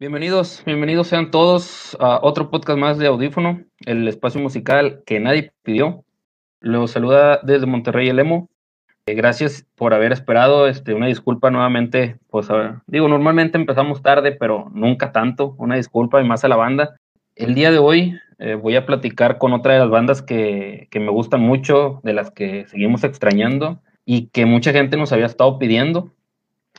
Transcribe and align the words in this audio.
Bienvenidos, 0.00 0.62
bienvenidos 0.64 1.08
sean 1.08 1.30
todos 1.30 1.94
a 2.00 2.20
otro 2.22 2.48
podcast 2.48 2.78
más 2.78 2.96
de 2.96 3.06
Audífono, 3.06 3.60
el 3.84 4.08
espacio 4.08 4.40
musical 4.40 5.02
que 5.04 5.20
nadie 5.20 5.52
pidió. 5.62 6.06
Los 6.58 6.92
saluda 6.92 7.38
desde 7.42 7.66
Monterrey 7.66 8.08
el 8.08 8.18
Emo. 8.18 8.48
Eh, 9.04 9.12
gracias 9.12 9.66
por 9.74 9.92
haber 9.92 10.12
esperado. 10.12 10.68
Este, 10.68 10.94
una 10.94 11.08
disculpa 11.08 11.50
nuevamente. 11.50 12.16
Pues 12.30 12.48
digo, 12.86 13.08
normalmente 13.08 13.58
empezamos 13.58 14.00
tarde, 14.00 14.32
pero 14.32 14.70
nunca 14.72 15.12
tanto. 15.12 15.54
Una 15.58 15.76
disculpa 15.76 16.18
y 16.22 16.26
más 16.26 16.44
a 16.44 16.48
la 16.48 16.56
banda. 16.56 16.96
El 17.36 17.54
día 17.54 17.70
de 17.70 17.76
hoy 17.76 18.18
eh, 18.38 18.54
voy 18.54 18.76
a 18.76 18.86
platicar 18.86 19.36
con 19.36 19.52
otra 19.52 19.74
de 19.74 19.80
las 19.80 19.90
bandas 19.90 20.22
que, 20.22 20.88
que 20.90 20.98
me 20.98 21.10
gustan 21.10 21.42
mucho, 21.42 22.00
de 22.04 22.14
las 22.14 22.30
que 22.30 22.66
seguimos 22.68 23.04
extrañando 23.04 23.82
y 24.06 24.28
que 24.28 24.46
mucha 24.46 24.72
gente 24.72 24.96
nos 24.96 25.12
había 25.12 25.26
estado 25.26 25.58
pidiendo. 25.58 26.10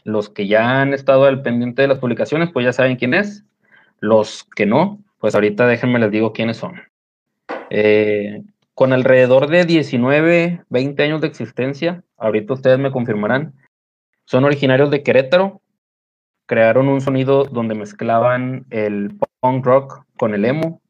Los 0.04 0.29
que 0.29 0.47
ya 0.47 0.81
han 0.81 0.93
estado 0.93 1.25
al 1.25 1.41
pendiente 1.41 1.81
de 1.81 1.88
las 1.88 1.99
publicaciones, 1.99 2.50
pues 2.51 2.65
ya 2.65 2.73
saben 2.73 2.97
quién 2.97 3.13
es. 3.13 3.43
Los 4.00 4.45
que 4.55 4.65
no, 4.65 5.00
pues 5.19 5.36
ahorita 5.36 5.68
déjenme 5.68 6.00
les 6.00 6.11
digo 6.11 6.33
quiénes 6.33 6.57
son. 6.57 6.82
Eh, 7.69 8.43
con 8.73 8.93
alrededor 8.93 9.47
de 9.47 9.65
19, 9.65 10.64
20 10.69 11.04
años 11.04 11.21
de 11.21 11.28
existencia, 11.28 12.04
ahorita 12.18 12.54
ustedes 12.54 12.79
me 12.79 12.92
confirmarán, 12.92 13.54
son 14.25 14.43
originarios 14.43 14.89
de 14.89 15.04
Querétaro, 15.04 15.61
crearon 16.47 16.87
un 16.87 17.01
sonido 17.01 17.45
donde 17.45 17.75
mezclaban 17.75 18.65
el 18.71 19.15
punk 19.39 19.65
rock 19.65 20.06
con 20.18 20.33
el 20.33 20.45
emo, 20.45 20.81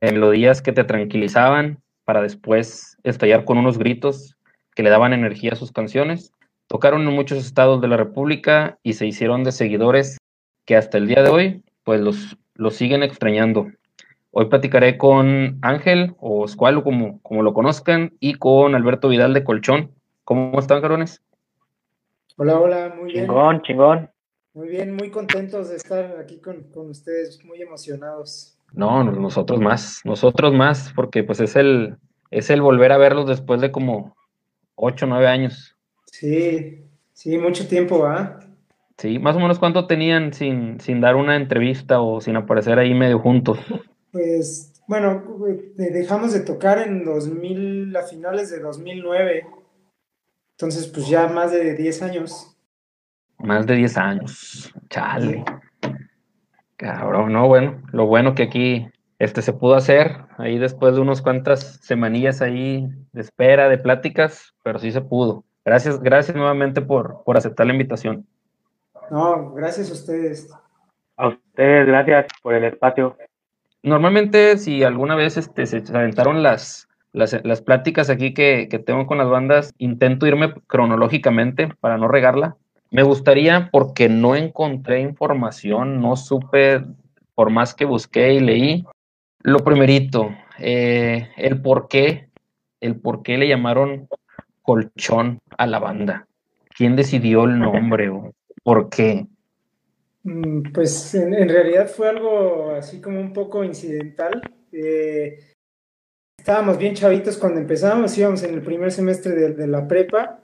melodías 0.00 0.62
que 0.62 0.72
te 0.72 0.84
tranquilizaban 0.84 1.80
para 2.04 2.22
después 2.22 2.96
estallar 3.04 3.44
con 3.44 3.58
unos 3.58 3.78
gritos 3.78 4.36
que 4.74 4.82
le 4.82 4.90
daban 4.90 5.12
energía 5.12 5.52
a 5.52 5.56
sus 5.56 5.72
canciones. 5.72 6.32
Tocaron 6.68 7.08
en 7.08 7.14
muchos 7.14 7.38
estados 7.38 7.80
de 7.80 7.88
la 7.88 7.96
República 7.96 8.78
y 8.82 8.92
se 8.92 9.06
hicieron 9.06 9.42
de 9.42 9.52
seguidores 9.52 10.18
que 10.66 10.76
hasta 10.76 10.98
el 10.98 11.08
día 11.08 11.22
de 11.22 11.30
hoy 11.30 11.64
pues 11.82 12.02
los, 12.02 12.36
los 12.54 12.74
siguen 12.74 13.02
extrañando. 13.02 13.68
Hoy 14.32 14.46
platicaré 14.50 14.98
con 14.98 15.58
Ángel 15.62 16.14
o 16.20 16.46
Squalo 16.46 16.84
como, 16.84 17.22
como 17.22 17.42
lo 17.42 17.54
conozcan 17.54 18.12
y 18.20 18.34
con 18.34 18.74
Alberto 18.74 19.08
Vidal 19.08 19.32
de 19.32 19.44
Colchón. 19.44 19.92
¿Cómo 20.24 20.58
están, 20.60 20.82
carones? 20.82 21.22
Hola, 22.36 22.60
hola, 22.60 22.94
muy 22.94 23.12
bien. 23.12 23.24
Chingón, 23.24 23.62
chingón. 23.62 24.10
Muy 24.52 24.68
bien, 24.68 24.94
muy 24.94 25.10
contentos 25.10 25.70
de 25.70 25.76
estar 25.76 26.18
aquí 26.18 26.38
con, 26.38 26.64
con 26.64 26.90
ustedes, 26.90 27.42
muy 27.46 27.62
emocionados. 27.62 28.58
No, 28.74 29.02
nosotros 29.04 29.58
más, 29.58 30.02
nosotros 30.04 30.52
más, 30.52 30.92
porque 30.94 31.24
pues 31.24 31.40
es 31.40 31.56
el, 31.56 31.96
es 32.30 32.50
el 32.50 32.60
volver 32.60 32.92
a 32.92 32.98
verlos 32.98 33.26
después 33.26 33.62
de 33.62 33.72
como 33.72 34.14
ocho, 34.74 35.06
nueve 35.06 35.28
años. 35.28 35.77
Sí, 36.18 36.84
sí, 37.12 37.38
mucho 37.38 37.68
tiempo, 37.68 38.04
¿ah? 38.04 38.40
Sí, 38.96 39.20
más 39.20 39.36
o 39.36 39.38
menos 39.38 39.60
cuánto 39.60 39.86
tenían 39.86 40.32
sin, 40.32 40.80
sin 40.80 41.00
dar 41.00 41.14
una 41.14 41.36
entrevista 41.36 42.00
o 42.00 42.20
sin 42.20 42.34
aparecer 42.34 42.76
ahí 42.76 42.92
medio 42.92 43.20
juntos. 43.20 43.60
Pues, 44.10 44.82
bueno, 44.88 45.22
dejamos 45.76 46.32
de 46.32 46.40
tocar 46.40 46.78
en 46.78 47.04
2000, 47.04 47.94
a 47.94 48.02
finales 48.02 48.50
de 48.50 48.58
2009. 48.58 49.46
Entonces, 50.52 50.88
pues 50.88 51.08
ya 51.08 51.28
más 51.28 51.52
de 51.52 51.76
10 51.76 52.02
años. 52.02 52.56
Más 53.38 53.64
de 53.64 53.76
10 53.76 53.96
años. 53.96 54.74
Chale. 54.90 55.44
Cabrón, 56.76 57.32
no, 57.32 57.46
bueno, 57.46 57.80
lo 57.92 58.06
bueno 58.06 58.34
que 58.34 58.42
aquí 58.42 58.88
este 59.20 59.40
se 59.42 59.52
pudo 59.52 59.76
hacer 59.76 60.16
ahí 60.36 60.58
después 60.58 60.96
de 60.96 61.00
unos 61.00 61.22
cuantas 61.22 61.78
semanillas 61.82 62.42
ahí 62.42 62.88
de 63.12 63.20
espera, 63.20 63.68
de 63.68 63.78
pláticas, 63.78 64.54
pero 64.64 64.80
sí 64.80 64.90
se 64.90 65.00
pudo. 65.00 65.44
Gracias, 65.68 66.00
gracias 66.00 66.34
nuevamente 66.34 66.80
por, 66.80 67.22
por 67.24 67.36
aceptar 67.36 67.66
la 67.66 67.74
invitación. 67.74 68.26
No, 69.10 69.52
gracias 69.52 69.90
a 69.90 69.92
ustedes. 69.92 70.50
A 71.14 71.28
ustedes, 71.28 71.86
gracias 71.86 72.26
por 72.42 72.54
el 72.54 72.64
espacio. 72.64 73.18
Normalmente, 73.82 74.56
si 74.56 74.82
alguna 74.82 75.14
vez 75.14 75.36
este, 75.36 75.66
se 75.66 75.82
aventaron 75.94 76.42
las, 76.42 76.88
las, 77.12 77.38
las 77.44 77.60
pláticas 77.60 78.08
aquí 78.08 78.32
que, 78.32 78.68
que 78.70 78.78
tengo 78.78 79.06
con 79.06 79.18
las 79.18 79.28
bandas, 79.28 79.74
intento 79.76 80.26
irme 80.26 80.54
cronológicamente 80.68 81.68
para 81.80 81.98
no 81.98 82.08
regarla. 82.08 82.56
Me 82.90 83.02
gustaría, 83.02 83.68
porque 83.70 84.08
no 84.08 84.36
encontré 84.36 85.00
información, 85.00 86.00
no 86.00 86.16
supe, 86.16 86.82
por 87.34 87.50
más 87.50 87.74
que 87.74 87.84
busqué 87.84 88.32
y 88.32 88.40
leí, 88.40 88.86
lo 89.42 89.58
primerito, 89.58 90.30
eh, 90.58 91.28
el 91.36 91.60
por 91.60 91.88
qué, 91.88 92.30
el 92.80 92.98
por 92.98 93.22
qué 93.22 93.36
le 93.36 93.48
llamaron 93.48 94.08
colchón 94.68 95.40
a 95.56 95.66
la 95.66 95.78
banda. 95.78 96.26
¿Quién 96.76 96.94
decidió 96.94 97.44
el 97.44 97.58
nombre 97.58 98.10
o 98.10 98.34
por 98.62 98.90
qué? 98.90 99.26
Mm, 100.24 100.72
Pues 100.74 101.14
en, 101.14 101.48
realidad 101.48 101.88
fue 101.88 102.10
algo 102.10 102.72
así 102.72 103.00
como 103.00 103.18
un 103.18 103.32
poco 103.32 103.64
incidental. 103.64 104.42
Eh, 104.70 105.38
estábamos 106.36 106.76
bien 106.76 106.94
chavitos 106.94 107.38
cuando 107.38 107.60
empezamos, 107.60 108.18
íbamos 108.18 108.42
en 108.42 108.52
el 108.52 108.60
primer 108.60 108.92
semestre 108.92 109.54
de, 109.54 109.66
la 109.66 109.88
prepa 109.88 110.42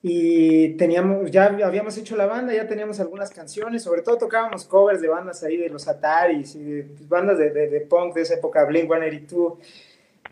y 0.00 0.76
teníamos, 0.76 1.32
ya 1.32 1.46
habíamos 1.46 1.98
hecho 1.98 2.16
la 2.16 2.26
banda, 2.26 2.54
ya 2.54 2.68
teníamos 2.68 3.00
algunas 3.00 3.32
canciones, 3.32 3.82
sobre 3.82 4.02
todo 4.02 4.18
tocábamos 4.18 4.66
covers 4.66 5.00
de 5.00 5.08
bandas 5.08 5.42
ahí 5.42 5.56
de 5.56 5.68
los 5.68 5.88
Ataris 5.88 6.54
y 6.54 6.62
de 6.62 6.82
pues, 6.84 7.08
bandas 7.08 7.38
de, 7.38 7.50
de, 7.50 7.66
de 7.66 7.80
punk 7.80 8.14
de 8.14 8.22
esa 8.22 8.34
época, 8.34 8.64
Blink 8.66 8.86
182, 8.86 9.58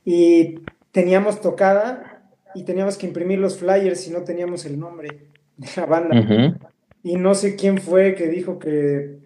y 0.04 0.60
teníamos 0.92 1.40
tocada 1.40 2.11
y 2.54 2.64
teníamos 2.64 2.96
que 2.96 3.06
imprimir 3.06 3.38
los 3.38 3.58
flyers 3.58 4.06
y 4.08 4.10
no 4.10 4.22
teníamos 4.22 4.64
el 4.64 4.78
nombre 4.78 5.28
de 5.56 5.68
la 5.76 5.86
banda. 5.86 6.58
Y 7.02 7.16
no 7.16 7.34
sé 7.34 7.56
quién 7.56 7.78
fue 7.78 8.14
que 8.14 8.28
dijo 8.28 8.58
que 8.58 9.18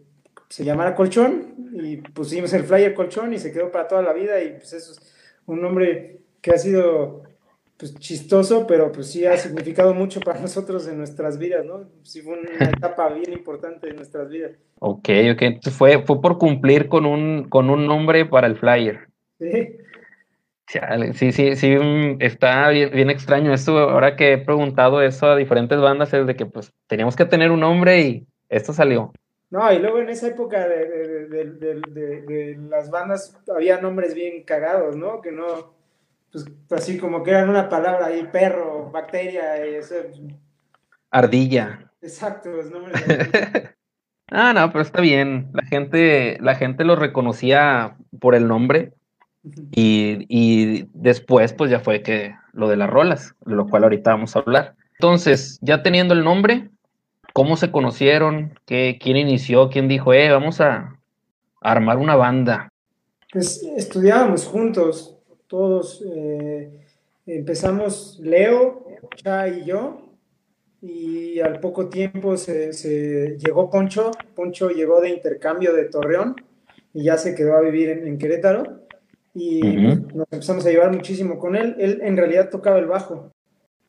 se 0.48 0.64
llamara 0.64 0.94
Colchón 0.94 1.54
y 1.74 1.96
pusimos 1.98 2.52
el 2.52 2.64
flyer 2.64 2.94
Colchón 2.94 3.34
y 3.34 3.38
se 3.38 3.52
quedó 3.52 3.70
para 3.70 3.88
toda 3.88 4.02
la 4.02 4.12
vida 4.12 4.42
y 4.42 4.52
pues 4.52 4.72
eso 4.72 4.92
es 4.92 5.14
un 5.46 5.60
nombre 5.60 6.20
que 6.40 6.52
ha 6.52 6.58
sido 6.58 7.24
pues 7.76 7.94
chistoso, 7.96 8.66
pero 8.66 8.90
pues 8.90 9.08
sí 9.08 9.26
ha 9.26 9.36
significado 9.36 9.92
mucho 9.92 10.20
para 10.20 10.40
nosotros 10.46 10.88
en 10.88 10.98
nuestras 10.98 11.38
vidas, 11.38 11.64
¿no? 11.64 11.88
Sí 12.02 12.22
fue 12.22 12.38
una 12.38 12.70
etapa 12.70 13.08
bien 13.10 13.32
importante 13.32 13.88
en 13.90 13.96
nuestras 13.96 14.28
vidas. 14.28 14.52
Ok, 14.78 15.08
ok. 15.32 15.70
Fue, 15.70 16.02
fue 16.04 16.20
por 16.20 16.38
cumplir 16.38 16.88
con 16.88 17.06
un, 17.06 17.48
con 17.48 17.70
un 17.70 17.86
nombre 17.86 18.24
para 18.24 18.46
el 18.46 18.56
flyer. 18.56 19.08
Sí, 19.38 19.76
Chale, 20.68 21.12
Sí, 21.14 21.30
sí, 21.32 21.54
sí, 21.54 21.76
mm, 21.76 22.16
está 22.20 22.68
bien, 22.70 22.90
bien 22.92 23.10
extraño 23.10 23.52
esto. 23.54 23.78
Ahora 23.78 24.16
que 24.16 24.32
he 24.32 24.38
preguntado 24.38 25.00
eso 25.00 25.26
a 25.26 25.36
diferentes 25.36 25.78
bandas, 25.80 26.12
es 26.12 26.26
de 26.26 26.34
que 26.34 26.46
pues 26.46 26.72
teníamos 26.88 27.14
que 27.16 27.24
tener 27.24 27.50
un 27.52 27.60
nombre 27.60 28.00
y 28.00 28.26
esto 28.48 28.72
salió. 28.72 29.12
No, 29.48 29.72
y 29.72 29.78
luego 29.78 30.00
en 30.00 30.08
esa 30.08 30.26
época 30.26 30.66
de, 30.66 30.88
de- 30.88 31.28
de- 31.28 31.44
de- 31.44 31.80
de- 31.92 32.20
de 32.22 32.56
las 32.68 32.90
bandas 32.90 33.38
había 33.54 33.80
nombres 33.80 34.12
bien 34.14 34.42
cagados, 34.42 34.96
¿no? 34.96 35.20
Que 35.20 35.30
no, 35.30 35.72
pues 36.32 36.46
así 36.72 36.98
como 36.98 37.22
que 37.22 37.30
eran 37.30 37.48
una 37.48 37.68
palabra 37.68 38.06
ahí, 38.06 38.28
perro, 38.32 38.90
bacteria, 38.90 39.64
y 39.68 39.76
eso, 39.76 39.94
Ardilla. 41.10 41.92
exacto, 42.00 42.50
los 42.50 42.70
nombres. 42.70 43.02
Ah, 44.28 44.52
no, 44.52 44.72
pero 44.72 44.82
está 44.82 45.00
bien. 45.00 45.50
La 45.52 45.62
gente, 45.64 46.36
la 46.40 46.56
gente 46.56 46.82
lo 46.82 46.96
reconocía 46.96 47.96
por 48.18 48.34
el 48.34 48.48
nombre 48.48 48.92
y, 49.72 50.26
y 50.28 50.88
después 50.92 51.52
pues 51.52 51.70
ya 51.70 51.80
fue 51.80 52.02
que 52.02 52.34
lo 52.52 52.68
de 52.68 52.76
las 52.76 52.90
rolas, 52.90 53.34
de 53.44 53.54
lo 53.54 53.66
cual 53.68 53.84
ahorita 53.84 54.10
vamos 54.10 54.34
a 54.34 54.40
hablar. 54.40 54.74
Entonces, 54.98 55.58
ya 55.60 55.82
teniendo 55.82 56.14
el 56.14 56.24
nombre, 56.24 56.70
¿cómo 57.32 57.56
se 57.56 57.70
conocieron? 57.70 58.58
¿Qué, 58.64 58.98
quién 59.00 59.16
inició? 59.16 59.68
¿Quién 59.68 59.88
dijo, 59.88 60.12
eh, 60.14 60.30
vamos 60.30 60.60
a, 60.60 60.98
a 61.60 61.72
armar 61.72 61.98
una 61.98 62.16
banda? 62.16 62.68
Pues 63.32 63.62
estudiábamos 63.76 64.46
juntos, 64.46 65.18
todos. 65.46 66.02
eh, 66.14 66.80
empezamos 67.26 68.18
Leo, 68.22 68.86
Cha 69.16 69.48
y 69.48 69.64
yo, 69.66 70.02
y 70.80 71.40
al 71.40 71.60
poco 71.60 71.88
tiempo 71.88 72.36
se, 72.36 72.72
se 72.72 73.36
llegó 73.38 73.68
Poncho. 73.68 74.12
Poncho 74.34 74.70
llegó 74.70 75.00
de 75.00 75.10
intercambio 75.10 75.74
de 75.74 75.84
Torreón 75.86 76.36
y 76.94 77.04
ya 77.04 77.18
se 77.18 77.34
quedó 77.34 77.56
a 77.56 77.60
vivir 77.60 77.90
en, 77.90 78.06
en 78.06 78.18
Querétaro. 78.18 78.85
Y 79.38 79.60
nos 79.60 80.26
empezamos 80.32 80.64
a 80.64 80.70
llevar 80.70 80.92
muchísimo 80.94 81.38
con 81.38 81.56
él. 81.56 81.76
Él 81.78 82.00
en 82.02 82.16
realidad 82.16 82.48
tocaba 82.48 82.78
el 82.78 82.86
bajo, 82.86 83.30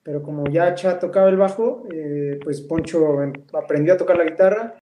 pero 0.03 0.21
como 0.21 0.45
ya 0.49 0.75
Cha 0.75 0.99
tocaba 0.99 1.29
el 1.29 1.38
bajo, 1.38 1.85
eh, 1.94 2.38
pues 2.44 2.59
Poncho 2.59 3.23
em- 3.23 3.31
aprendió 3.53 3.94
a 3.94 3.97
tocar 3.97 4.17
la 4.17 4.25
guitarra 4.25 4.77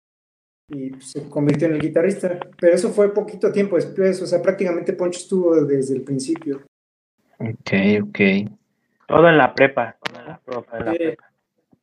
y 0.67 0.89
pues, 0.89 1.12
se 1.12 1.29
convirtió 1.29 1.67
en 1.67 1.75
el 1.75 1.81
guitarrista. 1.81 2.39
Pero 2.59 2.73
eso 2.73 2.89
fue 2.89 3.13
poquito 3.13 3.51
tiempo 3.51 3.75
después, 3.75 4.19
o 4.23 4.25
sea, 4.25 4.41
prácticamente 4.41 4.94
Poncho 4.94 5.19
estuvo 5.19 5.56
desde 5.65 5.95
el 5.97 6.01
principio. 6.01 6.63
Ok, 7.38 7.71
ok. 8.01 8.19
Todo 9.07 9.29
en 9.29 9.38
la 9.38 9.53
prepa. 9.53 9.95
todo 10.01 10.19
en 10.19 10.27
la 10.29 10.39
prepa, 10.44 10.77
en 10.79 10.85
la 10.85 10.91
Sí, 10.94 10.97
prepa. 10.97 11.31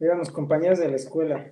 éramos 0.00 0.30
compañeros 0.30 0.80
de 0.80 0.88
la 0.88 0.96
escuela. 0.96 1.46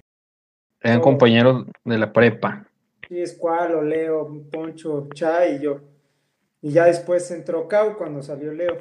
Eran 0.83 1.01
compañeros 1.01 1.65
de 1.85 1.97
la 1.99 2.13
prepa. 2.13 2.67
Sí, 3.07 3.21
Escualo, 3.21 3.83
Leo, 3.83 4.43
Poncho, 4.51 5.09
Cha 5.15 5.47
y 5.47 5.61
yo. 5.63 5.81
Y 6.63 6.73
ya 6.73 6.85
después 6.85 7.31
entró 7.31 7.69
Cau 7.69 7.97
cuando 7.97 8.23
salió 8.23 8.53
Leo. 8.53 8.81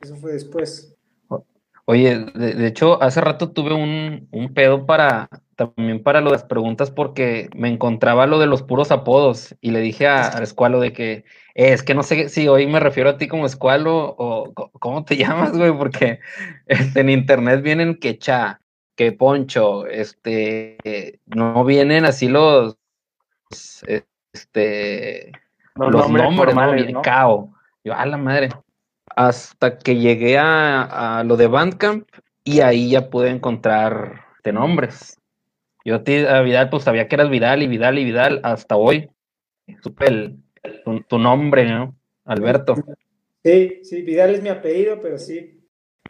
Eso 0.00 0.16
fue 0.16 0.32
después. 0.32 0.96
Oye, 1.84 2.26
de, 2.34 2.66
hecho, 2.66 3.02
hace 3.02 3.20
rato 3.20 3.50
tuve 3.50 3.74
un, 3.74 4.28
un, 4.30 4.54
pedo 4.54 4.86
para 4.86 5.28
también 5.56 6.02
para 6.02 6.20
lo 6.20 6.30
de 6.30 6.36
las 6.36 6.44
preguntas 6.44 6.92
porque 6.92 7.50
me 7.56 7.68
encontraba 7.68 8.26
lo 8.26 8.38
de 8.38 8.46
los 8.46 8.62
puros 8.62 8.92
apodos 8.92 9.56
y 9.60 9.72
le 9.72 9.80
dije 9.80 10.06
a, 10.06 10.38
a 10.38 10.42
Escualo 10.42 10.80
de 10.80 10.92
que 10.92 11.24
eh, 11.54 11.72
es 11.72 11.82
que 11.82 11.94
no 11.94 12.02
sé 12.02 12.28
si 12.28 12.48
hoy 12.48 12.66
me 12.66 12.80
refiero 12.80 13.10
a 13.10 13.18
ti 13.18 13.28
como 13.28 13.46
Escualo 13.46 14.14
o 14.16 14.52
cómo 14.54 15.04
te 15.04 15.16
llamas, 15.18 15.56
güey, 15.56 15.76
porque 15.76 16.20
este, 16.66 17.00
en 17.00 17.10
internet 17.10 17.62
vienen 17.62 17.98
que 17.98 18.18
cha, 18.18 18.60
que 18.96 19.12
poncho, 19.12 19.86
este, 19.86 20.78
no 21.26 21.64
vienen 21.64 22.04
así 22.04 22.28
los, 22.28 22.76
este, 23.50 25.32
los, 25.74 26.10
nombres, 26.10 26.54
¿no? 26.92 27.02
Cao. 27.02 27.52
Yo, 27.84 27.94
a 27.94 28.06
la 28.06 28.16
madre. 28.16 28.50
Hasta 29.14 29.78
que 29.78 29.96
llegué 29.96 30.38
a, 30.38 31.18
a 31.18 31.24
lo 31.24 31.36
de 31.36 31.46
Bandcamp 31.46 32.08
y 32.44 32.60
ahí 32.60 32.90
ya 32.90 33.10
pude 33.10 33.28
encontrar 33.30 34.24
de 34.42 34.52
nombres. 34.52 35.18
Yo 35.84 35.96
a 35.96 36.04
ti, 36.04 36.16
a 36.16 36.40
Vidal, 36.42 36.70
pues 36.70 36.84
sabía 36.84 37.08
que 37.08 37.16
eras 37.16 37.30
Vidal 37.30 37.62
y 37.62 37.66
Vidal 37.66 37.98
y 37.98 38.04
Vidal 38.04 38.40
hasta 38.44 38.76
hoy. 38.76 39.10
Supe 39.82 40.06
el, 40.06 40.38
tu, 41.08 41.18
nombre, 41.18 41.64
¿no? 41.68 41.96
Alberto. 42.24 42.76
Sí, 43.44 43.80
sí, 43.82 44.02
Vidal 44.02 44.34
es 44.34 44.42
mi 44.42 44.48
apellido, 44.48 45.00
pero 45.00 45.18
sí. 45.18 45.60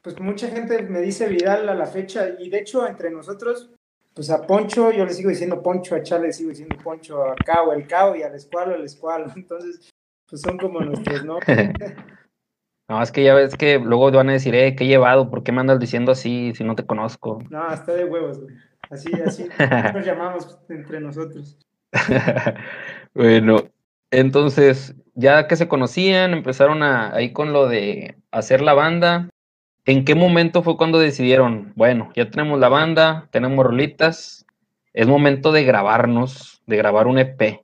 Pues 0.03 0.19
mucha 0.21 0.49
gente 0.49 0.83
me 0.83 1.01
dice 1.01 1.29
Vidal 1.29 1.69
a 1.69 1.75
la 1.75 1.87
fecha 1.87 2.37
y 2.39 2.51
de 2.51 2.59
hecho 2.59 2.87
entre 2.87 3.11
nosotros, 3.11 3.71
pues 4.15 4.31
a 4.31 4.43
Poncho 4.43 4.91
yo 4.91 5.05
le 5.05 5.13
sigo 5.13 5.31
diciendo 5.31 5.63
Poncho, 5.63 5.95
a 5.95 6.03
Charles 6.03 6.29
le 6.29 6.33
sigo 6.33 6.51
diciendo 6.51 6.77
Poncho, 6.83 7.23
a 7.25 7.35
Cao 7.35 7.73
el 7.73 7.87
Cao 7.87 8.15
y 8.17 8.23
al 8.23 8.35
Escualo 8.35 8.75
el 8.75 8.85
Escualo. 8.85 9.27
Entonces, 9.37 9.93
pues 10.29 10.43
son 10.43 10.59
como 10.59 10.81
nuestros 10.81 11.25
¿no? 11.25 11.39
No, 12.89 13.01
es 13.01 13.11
que 13.11 13.25
ya 13.25 13.35
ves 13.35 13.57
que 13.57 13.79
luego 13.79 14.11
van 14.11 14.29
a 14.29 14.33
decir, 14.33 14.55
eh, 14.55 14.77
¿qué 14.77 14.87
llevado? 14.87 15.31
¿Por 15.31 15.43
qué 15.43 15.51
me 15.51 15.61
andas 15.61 15.79
diciendo 15.79 16.13
así 16.13 16.53
si 16.55 16.63
no 16.63 16.75
te 16.75 16.85
conozco? 16.85 17.43
No, 17.49 17.73
está 17.73 17.95
de 17.95 18.05
huevos, 18.05 18.41
güey. 18.41 18.55
Así, 18.91 19.11
así 19.25 19.49
nos 19.95 20.05
llamamos 20.05 20.59
entre 20.69 21.01
nosotros. 21.01 21.59
bueno, 23.15 23.57
entonces, 24.11 24.95
ya 25.15 25.47
que 25.47 25.57
se 25.57 25.69
conocían, 25.69 26.35
empezaron 26.35 26.83
a, 26.83 27.15
ahí 27.15 27.33
con 27.33 27.55
lo 27.55 27.67
de 27.67 28.17
hacer 28.31 28.61
la 28.61 28.75
banda. 28.75 29.31
¿En 29.85 30.05
qué 30.05 30.15
momento 30.15 30.63
fue 30.63 30.77
cuando 30.77 30.99
decidieron, 31.01 31.73
bueno, 31.75 32.11
ya 32.15 32.31
tenemos 32.31 32.61
la 32.61 32.69
banda, 32.69 33.29
tenemos 33.33 33.65
rolitas, 33.67 34.47
es 34.93 35.09
momento 35.09 35.51
de 35.51 35.65
grabarnos, 35.65 36.63
de 36.67 36.77
grabar 36.77 37.07
un 37.07 37.19
EP? 37.19 37.61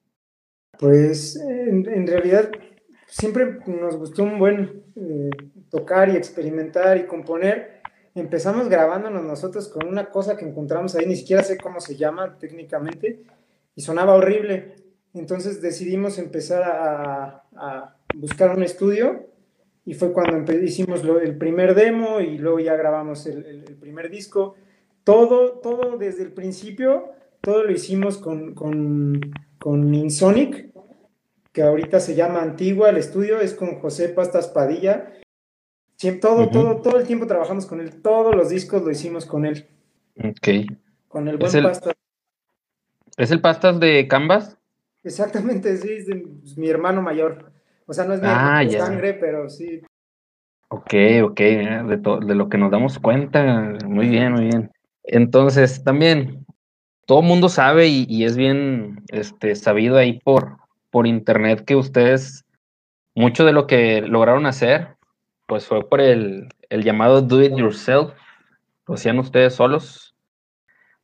Pues 0.79 1.37
en, 1.37 2.07
realidad 2.07 2.51
siempre 3.07 3.59
nos 3.67 3.97
gustó 3.97 4.25
un 4.25 4.39
buen 4.39 4.83
eh, 4.97 5.31
tocar 5.71 6.09
y 6.09 6.17
experimentar 6.17 6.97
y 6.97 7.07
componer. 7.07 7.83
Empezamos 8.15 8.69
grabándonos 8.69 9.25
nosotros 9.25 9.69
con 9.69 9.87
una 9.87 10.11
cosa 10.11 10.37
que 10.37 10.45
encontramos 10.45 10.97
ahí, 10.97 11.07
ni 11.07 11.17
siquiera 11.17 11.43
sé 11.43 11.57
cómo 11.57 11.81
se 11.81 11.97
llama 11.97 12.37
técnicamente, 12.39 13.23
y 13.77 13.81
sonaba 13.81 14.15
horrible. 14.15 14.75
Entonces 15.15 15.61
decidimos 15.61 16.19
empezar 16.19 16.63
a, 16.65 17.95
buscar 18.15 18.57
un 18.57 18.63
estudio 18.63 19.28
y 19.89 19.95
fue 19.95 20.13
cuando 20.13 20.53
hicimos 20.53 21.03
el 21.03 21.39
primer 21.39 21.75
demo 21.75 22.21
y 22.21 22.37
luego 22.37 22.61
ya 22.61 22.77
grabamos 22.77 23.25
el, 23.25 23.65
primer 23.81 24.11
disco. 24.11 24.55
Todo, 25.03 25.61
todo 25.61 25.97
desde 25.97 26.25
el 26.25 26.35
principio, 26.35 27.13
todo 27.41 27.65
lo 27.65 27.73
hicimos 27.73 28.19
con, 28.19 28.55
con, 28.55 29.19
con 29.59 29.95
Insonic, 29.95 30.75
que 31.53 31.63
ahorita 31.63 32.01
se 32.01 32.15
llama 32.15 32.43
Antigua, 32.43 32.91
el 32.91 32.99
estudio 32.99 33.41
es 33.41 33.55
con 33.55 33.81
José 33.81 34.11
Pastas 34.11 34.49
Padilla. 34.49 35.11
todo, 36.21 36.51
todo, 36.51 36.83
todo 36.83 36.99
el 36.99 37.07
tiempo 37.07 37.27
trabajamos 37.27 37.65
con 37.65 37.81
él, 37.81 38.03
todos 38.03 38.37
los 38.37 38.51
discos 38.51 38.83
lo 38.83 38.91
hicimos 38.91 39.25
con 39.25 39.47
él. 39.47 39.69
Ok. 40.19 40.71
Con 41.09 41.29
el 41.29 41.39
buen 41.39 41.63
Pastas. 41.63 41.95
¿Es 43.17 43.31
el 43.31 43.41
Pastas 43.41 43.81
de 43.81 44.07
Canvas? 44.07 44.59
Exactamente, 45.03 45.75
sí, 45.79 45.93
es, 45.93 46.05
pues, 46.05 46.59
mi 46.59 46.69
hermano 46.69 47.01
mayor. 47.01 47.58
O 47.89 47.95
sea, 47.95 48.05
no 48.05 48.13
es 48.13 48.21
mi 48.21 48.29
ah, 48.31 48.63
sangre, 48.71 49.15
pero 49.15 49.49
sí. 49.49 49.81
Ok, 50.69 50.95
ok, 51.25 51.41
de, 51.41 52.19
de 52.27 52.35
lo 52.35 52.51
que 52.51 52.59
nos 52.59 52.71
damos 52.71 52.99
cuenta, 52.99 53.79
muy 53.87 54.09
bien, 54.09 54.33
muy 54.35 54.45
bien. 54.45 54.71
Entonces, 55.05 55.83
también, 55.83 56.45
todo 57.07 57.21
el 57.21 57.27
mundo 57.27 57.49
sabe 57.49 57.89
y, 57.89 58.25
es 58.25 58.37
bien 58.37 59.03
este, 59.09 59.55
sabido 59.55 59.97
ahí 59.97 60.21
por, 60.21 60.59
por 60.91 61.07
internet 61.07 61.65
que 61.65 61.77
ustedes, 61.77 62.45
mucho 63.15 63.47
de 63.47 63.53
lo 63.53 63.67
que 63.67 64.03
lograron 64.03 64.45
hacer, 64.45 64.97
pues 65.47 65.67
fue 65.67 65.89
por 65.89 66.03
el, 66.03 66.49
el 66.69 66.85
llamado 66.85 67.23
do 67.23 67.43
it 67.43 67.57
yourself, 67.57 68.13
lo 68.87 68.95
hacían 68.95 69.19
ustedes 69.19 69.55
solos. 69.55 70.15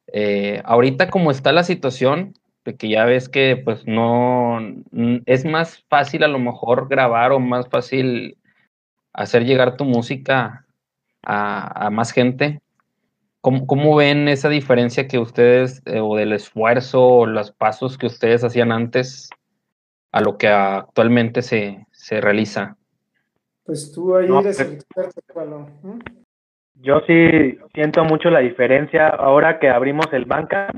Eh, 0.09 0.61
ahorita 0.67 1.09
como 1.09 1.31
está 1.31 1.51
la 1.53 1.65
situación, 1.65 2.35
de 2.65 2.77
que 2.77 2.89
ya 2.89 3.05
ves 3.05 3.29
que 3.29 3.61
pues 3.63 3.87
no 3.87 4.59
es 5.27 5.45
más 5.45 5.85
fácil 5.89 6.25
a 6.25 6.29
lo 6.29 6.39
mejor 6.39 6.89
grabar 6.89 7.33
o 7.33 7.41
más 7.41 7.69
fácil 7.69 8.39
hacer 9.13 9.45
llegar 9.45 9.77
tu 9.77 9.85
música 9.85 10.67
a, 11.23 11.91
más 11.91 12.13
gente. 12.13 12.61
¿Cómo, 13.41 13.97
ven 13.97 14.29
esa 14.29 14.49
diferencia 14.49 15.07
que 15.07 15.19
ustedes, 15.19 15.83
eh, 15.85 16.01
o 16.01 16.17
del 16.17 16.33
esfuerzo, 16.33 17.07
o 17.07 17.27
los 17.27 17.53
pasos 17.53 17.99
que 17.99 18.07
ustedes 18.07 18.43
hacían 18.43 18.73
antes 18.73 19.29
a 20.13 20.23
lo 20.23 20.39
que 20.39 20.49
actualmente 20.49 21.43
se, 21.43 21.87
realiza? 22.21 22.77
Pues 23.65 23.93
tú 23.93 24.17
ahí 24.17 24.27
eres 24.27 24.57
pues 24.57 24.61
el 24.61 24.75
experto, 24.75 25.21
Yo 26.75 27.01
sí 27.07 27.59
siento 27.75 28.05
mucho 28.05 28.31
la 28.31 28.41
diferencia 28.41 29.09
ahora 29.09 29.59
que 29.59 29.69
abrimos 29.69 30.07
el 30.13 30.25
banca 30.25 30.71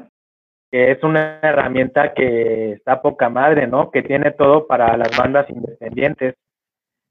que 0.70 0.90
es 0.92 1.02
una 1.02 1.38
herramienta 1.42 2.12
que 2.14 2.72
está 2.72 3.00
poca 3.02 3.28
madre, 3.28 3.66
¿no? 3.66 3.90
Que 3.90 4.02
tiene 4.02 4.32
todo 4.32 4.66
para 4.66 4.96
las 4.96 5.16
bandas 5.16 5.48
independientes. 5.48 6.34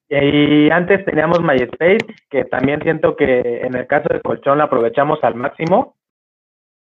Y 0.07 0.69
antes 0.69 1.04
teníamos 1.04 1.42
MySpace, 1.42 2.06
que 2.30 2.46
también 2.46 2.81
siento 2.81 3.16
que 3.16 3.62
en 3.62 3.75
el 3.75 3.88
caso 3.88 4.10
de 4.12 4.22
Colchón 4.22 4.60
la 4.60 4.66
aprovechamos 4.66 5.24
al 5.24 5.36
máximo, 5.36 5.96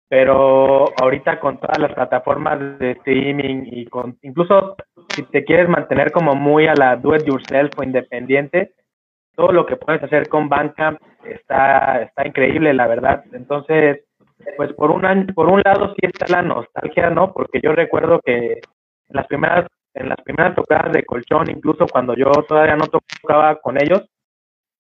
pero 0.09 0.87
ahorita 1.01 1.41
con 1.41 1.59
todas 1.59 1.79
las 1.79 1.93
plataformas 1.93 2.79
de 2.79 2.93
streaming 2.93 3.65
y 3.67 3.87
con 3.87 4.19
incluso 4.23 4.77
si 5.15 5.23
te 5.25 5.45
quieres 5.45 5.69
mantener 5.69 6.13
como 6.13 6.35
muy 6.35 6.67
a 6.67 6.75
la 6.75 6.97
do 6.97 7.15
it 7.15 7.25
yourself 7.25 7.71
o 7.79 7.83
independiente, 7.83 8.73
todo 9.35 9.53
lo 9.53 9.67
que 9.67 9.77
puedes 9.77 10.03
hacer 10.03 10.29
con 10.29 10.49
Bandcamp 10.49 11.01
está, 11.25 12.03
está 12.03 12.27
increíble, 12.27 12.75
la 12.75 12.87
verdad. 12.87 13.25
Entonces, 13.33 14.05
pues 14.57 14.73
por 14.73 14.91
un, 14.91 15.27
por 15.35 15.49
un 15.49 15.63
lado 15.65 15.95
sí 15.95 16.01
está 16.03 16.27
la 16.29 16.43
nostalgia, 16.43 17.11
¿no? 17.11 17.33
Porque 17.33 17.61
yo 17.63 17.73
recuerdo 17.73 18.21
que 18.25 18.53
en 18.53 18.61
las 19.09 19.27
primeras, 19.27 19.67
en 19.95 20.09
las 20.09 20.21
primeras 20.23 20.55
tocadas 20.55 20.93
de 20.93 21.05
colchón, 21.05 21.51
incluso 21.51 21.87
cuando 21.87 22.15
yo 22.15 22.31
todavía 22.49 22.77
no 22.77 22.87
tocaba 22.87 23.57
con 23.57 23.81
ellos, 23.83 24.09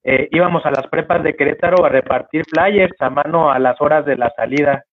eh, 0.05 0.29
íbamos 0.31 0.65
a 0.65 0.71
las 0.71 0.87
prepas 0.87 1.23
de 1.23 1.35
Querétaro 1.35 1.85
a 1.85 1.88
repartir 1.88 2.45
flyers 2.45 2.95
a 3.00 3.11
mano 3.11 3.50
a 3.50 3.59
las 3.59 3.81
horas 3.81 4.07
de 4.07 4.17
la 4.17 4.31
salida. 4.31 4.85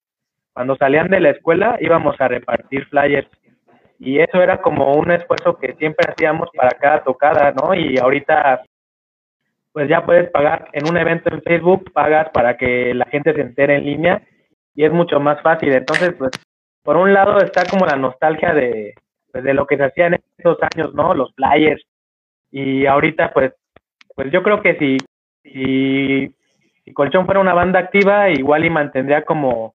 Cuando 0.54 0.76
salían 0.78 1.10
de 1.10 1.20
la 1.20 1.30
escuela 1.30 1.78
íbamos 1.80 2.16
a 2.20 2.28
repartir 2.28 2.86
flyers 2.88 3.28
y 4.00 4.20
eso 4.20 4.42
era 4.42 4.62
como 4.62 4.94
un 4.94 5.12
esfuerzo 5.12 5.58
que 5.58 5.74
siempre 5.76 6.12
hacíamos 6.12 6.50
para 6.56 6.72
cada 6.72 7.04
tocada, 7.04 7.54
¿no? 7.54 7.74
Y 7.74 7.98
ahorita 7.98 8.64
pues 9.72 9.90
ya 9.90 10.06
puedes 10.06 10.30
pagar 10.32 10.70
en 10.72 10.90
un 10.90 10.98
evento 10.98 11.34
en 11.34 11.42
Facebook, 11.42 11.92
pagas 11.94 12.30
para 12.30 12.56
que 12.58 12.94
la 12.94 13.06
gente 13.06 13.34
se 13.34 13.42
entere 13.42 13.76
en 13.76 13.86
línea 13.86 14.22
y 14.76 14.84
es 14.84 14.92
mucho 14.92 15.20
más 15.20 15.42
fácil. 15.42 15.74
Entonces, 15.74 16.14
pues, 16.18 16.32
por 16.84 16.98
un 16.98 17.14
lado 17.14 17.40
está 17.40 17.66
como 17.66 17.86
la 17.86 17.96
nostalgia 17.96 18.54
de, 18.54 18.94
pues, 19.32 19.44
de 19.44 19.54
lo 19.54 19.66
que 19.66 19.78
se 19.78 19.86
hacía 19.86 20.08
en 20.08 20.20
esos 20.38 20.58
años, 20.62 20.94
¿no? 20.94 21.14
Los 21.14 21.34
flyers. 21.34 21.84
Y 22.52 22.86
ahorita, 22.86 23.32
pues, 23.34 23.54
pues 24.16 24.32
yo 24.32 24.44
creo 24.44 24.62
que 24.62 24.78
si, 24.78 24.98
si, 25.44 26.94
Colchón 26.94 27.26
fuera 27.26 27.40
una 27.40 27.54
banda 27.54 27.80
activa, 27.80 28.30
igual 28.30 28.66
y 28.66 28.70
mantendría 28.70 29.24
como 29.24 29.74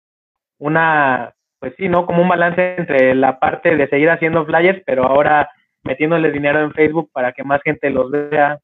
una, 0.58 1.34
pues 1.60 1.74
sí, 1.78 1.88
¿no? 1.88 2.06
Como 2.06 2.22
un 2.22 2.30
balance 2.30 2.76
entre 2.78 3.14
la 3.16 3.38
parte 3.40 3.76
de 3.76 3.88
seguir 3.88 4.10
haciendo 4.10 4.46
flyers, 4.46 4.82
pero 4.86 5.06
ahora 5.06 5.50
metiéndole 5.84 6.32
dinero 6.32 6.62
en 6.62 6.74
Facebook 6.74 7.10
para 7.14 7.32
que 7.32 7.44
más 7.44 7.62
gente 7.62 7.90
los 7.90 8.10
vea. 8.10 8.60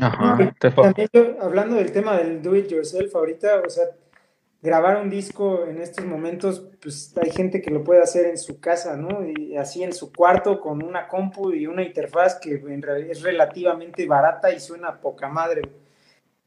Ajá. 0.00 0.36
También 0.58 1.08
hablando 1.40 1.76
del 1.76 1.92
tema 1.92 2.16
del 2.16 2.42
do 2.42 2.56
it 2.56 2.68
yourself 2.68 3.14
ahorita, 3.14 3.62
o 3.64 3.70
sea, 3.70 3.84
grabar 4.62 5.00
un 5.00 5.10
disco 5.10 5.66
en 5.66 5.80
estos 5.80 6.04
momentos, 6.04 6.66
pues 6.80 7.14
hay 7.22 7.30
gente 7.30 7.62
que 7.62 7.70
lo 7.70 7.84
puede 7.84 8.02
hacer 8.02 8.26
en 8.26 8.38
su 8.38 8.60
casa, 8.60 8.96
¿no? 8.96 9.26
Y 9.26 9.56
así 9.56 9.82
en 9.82 9.92
su 9.92 10.12
cuarto 10.12 10.60
con 10.60 10.82
una 10.82 11.08
compu 11.08 11.52
y 11.52 11.66
una 11.66 11.82
interfaz 11.82 12.38
que 12.40 12.54
en 12.54 12.82
realidad 12.82 13.10
es 13.10 13.22
relativamente 13.22 14.06
barata 14.06 14.52
y 14.52 14.60
suena 14.60 15.00
poca 15.00 15.28
madre. 15.28 15.62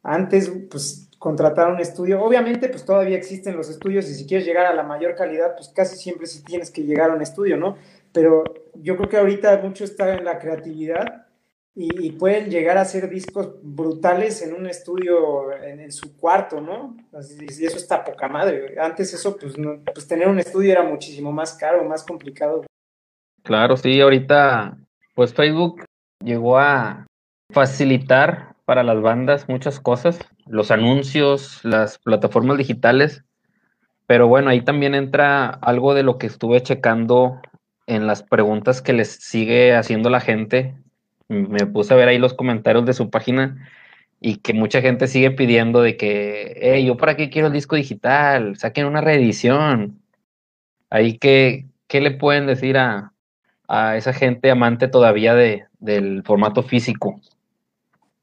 Antes, 0.03 0.51
pues 0.69 1.09
contratar 1.17 1.71
un 1.71 1.79
estudio, 1.79 2.21
obviamente, 2.21 2.69
pues 2.69 2.85
todavía 2.85 3.17
existen 3.17 3.55
los 3.55 3.69
estudios 3.69 4.09
y 4.09 4.15
si 4.15 4.25
quieres 4.25 4.45
llegar 4.45 4.65
a 4.65 4.73
la 4.73 4.83
mayor 4.83 5.15
calidad, 5.15 5.55
pues 5.55 5.69
casi 5.69 5.97
siempre 5.97 6.27
sí 6.27 6.43
tienes 6.43 6.71
que 6.71 6.83
llegar 6.83 7.11
a 7.11 7.13
un 7.13 7.21
estudio, 7.21 7.57
¿no? 7.57 7.77
Pero 8.13 8.43
yo 8.75 8.95
creo 8.97 9.09
que 9.09 9.17
ahorita 9.17 9.57
mucho 9.57 9.83
está 9.83 10.13
en 10.13 10.25
la 10.25 10.39
creatividad 10.39 11.28
y, 11.81 12.12
pueden 12.12 12.51
llegar 12.51 12.77
a 12.77 12.81
hacer 12.81 13.09
discos 13.09 13.53
brutales 13.62 14.41
en 14.41 14.53
un 14.53 14.67
estudio 14.67 15.53
en, 15.53 15.89
su 15.93 16.17
cuarto, 16.17 16.59
¿no? 16.59 16.98
Y 17.39 17.65
eso 17.65 17.77
está 17.77 18.03
poca 18.03 18.27
madre. 18.27 18.75
Antes 18.77 19.13
eso, 19.13 19.38
pues, 19.38 19.57
no, 19.57 19.79
pues 19.93 20.05
tener 20.05 20.27
un 20.27 20.39
estudio 20.39 20.74
era 20.74 20.83
muchísimo 20.83 21.31
más 21.31 21.53
caro, 21.53 21.86
más 21.86 22.03
complicado. 22.03 22.65
Claro, 23.43 23.77
sí, 23.77 24.01
ahorita, 24.01 24.77
pues 25.15 25.33
Facebook 25.33 25.86
llegó 26.21 26.59
a 26.59 27.07
facilitar 27.53 28.55
para 28.65 28.83
las 28.83 29.01
bandas 29.01 29.48
muchas 29.48 29.79
cosas, 29.79 30.19
los 30.48 30.71
anuncios, 30.71 31.63
las 31.63 31.98
plataformas 31.98 32.57
digitales, 32.57 33.24
pero 34.05 34.27
bueno, 34.27 34.50
ahí 34.50 34.62
también 34.62 34.95
entra 34.95 35.48
algo 35.48 35.93
de 35.93 36.03
lo 36.03 36.17
que 36.17 36.27
estuve 36.27 36.62
checando 36.62 37.39
en 37.88 38.05
las 38.05 38.21
preguntas 38.21 38.81
que 38.81 38.91
les 38.91 39.12
sigue 39.12 39.74
haciendo 39.75 40.09
la 40.09 40.19
gente 40.19 40.75
me 41.29 41.65
puse 41.67 41.93
a 41.93 41.98
ver 41.98 42.09
ahí 42.09 42.17
los 42.17 42.33
comentarios 42.33 42.86
de 42.86 42.93
su 42.93 43.09
página 43.09 43.69
y 44.19 44.38
que 44.38 44.53
mucha 44.53 44.81
gente 44.81 45.07
sigue 45.07 45.31
pidiendo 45.31 45.81
de 45.81 45.95
que, 45.95 46.57
hey, 46.62 46.86
yo 46.86 46.98
para 46.98 47.15
qué 47.15 47.29
quiero 47.29 47.48
el 47.48 47.53
disco 47.53 47.75
digital, 47.75 48.57
saquen 48.57 48.86
una 48.86 49.00
reedición. 49.00 50.01
Ahí 50.89 51.17
que, 51.17 51.67
¿qué 51.88 52.01
le 52.01 52.12
pueden 52.12 52.48
decir 52.48 52.77
a, 52.77 53.13
a 53.67 53.95
esa 53.95 54.12
gente 54.12 54.51
amante 54.51 54.88
todavía 54.88 55.36
de, 55.36 55.65
del 55.79 56.24
formato 56.24 56.63
físico? 56.63 57.21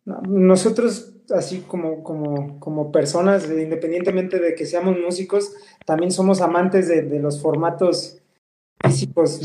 Nosotros, 0.04 1.14
así 1.30 1.64
como, 1.66 2.02
como, 2.02 2.60
como 2.60 2.92
personas, 2.92 3.48
independientemente 3.50 4.38
de 4.38 4.54
que 4.54 4.66
seamos 4.66 4.98
músicos, 4.98 5.54
también 5.86 6.10
somos 6.10 6.42
amantes 6.42 6.88
de, 6.88 7.02
de 7.02 7.20
los 7.20 7.40
formatos 7.40 8.20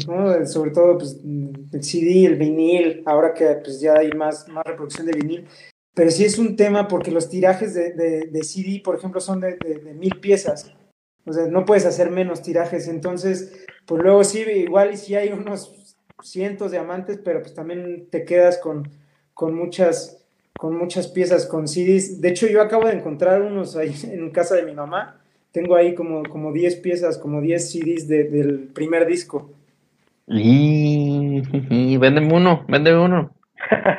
¿no? 0.08 0.46
sobre 0.46 0.72
todo 0.72 0.98
pues, 0.98 1.20
el 1.24 1.84
CD, 1.84 2.26
el 2.26 2.36
vinil, 2.36 3.04
ahora 3.06 3.34
que 3.34 3.46
pues, 3.64 3.80
ya 3.80 3.96
hay 3.98 4.12
más, 4.12 4.48
más 4.48 4.66
reproducción 4.66 5.06
de 5.06 5.14
vinil, 5.14 5.48
pero 5.94 6.12
sí 6.12 6.24
es 6.24 6.40
un 6.40 6.56
tema 6.56 6.88
porque 6.88 7.12
los 7.12 7.30
tirajes 7.30 7.74
de, 7.74 7.94
de, 7.94 8.44
CD, 8.44 8.82
por 8.84 8.96
ejemplo, 8.96 9.20
son 9.20 9.42
de, 9.42 9.58
mil 9.96 10.20
piezas, 10.20 10.74
o 11.26 11.34
sea, 11.34 11.48
no 11.48 11.66
puedes 11.66 11.86
hacer 11.86 12.10
menos 12.10 12.42
tirajes, 12.42 12.88
entonces, 12.88 13.66
pues 13.86 14.02
luego 14.02 14.24
sí, 14.24 14.40
igual 14.40 14.94
y 14.94 14.98
sí 14.98 15.16
hay 15.16 15.30
unos 15.30 15.96
cientos 16.24 16.72
de 16.72 16.78
amantes, 16.78 17.20
pero 17.24 17.42
pues 17.42 17.54
también 17.54 18.08
te 18.10 18.26
quedas 18.26 18.58
con, 18.58 18.90
con 19.34 19.54
muchas 19.56 20.22
con 20.62 20.78
muchas 20.78 21.08
piezas, 21.08 21.48
con 21.48 21.68
CDs. 21.68 22.22
De 22.22 22.30
hecho, 22.30 22.46
yo 22.46 22.62
acabo 22.62 22.86
de 22.86 22.94
encontrar 22.94 23.42
unos 23.42 23.76
ahí 23.76 23.96
en 24.04 24.30
casa 24.30 24.56
de 24.56 24.64
mi 24.64 24.74
mamá, 24.74 25.21
tengo 25.52 25.76
ahí 25.76 25.96
como, 25.96 26.24
como 26.24 26.52
10 26.52 26.78
piezas, 26.78 27.18
como 27.18 27.42
10 27.42 27.72
CDs 27.72 28.08
del 28.08 28.70
primer 28.74 29.06
disco. 29.06 29.52
Y, 30.28 31.42
y 31.70 31.98
véndeme 31.98 32.34
uno, 32.34 32.66
véndeme 32.68 33.00
uno. 33.00 33.36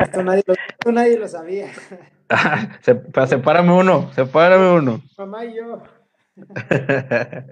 Esto 0.01 0.23
nadie 0.23 0.43
lo, 0.47 0.93
nadie 0.93 1.19
lo 1.19 1.29
sabía. 1.29 1.69
Se, 2.81 2.99
sepárame 3.27 3.73
uno, 3.73 4.11
sepárame 4.15 4.71
uno. 4.71 5.03
Mamá 5.19 5.45
y 5.45 5.57
yo. 5.57 5.83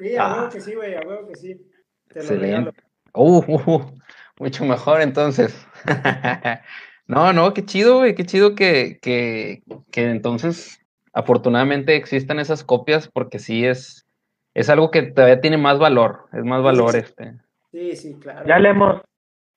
Sí, 0.00 0.16
a 0.16 0.32
huevo 0.32 0.46
ah. 0.46 0.48
que 0.50 0.60
sí, 0.62 0.74
güey, 0.74 0.94
a 0.94 1.00
huevo 1.00 1.28
que 1.28 1.34
sí. 1.34 1.60
Te 2.08 2.20
Excelente. 2.20 2.70
Uh, 3.12 3.44
uh, 3.46 3.70
uh, 3.70 3.92
mucho 4.38 4.64
mejor 4.64 5.02
entonces. 5.02 5.54
no, 7.06 7.34
no, 7.34 7.52
qué 7.52 7.66
chido, 7.66 7.98
güey, 7.98 8.14
qué 8.14 8.24
chido 8.24 8.54
que, 8.54 8.98
que, 9.02 9.62
que 9.90 10.04
entonces 10.04 10.79
afortunadamente 11.12 11.96
existen 11.96 12.38
esas 12.38 12.64
copias 12.64 13.08
porque 13.08 13.38
sí 13.38 13.66
es, 13.66 14.06
es 14.54 14.70
algo 14.70 14.90
que 14.90 15.02
todavía 15.02 15.40
tiene 15.40 15.58
más 15.58 15.78
valor, 15.78 16.26
es 16.32 16.44
más 16.44 16.62
valor 16.62 16.96
este. 16.96 17.34
Sí, 17.70 17.96
sí, 17.96 18.18
claro. 18.18 18.46
Ya 18.46 18.58
le 18.58 18.70
hemos, 18.70 19.02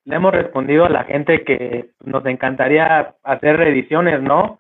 le 0.05 0.15
hemos 0.15 0.33
respondido 0.33 0.85
a 0.85 0.89
la 0.89 1.03
gente 1.03 1.43
que 1.43 1.91
nos 2.03 2.25
encantaría 2.25 3.15
hacer 3.23 3.57
reediciones, 3.57 4.21
¿no? 4.21 4.59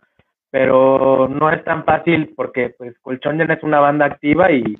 Pero 0.49 1.27
no 1.27 1.51
es 1.51 1.63
tan 1.63 1.83
fácil 1.83 2.33
porque 2.35 2.69
pues 2.77 2.97
Colchón 2.99 3.39
ya 3.39 3.53
es 3.53 3.63
una 3.63 3.79
banda 3.79 4.05
activa 4.05 4.51
y, 4.51 4.77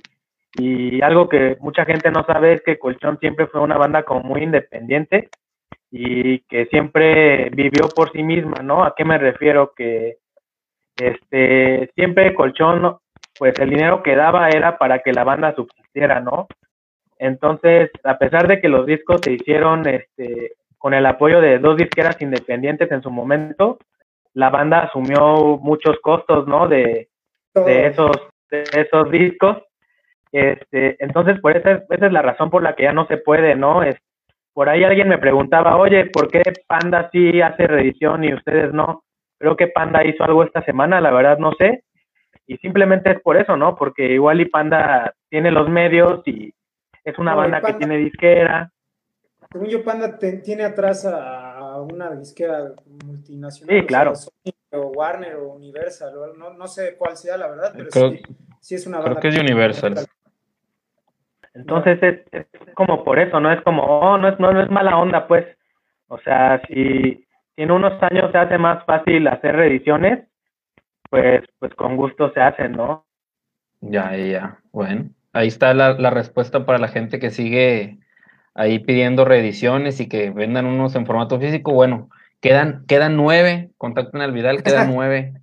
y 0.55 1.01
algo 1.01 1.27
que 1.27 1.57
mucha 1.61 1.85
gente 1.85 2.11
no 2.11 2.23
sabe 2.25 2.53
es 2.53 2.61
que 2.61 2.77
Colchón 2.77 3.17
siempre 3.19 3.47
fue 3.47 3.61
una 3.61 3.77
banda 3.77 4.03
como 4.03 4.21
muy 4.21 4.43
independiente 4.43 5.29
y 5.89 6.39
que 6.41 6.65
siempre 6.67 7.49
vivió 7.51 7.87
por 7.95 8.11
sí 8.11 8.23
misma, 8.23 8.61
¿no? 8.63 8.83
¿A 8.83 8.95
qué 8.95 9.05
me 9.05 9.17
refiero? 9.17 9.73
Que 9.75 10.17
este, 10.97 11.89
siempre 11.95 12.33
Colchón, 12.33 12.97
pues 13.37 13.57
el 13.59 13.69
dinero 13.69 14.03
que 14.03 14.15
daba 14.15 14.49
era 14.49 14.77
para 14.77 14.99
que 14.99 15.13
la 15.13 15.23
banda 15.23 15.55
subsistiera, 15.55 16.19
¿no? 16.19 16.47
Entonces, 17.17 17.89
a 18.03 18.17
pesar 18.17 18.47
de 18.47 18.59
que 18.59 18.67
los 18.67 18.85
discos 18.85 19.21
se 19.23 19.33
hicieron 19.33 19.87
este, 19.87 20.53
con 20.77 20.93
el 20.93 21.05
apoyo 21.05 21.41
de 21.41 21.59
dos 21.59 21.77
disqueras 21.77 22.21
independientes 22.21 22.91
en 22.91 23.01
su 23.01 23.09
momento, 23.09 23.79
la 24.33 24.49
banda 24.49 24.79
asumió 24.79 25.57
muchos 25.57 25.97
costos, 26.01 26.47
¿no? 26.47 26.67
De, 26.67 27.09
de 27.53 27.87
esos, 27.87 28.11
de 28.49 28.63
esos 28.73 29.09
discos. 29.11 29.57
Este, 30.31 30.97
entonces, 31.03 31.39
por 31.39 31.55
esa, 31.55 31.83
esa 31.89 32.05
es 32.07 32.11
la 32.11 32.21
razón 32.21 32.49
por 32.49 32.63
la 32.63 32.75
que 32.75 32.83
ya 32.83 32.93
no 32.93 33.05
se 33.07 33.17
puede, 33.17 33.55
¿no? 33.55 33.83
Es, 33.83 33.95
por 34.53 34.69
ahí 34.69 34.83
alguien 34.83 35.07
me 35.07 35.17
preguntaba, 35.17 35.77
oye, 35.77 36.05
¿por 36.05 36.29
qué 36.29 36.41
Panda 36.67 37.09
sí 37.11 37.41
hace 37.41 37.67
reedición 37.67 38.23
y 38.23 38.33
ustedes 38.33 38.73
no? 38.73 39.03
Creo 39.43 39.57
que 39.57 39.67
Panda 39.67 40.05
hizo 40.05 40.23
algo 40.23 40.45
esta 40.45 40.63
semana, 40.63 41.01
la 41.01 41.11
verdad 41.11 41.37
no 41.37 41.51
sé. 41.57 41.83
Y 42.47 42.55
simplemente 42.59 43.11
es 43.11 43.19
por 43.19 43.35
eso, 43.35 43.57
¿no? 43.57 43.75
Porque 43.75 44.13
igual 44.13 44.39
y 44.39 44.45
Panda 44.45 45.13
tiene 45.27 45.51
los 45.51 45.67
medios 45.67 46.25
y 46.25 46.53
es 47.03 47.17
una 47.19 47.35
banda 47.35 47.59
que 47.59 47.73
tiene 47.73 47.97
disquera. 47.97 48.71
Según 49.51 49.67
yo, 49.67 49.83
Panda 49.83 50.17
tiene 50.17 50.63
atrás 50.63 51.05
a 51.05 51.81
una 51.81 52.11
disquera 52.11 52.71
multinacional. 53.05 53.77
Sí, 53.81 53.85
claro. 53.85 54.13
O 54.71 54.87
Warner 54.95 55.35
o 55.35 55.55
Universal, 55.55 56.13
no, 56.37 56.53
no 56.53 56.67
sé 56.69 56.95
cuál 56.97 57.17
sea 57.17 57.35
la 57.35 57.49
verdad, 57.49 57.73
pero 57.75 58.15
sí, 58.61 58.75
es 58.75 58.87
una 58.87 58.99
banda. 58.99 59.19
Creo 59.19 59.21
que 59.23 59.27
es 59.27 59.43
Universal. 59.43 59.95
Entonces 61.53 61.99
es, 62.01 62.47
como 62.75 63.03
por 63.03 63.19
eso, 63.19 63.41
no 63.41 63.51
es 63.51 63.61
como, 63.63 63.83
oh, 63.83 64.17
no 64.17 64.29
es, 64.29 64.39
no, 64.39 64.53
no 64.53 64.61
es 64.61 64.71
mala 64.71 64.97
onda, 64.97 65.27
pues. 65.27 65.45
O 66.07 66.17
sea, 66.19 66.61
si, 66.65 67.25
en 67.57 67.71
unos 67.71 68.01
años 68.01 68.31
se 68.31 68.37
hace 68.37 68.57
más 68.57 68.83
fácil 68.85 69.27
hacer 69.27 69.55
reediciones, 69.55 70.27
pues, 71.09 71.43
pues 71.59 71.73
con 71.75 71.95
gusto 71.95 72.31
se 72.33 72.41
hacen, 72.41 72.73
¿no? 72.73 73.05
Ya, 73.81 74.15
ya, 74.15 74.59
bueno. 74.71 75.09
Ahí 75.33 75.47
está 75.47 75.73
la, 75.73 75.93
la 75.93 76.09
respuesta 76.09 76.65
para 76.65 76.77
la 76.77 76.87
gente 76.87 77.19
que 77.19 77.31
sigue 77.31 77.99
ahí 78.53 78.79
pidiendo 78.79 79.25
reediciones 79.25 79.99
y 79.99 80.07
que 80.07 80.29
vendan 80.29 80.65
unos 80.65 80.95
en 80.95 81.05
formato 81.05 81.39
físico. 81.39 81.73
Bueno, 81.73 82.09
quedan, 82.39 82.85
quedan 82.87 83.17
nueve, 83.17 83.71
contacten 83.77 84.21
al 84.21 84.31
Vidal, 84.31 84.63
quedan 84.63 84.91
nueve. 84.93 85.33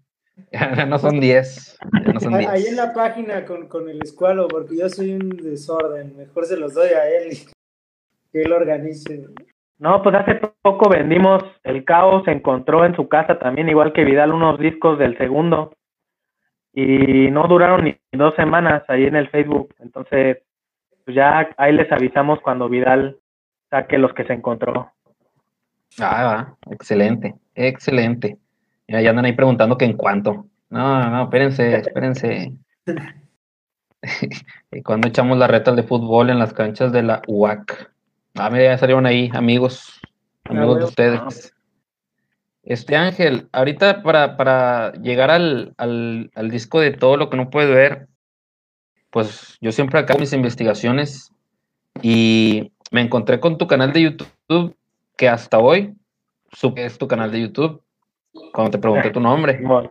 Ya 0.52 0.86
no 0.86 0.98
son 0.98 1.20
diez. 1.20 1.78
Ahí 2.48 2.66
en 2.66 2.76
la 2.76 2.94
página 2.94 3.44
con, 3.44 3.68
con 3.68 3.88
el 3.88 4.00
escualo, 4.02 4.48
porque 4.48 4.76
yo 4.78 4.88
soy 4.88 5.12
un 5.12 5.28
desorden, 5.28 6.16
mejor 6.16 6.46
se 6.46 6.56
los 6.56 6.74
doy 6.74 6.90
a 6.90 7.08
él 7.08 7.32
y 7.32 7.36
que 8.32 8.42
él 8.42 8.52
organice. 8.52 9.26
No, 9.80 10.02
pues 10.02 10.14
hace 10.14 10.34
poco 10.60 10.90
vendimos 10.90 11.42
El 11.64 11.84
Caos, 11.86 12.28
encontró 12.28 12.84
en 12.84 12.94
su 12.94 13.08
casa 13.08 13.38
también, 13.38 13.70
igual 13.70 13.94
que 13.94 14.04
Vidal, 14.04 14.30
unos 14.30 14.58
discos 14.58 14.98
del 14.98 15.16
segundo. 15.16 15.72
Y 16.74 17.30
no 17.30 17.48
duraron 17.48 17.84
ni 17.84 17.98
dos 18.12 18.34
semanas 18.34 18.82
ahí 18.88 19.04
en 19.04 19.16
el 19.16 19.30
Facebook. 19.30 19.74
Entonces, 19.78 20.42
pues 21.04 21.16
ya 21.16 21.48
ahí 21.56 21.72
les 21.72 21.90
avisamos 21.90 22.40
cuando 22.40 22.68
Vidal 22.68 23.16
saque 23.70 23.96
los 23.96 24.12
que 24.12 24.24
se 24.24 24.34
encontró. 24.34 24.92
Ah, 25.98 26.54
excelente, 26.70 27.34
excelente. 27.54 28.36
Ya, 28.86 28.98
andan 29.08 29.24
ahí 29.24 29.32
preguntando 29.32 29.78
que 29.78 29.86
en 29.86 29.96
cuánto. 29.96 30.44
No, 30.68 31.08
no, 31.08 31.22
espérense, 31.22 31.76
espérense. 31.76 32.52
y 34.72 34.82
cuando 34.84 35.08
echamos 35.08 35.38
la 35.38 35.46
reta 35.46 35.72
de 35.72 35.84
fútbol 35.84 36.28
en 36.28 36.38
las 36.38 36.52
canchas 36.52 36.92
de 36.92 37.02
la 37.02 37.22
UAC. 37.26 37.90
Ah, 38.34 38.50
mira, 38.50 38.64
ya 38.64 38.78
salieron 38.78 39.06
ahí, 39.06 39.30
amigos, 39.34 40.00
amigos 40.44 40.78
de 40.78 40.84
ustedes. 40.84 41.54
Este 42.62 42.96
Ángel, 42.96 43.48
ahorita 43.52 44.02
para, 44.02 44.36
para 44.36 44.92
llegar 44.92 45.30
al, 45.30 45.74
al, 45.78 46.30
al, 46.34 46.50
disco 46.50 46.80
de 46.80 46.92
todo 46.92 47.16
lo 47.16 47.30
que 47.30 47.36
no 47.36 47.50
puedes 47.50 47.70
ver, 47.70 48.08
pues 49.10 49.58
yo 49.60 49.72
siempre 49.72 49.98
acabo 49.98 50.20
mis 50.20 50.32
investigaciones 50.32 51.32
y 52.02 52.72
me 52.90 53.00
encontré 53.00 53.40
con 53.40 53.58
tu 53.58 53.66
canal 53.66 53.92
de 53.92 54.02
YouTube 54.02 54.76
que 55.16 55.28
hasta 55.28 55.58
hoy 55.58 55.96
supe 56.52 56.84
es 56.84 56.98
tu 56.98 57.08
canal 57.08 57.30
de 57.30 57.40
YouTube 57.40 57.82
cuando 58.52 58.70
te 58.70 58.78
pregunté 58.78 59.10
tu 59.10 59.20
nombre. 59.20 59.60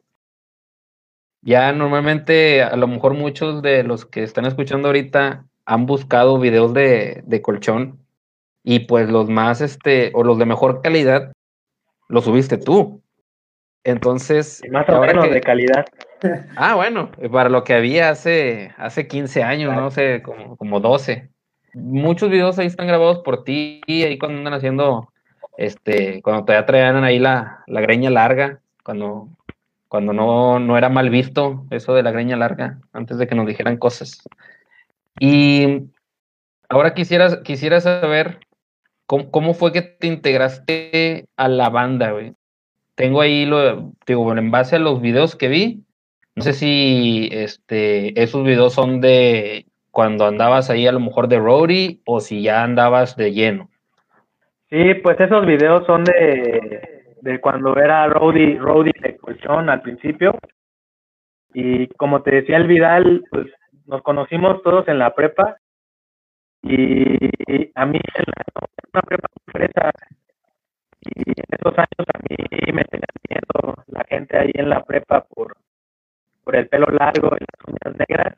Ya 1.41 1.71
normalmente, 1.71 2.61
a 2.63 2.75
lo 2.75 2.85
mejor 2.85 3.13
muchos 3.13 3.61
de 3.61 3.83
los 3.83 4.05
que 4.05 4.23
están 4.23 4.45
escuchando 4.45 4.89
ahorita 4.89 5.45
han 5.63 5.85
buscado 5.85 6.37
videos 6.37 6.73
de, 6.73 7.23
de 7.25 7.41
colchón 7.41 7.98
y 8.69 8.81
pues 8.81 9.09
los 9.09 9.27
más, 9.29 9.61
este, 9.61 10.11
o 10.13 10.23
los 10.23 10.37
de 10.37 10.45
mejor 10.45 10.83
calidad, 10.83 11.31
los 12.07 12.25
subiste 12.25 12.55
tú. 12.55 13.01
Entonces. 13.83 14.61
más 14.69 14.87
o 14.87 15.01
menos 15.01 15.27
de 15.27 15.41
calidad. 15.41 15.85
Ah, 16.57 16.75
bueno, 16.75 17.09
para 17.31 17.47
lo 17.47 17.63
que 17.63 17.73
había 17.73 18.09
hace, 18.09 18.73
hace 18.77 19.07
15 19.07 19.41
años, 19.41 19.73
no 19.73 19.89
sé, 19.89 20.21
como, 20.21 20.57
como 20.57 20.81
12. 20.81 21.29
Muchos 21.73 22.29
videos 22.29 22.59
ahí 22.59 22.67
están 22.67 22.87
grabados 22.87 23.19
por 23.19 23.45
ti, 23.45 23.81
ahí 23.87 24.19
cuando 24.19 24.37
andan 24.37 24.53
haciendo 24.53 25.13
este, 25.57 26.21
cuando 26.21 26.43
todavía 26.43 26.65
traían 26.65 27.03
ahí 27.05 27.19
la, 27.19 27.63
la 27.67 27.79
greña 27.79 28.09
larga, 28.09 28.59
cuando, 28.83 29.29
cuando 29.87 30.11
no, 30.11 30.59
no 30.59 30.77
era 30.77 30.89
mal 30.89 31.09
visto 31.09 31.65
eso 31.71 31.93
de 31.93 32.03
la 32.03 32.11
greña 32.11 32.35
larga, 32.35 32.79
antes 32.91 33.17
de 33.17 33.25
que 33.25 33.35
nos 33.35 33.47
dijeran 33.47 33.77
cosas. 33.77 34.21
Y 35.21 35.89
ahora 36.67 36.93
quisieras, 36.93 37.37
quisiera 37.37 37.79
saber 37.79 38.41
cómo, 39.09 39.53
fue 39.53 39.73
que 39.73 39.81
te 39.81 40.07
integraste 40.07 41.25
a 41.35 41.47
la 41.47 41.69
banda, 41.69 42.11
güey. 42.11 42.33
Tengo 42.95 43.21
ahí, 43.21 43.45
lo, 43.45 43.93
digo, 44.05 44.31
en 44.37 44.51
base 44.51 44.75
a 44.75 44.79
los 44.79 45.01
videos 45.01 45.35
que 45.35 45.47
vi, 45.47 45.83
no 46.35 46.43
sé 46.43 46.53
si 46.53 47.29
este, 47.31 48.21
esos 48.21 48.43
videos 48.43 48.73
son 48.73 49.01
de 49.01 49.65
cuando 49.91 50.25
andabas 50.25 50.69
ahí 50.69 50.85
a 50.85 50.91
lo 50.91 50.99
mejor 50.99 51.27
de 51.27 51.39
roadie 51.39 52.01
o 52.05 52.19
si 52.19 52.43
ya 52.43 52.63
andabas 52.63 53.15
de 53.15 53.33
lleno. 53.33 53.69
Sí, 54.69 54.93
pues 55.01 55.19
esos 55.19 55.45
videos 55.45 55.85
son 55.87 56.03
de, 56.03 57.15
de 57.21 57.41
cuando 57.41 57.75
era 57.77 58.05
roadie, 58.07 58.59
roadie 58.59 58.93
de 59.01 59.17
colchón 59.17 59.69
al 59.69 59.81
principio. 59.81 60.37
Y 61.53 61.87
como 61.95 62.21
te 62.21 62.35
decía 62.35 62.57
el 62.57 62.67
Vidal, 62.67 63.23
pues 63.31 63.47
nos 63.87 64.03
conocimos 64.03 64.61
todos 64.61 64.87
en 64.87 64.99
la 64.99 65.15
prepa 65.15 65.57
y 66.61 67.71
a 67.75 67.85
mí 67.85 67.99
en 68.15 68.25
una 68.93 69.01
prepa 69.01 69.27
fresa. 69.45 69.91
Y 71.01 71.29
en 71.29 71.45
esos 71.57 71.77
años 71.77 72.07
a 72.13 72.19
mí 72.29 72.73
me 72.73 72.83
tenía 72.85 73.07
miedo 73.29 73.75
la 73.87 74.03
gente 74.03 74.37
ahí 74.37 74.51
en 74.53 74.69
la 74.69 74.83
prepa 74.83 75.21
por, 75.25 75.55
por 76.43 76.55
el 76.55 76.67
pelo 76.67 76.87
largo 76.87 77.35
y 77.37 77.45
las 77.45 77.67
uñas 77.67 77.97
negras. 77.97 78.35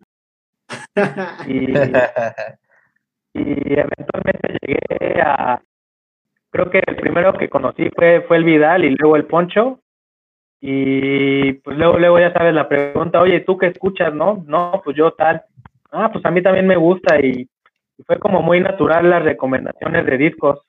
Y, 1.47 1.71
y 3.39 3.73
eventualmente 3.79 4.57
llegué 4.61 5.21
a 5.21 5.61
creo 6.51 6.69
que 6.69 6.83
el 6.85 6.97
primero 6.97 7.33
que 7.33 7.49
conocí 7.49 7.89
fue 7.95 8.21
fue 8.27 8.37
el 8.37 8.43
Vidal 8.43 8.83
y 8.83 8.95
luego 8.95 9.15
el 9.15 9.25
Poncho. 9.25 9.79
Y 10.59 11.53
pues 11.53 11.75
luego 11.75 11.97
luego 11.97 12.19
ya 12.19 12.31
sabes 12.33 12.53
la 12.53 12.69
pregunta 12.69 13.19
oye 13.19 13.39
tú 13.39 13.57
qué 13.57 13.67
escuchas 13.67 14.13
no 14.13 14.43
no 14.45 14.79
pues 14.83 14.95
yo 14.95 15.11
tal 15.13 15.41
ah 15.91 16.11
pues 16.13 16.23
a 16.23 16.29
mí 16.29 16.43
también 16.43 16.67
me 16.67 16.75
gusta 16.75 17.19
y 17.19 17.49
fue 18.05 18.19
como 18.19 18.41
muy 18.41 18.59
natural 18.59 19.09
las 19.09 19.23
recomendaciones 19.23 20.05
de 20.05 20.17
discos, 20.17 20.59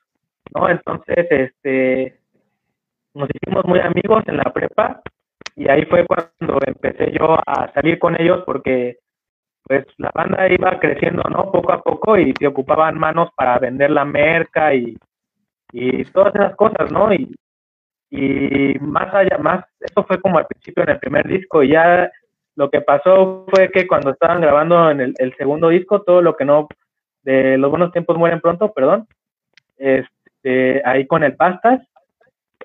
¿no? 0.53 0.69
Entonces, 0.69 1.27
este, 1.29 2.19
nos 3.13 3.29
hicimos 3.33 3.65
muy 3.65 3.79
amigos 3.79 4.23
en 4.27 4.37
la 4.37 4.51
prepa 4.53 5.01
y 5.55 5.69
ahí 5.69 5.85
fue 5.85 6.05
cuando 6.05 6.59
empecé 6.65 7.11
yo 7.11 7.37
a 7.45 7.71
salir 7.73 7.99
con 7.99 8.19
ellos 8.19 8.43
porque 8.45 8.97
pues 9.65 9.85
la 9.97 10.11
banda 10.13 10.51
iba 10.51 10.77
creciendo, 10.79 11.23
¿no? 11.29 11.51
Poco 11.51 11.71
a 11.71 11.81
poco 11.81 12.17
y 12.17 12.33
se 12.37 12.47
ocupaban 12.47 12.99
manos 12.99 13.29
para 13.35 13.59
vender 13.59 13.91
la 13.91 14.03
merca 14.03 14.73
y, 14.73 14.97
y 15.71 16.03
todas 16.05 16.35
esas 16.35 16.55
cosas, 16.55 16.91
¿no? 16.91 17.13
Y, 17.13 17.33
y 18.09 18.77
más 18.79 19.13
allá, 19.13 19.37
más, 19.37 19.65
eso 19.79 20.03
fue 20.03 20.19
como 20.19 20.37
al 20.37 20.47
principio 20.47 20.83
en 20.83 20.89
el 20.89 20.99
primer 20.99 21.27
disco 21.27 21.63
y 21.63 21.69
ya 21.69 22.11
lo 22.55 22.69
que 22.69 22.81
pasó 22.81 23.45
fue 23.49 23.71
que 23.71 23.87
cuando 23.87 24.11
estaban 24.11 24.41
grabando 24.41 24.91
en 24.91 25.01
el, 25.01 25.13
el 25.17 25.35
segundo 25.37 25.69
disco, 25.69 26.01
todo 26.01 26.21
lo 26.21 26.35
que 26.35 26.45
no 26.45 26.67
de 27.23 27.57
Los 27.57 27.69
Buenos 27.69 27.91
Tiempos 27.91 28.17
Mueren 28.17 28.41
Pronto, 28.41 28.71
perdón, 28.73 29.07
este, 29.77 30.81
ahí 30.85 31.07
con 31.07 31.23
el 31.23 31.35
Pastas, 31.35 31.81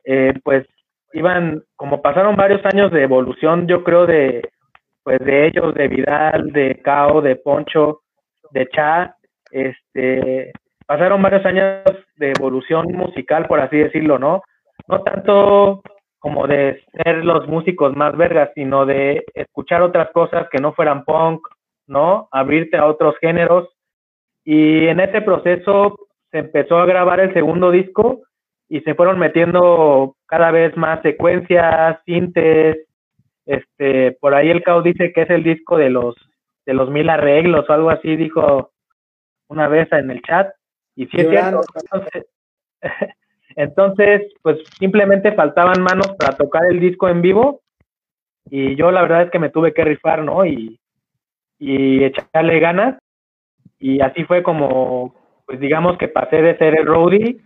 eh, 0.04 0.34
pues 0.42 0.66
iban, 1.12 1.62
como 1.76 2.02
pasaron 2.02 2.36
varios 2.36 2.64
años 2.66 2.92
de 2.92 3.02
evolución, 3.02 3.66
yo 3.66 3.82
creo, 3.84 4.06
de, 4.06 4.42
pues 5.02 5.18
de 5.20 5.46
ellos, 5.46 5.74
de 5.74 5.88
Vidal, 5.88 6.52
de 6.52 6.80
Cao, 6.82 7.20
de 7.20 7.36
Poncho, 7.36 8.00
de 8.50 8.68
Cha, 8.68 9.16
este, 9.50 10.52
pasaron 10.86 11.22
varios 11.22 11.44
años 11.46 11.82
de 12.16 12.32
evolución 12.36 12.86
musical, 12.92 13.46
por 13.46 13.60
así 13.60 13.76
decirlo, 13.78 14.18
¿no? 14.18 14.42
No 14.86 15.02
tanto 15.02 15.82
como 16.18 16.46
de 16.46 16.82
ser 16.92 17.24
los 17.24 17.46
músicos 17.46 17.94
más 17.94 18.16
vergas, 18.16 18.50
sino 18.54 18.84
de 18.86 19.24
escuchar 19.34 19.82
otras 19.82 20.10
cosas 20.10 20.48
que 20.50 20.58
no 20.58 20.72
fueran 20.72 21.04
punk, 21.04 21.46
¿no? 21.86 22.28
Abrirte 22.32 22.76
a 22.76 22.86
otros 22.86 23.16
géneros 23.20 23.68
y 24.50 24.88
en 24.88 24.98
ese 24.98 25.20
proceso 25.20 26.08
se 26.30 26.38
empezó 26.38 26.78
a 26.78 26.86
grabar 26.86 27.20
el 27.20 27.34
segundo 27.34 27.70
disco 27.70 28.22
y 28.66 28.80
se 28.80 28.94
fueron 28.94 29.18
metiendo 29.18 30.16
cada 30.24 30.50
vez 30.50 30.74
más 30.74 31.02
secuencias, 31.02 31.98
sintes, 32.06 32.78
este, 33.44 34.12
por 34.12 34.34
ahí 34.34 34.48
el 34.48 34.62
Cao 34.62 34.80
dice 34.80 35.12
que 35.12 35.20
es 35.20 35.28
el 35.28 35.44
disco 35.44 35.76
de 35.76 35.90
los 35.90 36.14
de 36.64 36.72
los 36.72 36.88
mil 36.88 37.10
arreglos 37.10 37.68
o 37.68 37.72
algo 37.74 37.90
así, 37.90 38.16
dijo 38.16 38.70
una 39.48 39.68
vez 39.68 39.92
en 39.92 40.10
el 40.10 40.22
chat. 40.22 40.50
Y 40.96 41.04
sí 41.08 41.18
es 41.18 41.28
cierto. 41.28 41.60
Entonces, 41.74 42.26
entonces, 43.54 44.32
pues 44.40 44.60
simplemente 44.78 45.32
faltaban 45.32 45.82
manos 45.82 46.14
para 46.18 46.34
tocar 46.38 46.64
el 46.70 46.80
disco 46.80 47.10
en 47.10 47.20
vivo 47.20 47.60
y 48.48 48.76
yo 48.76 48.92
la 48.92 49.02
verdad 49.02 49.24
es 49.24 49.30
que 49.30 49.40
me 49.40 49.50
tuve 49.50 49.74
que 49.74 49.84
rifar, 49.84 50.24
¿no? 50.24 50.46
Y, 50.46 50.80
y 51.58 52.02
echarle 52.02 52.60
ganas 52.60 52.98
y 53.78 54.00
así 54.00 54.24
fue 54.24 54.42
como, 54.42 55.14
pues 55.46 55.60
digamos 55.60 55.96
que 55.98 56.08
pasé 56.08 56.42
de 56.42 56.56
ser 56.58 56.78
el 56.78 56.86
roadie 56.86 57.40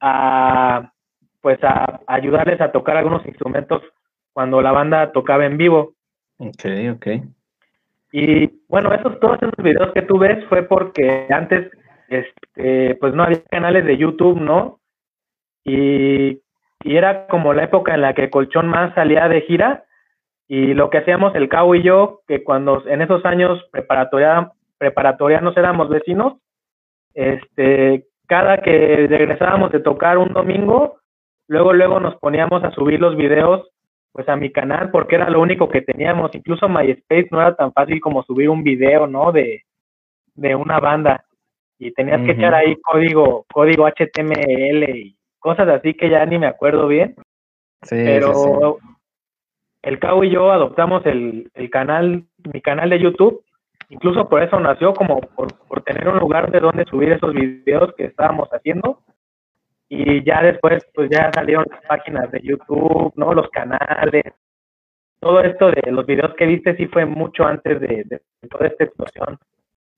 a, 0.00 0.92
pues 1.40 1.58
a, 1.62 2.00
ayudarles 2.06 2.60
a 2.60 2.72
tocar 2.72 2.96
algunos 2.96 3.24
instrumentos 3.26 3.82
cuando 4.32 4.60
la 4.60 4.72
banda 4.72 5.12
tocaba 5.12 5.46
en 5.46 5.56
vivo. 5.56 5.94
Ok, 6.38 6.64
ok. 6.94 7.06
Y 8.12 8.60
bueno, 8.68 8.92
esos, 8.92 9.18
todos 9.20 9.38
esos 9.42 9.56
videos 9.58 9.92
que 9.92 10.02
tú 10.02 10.18
ves 10.18 10.44
fue 10.48 10.62
porque 10.64 11.26
antes, 11.30 11.70
este, 12.08 12.96
pues 12.96 13.14
no 13.14 13.24
había 13.24 13.42
canales 13.50 13.84
de 13.84 13.96
YouTube, 13.96 14.40
¿no? 14.40 14.80
Y, 15.64 16.40
y 16.84 16.96
era 16.96 17.26
como 17.26 17.54
la 17.54 17.64
época 17.64 17.94
en 17.94 18.02
la 18.02 18.14
que 18.14 18.30
Colchón 18.30 18.68
más 18.68 18.94
salía 18.94 19.28
de 19.28 19.40
gira 19.42 19.84
y 20.46 20.74
lo 20.74 20.90
que 20.90 20.98
hacíamos 20.98 21.34
el 21.34 21.48
Cabo 21.48 21.74
y 21.74 21.82
yo, 21.82 22.20
que 22.28 22.44
cuando 22.44 22.86
en 22.86 23.02
esos 23.02 23.24
años 23.24 23.64
preparatoria, 23.70 24.52
preparatoria 24.78 25.40
nos 25.40 25.56
éramos 25.56 25.88
vecinos, 25.88 26.34
este, 27.14 28.06
cada 28.26 28.58
que 28.58 29.06
regresábamos 29.08 29.72
de 29.72 29.80
tocar 29.80 30.18
un 30.18 30.32
domingo, 30.32 30.98
luego, 31.48 31.72
luego 31.72 32.00
nos 32.00 32.16
poníamos 32.16 32.64
a 32.64 32.70
subir 32.72 33.00
los 33.00 33.16
videos 33.16 33.68
pues 34.12 34.28
a 34.28 34.36
mi 34.36 34.52
canal 34.52 34.90
porque 34.92 35.16
era 35.16 35.28
lo 35.28 35.40
único 35.40 35.68
que 35.68 35.82
teníamos. 35.82 36.32
Incluso 36.34 36.68
MySpace 36.68 37.28
no 37.32 37.40
era 37.40 37.56
tan 37.56 37.72
fácil 37.72 38.00
como 38.00 38.22
subir 38.22 38.48
un 38.48 38.62
video, 38.62 39.08
¿no? 39.08 39.32
De, 39.32 39.64
de 40.36 40.54
una 40.54 40.78
banda. 40.78 41.24
Y 41.80 41.92
tenías 41.92 42.22
que 42.24 42.32
echar 42.32 42.54
ahí 42.54 42.76
código, 42.76 43.44
código 43.52 43.86
HTML 43.88 44.88
y 44.96 45.16
cosas 45.40 45.68
así 45.68 45.94
que 45.94 46.08
ya 46.08 46.24
ni 46.26 46.38
me 46.38 46.46
acuerdo 46.46 46.86
bien. 46.86 47.16
Sí, 47.82 47.96
Pero 47.96 48.78
el 49.82 49.98
Cabo 49.98 50.22
y 50.22 50.30
yo 50.30 50.52
adoptamos 50.52 51.04
el, 51.06 51.50
el 51.52 51.68
canal, 51.68 52.24
mi 52.52 52.60
canal 52.62 52.90
de 52.90 53.00
YouTube 53.00 53.44
Incluso 53.94 54.28
por 54.28 54.42
eso 54.42 54.58
nació, 54.58 54.92
como 54.92 55.20
por, 55.20 55.82
tener 55.84 56.08
un 56.08 56.18
lugar 56.18 56.50
de 56.50 56.58
donde 56.58 56.84
subir 56.84 57.12
esos 57.12 57.32
videos 57.32 57.94
que 57.96 58.06
estábamos 58.06 58.48
haciendo. 58.50 58.98
Y 59.88 60.24
ya 60.24 60.42
después, 60.42 60.84
pues 60.92 61.08
ya 61.10 61.30
salieron 61.32 61.64
las 61.70 61.80
páginas 61.86 62.28
de 62.32 62.40
YouTube, 62.40 63.12
¿no? 63.14 63.32
Los 63.32 63.48
canales. 63.50 64.24
Todo 65.20 65.40
esto 65.40 65.70
de 65.70 65.92
los 65.92 66.04
videos 66.06 66.34
que 66.34 66.46
viste 66.46 66.76
sí 66.76 66.86
fue 66.86 67.06
mucho 67.06 67.46
antes 67.46 67.80
de, 67.80 68.20
toda 68.50 68.66
esta 68.66 68.82
explosión, 68.82 69.38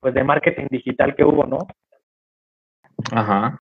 pues 0.00 0.12
de 0.12 0.24
marketing 0.24 0.66
digital 0.68 1.16
que 1.16 1.24
hubo, 1.24 1.46
¿no? 1.46 1.66
Ajá. 3.12 3.58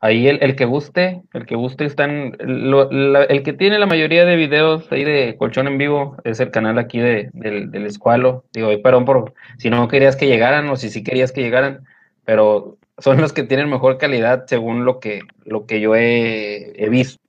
Ahí 0.00 0.28
el, 0.28 0.38
el, 0.42 0.54
que 0.54 0.64
guste, 0.64 1.22
el 1.32 1.44
que 1.44 1.56
guste 1.56 1.84
está 1.84 2.04
en, 2.04 2.36
el 2.38 3.42
que 3.42 3.52
tiene 3.52 3.80
la 3.80 3.86
mayoría 3.86 4.24
de 4.24 4.36
videos 4.36 4.90
ahí 4.92 5.02
de 5.02 5.36
Colchón 5.36 5.66
en 5.66 5.76
Vivo 5.76 6.16
es 6.22 6.38
el 6.38 6.52
canal 6.52 6.78
aquí 6.78 7.00
de, 7.00 7.30
del, 7.32 7.72
del 7.72 7.86
Escualo. 7.86 8.44
Digo, 8.52 8.70
perdón 8.80 9.04
por 9.04 9.34
si 9.56 9.70
no 9.70 9.88
querías 9.88 10.14
que 10.14 10.28
llegaran 10.28 10.68
o 10.68 10.76
si 10.76 10.90
sí 10.90 11.02
querías 11.02 11.32
que 11.32 11.42
llegaran, 11.42 11.80
pero 12.24 12.76
son 12.98 13.20
los 13.20 13.32
que 13.32 13.42
tienen 13.42 13.68
mejor 13.70 13.98
calidad 13.98 14.44
según 14.46 14.84
lo 14.84 15.00
que, 15.00 15.20
lo 15.44 15.66
que 15.66 15.80
yo 15.80 15.96
he, 15.96 16.88
visto. 16.90 17.20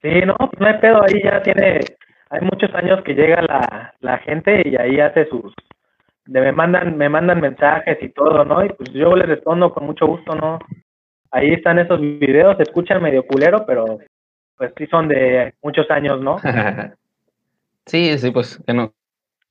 Sí, 0.00 0.08
no, 0.24 0.36
no 0.58 0.66
hay 0.66 0.78
pedo, 0.78 1.02
ahí 1.02 1.22
ya 1.22 1.42
tiene, 1.42 1.80
hay 2.30 2.40
muchos 2.42 2.74
años 2.74 3.02
que 3.04 3.14
llega 3.14 3.42
la, 3.42 3.94
la 4.00 4.18
gente 4.18 4.62
y 4.64 4.76
ahí 4.76 5.00
hace 5.00 5.26
sus, 5.28 5.52
de 6.26 6.40
me 6.40 6.52
mandan, 6.52 6.96
me 6.96 7.08
mandan 7.08 7.40
mensajes 7.40 7.98
y 8.00 8.10
todo, 8.10 8.44
¿no? 8.44 8.64
Y 8.64 8.68
pues 8.70 8.90
yo 8.92 9.16
les 9.16 9.28
respondo 9.28 9.72
con 9.72 9.86
mucho 9.86 10.06
gusto, 10.06 10.34
¿no? 10.34 10.58
Ahí 11.30 11.52
están 11.52 11.78
esos 11.78 12.00
videos, 12.00 12.56
se 12.56 12.64
escuchan 12.64 13.02
medio 13.02 13.26
culero, 13.26 13.64
pero 13.66 13.98
pues 14.56 14.72
sí 14.76 14.86
son 14.86 15.08
de 15.08 15.54
muchos 15.62 15.90
años, 15.90 16.20
¿no? 16.20 16.38
sí, 17.86 18.18
sí, 18.18 18.30
pues 18.30 18.62
que 18.66 18.74
no, 18.74 18.92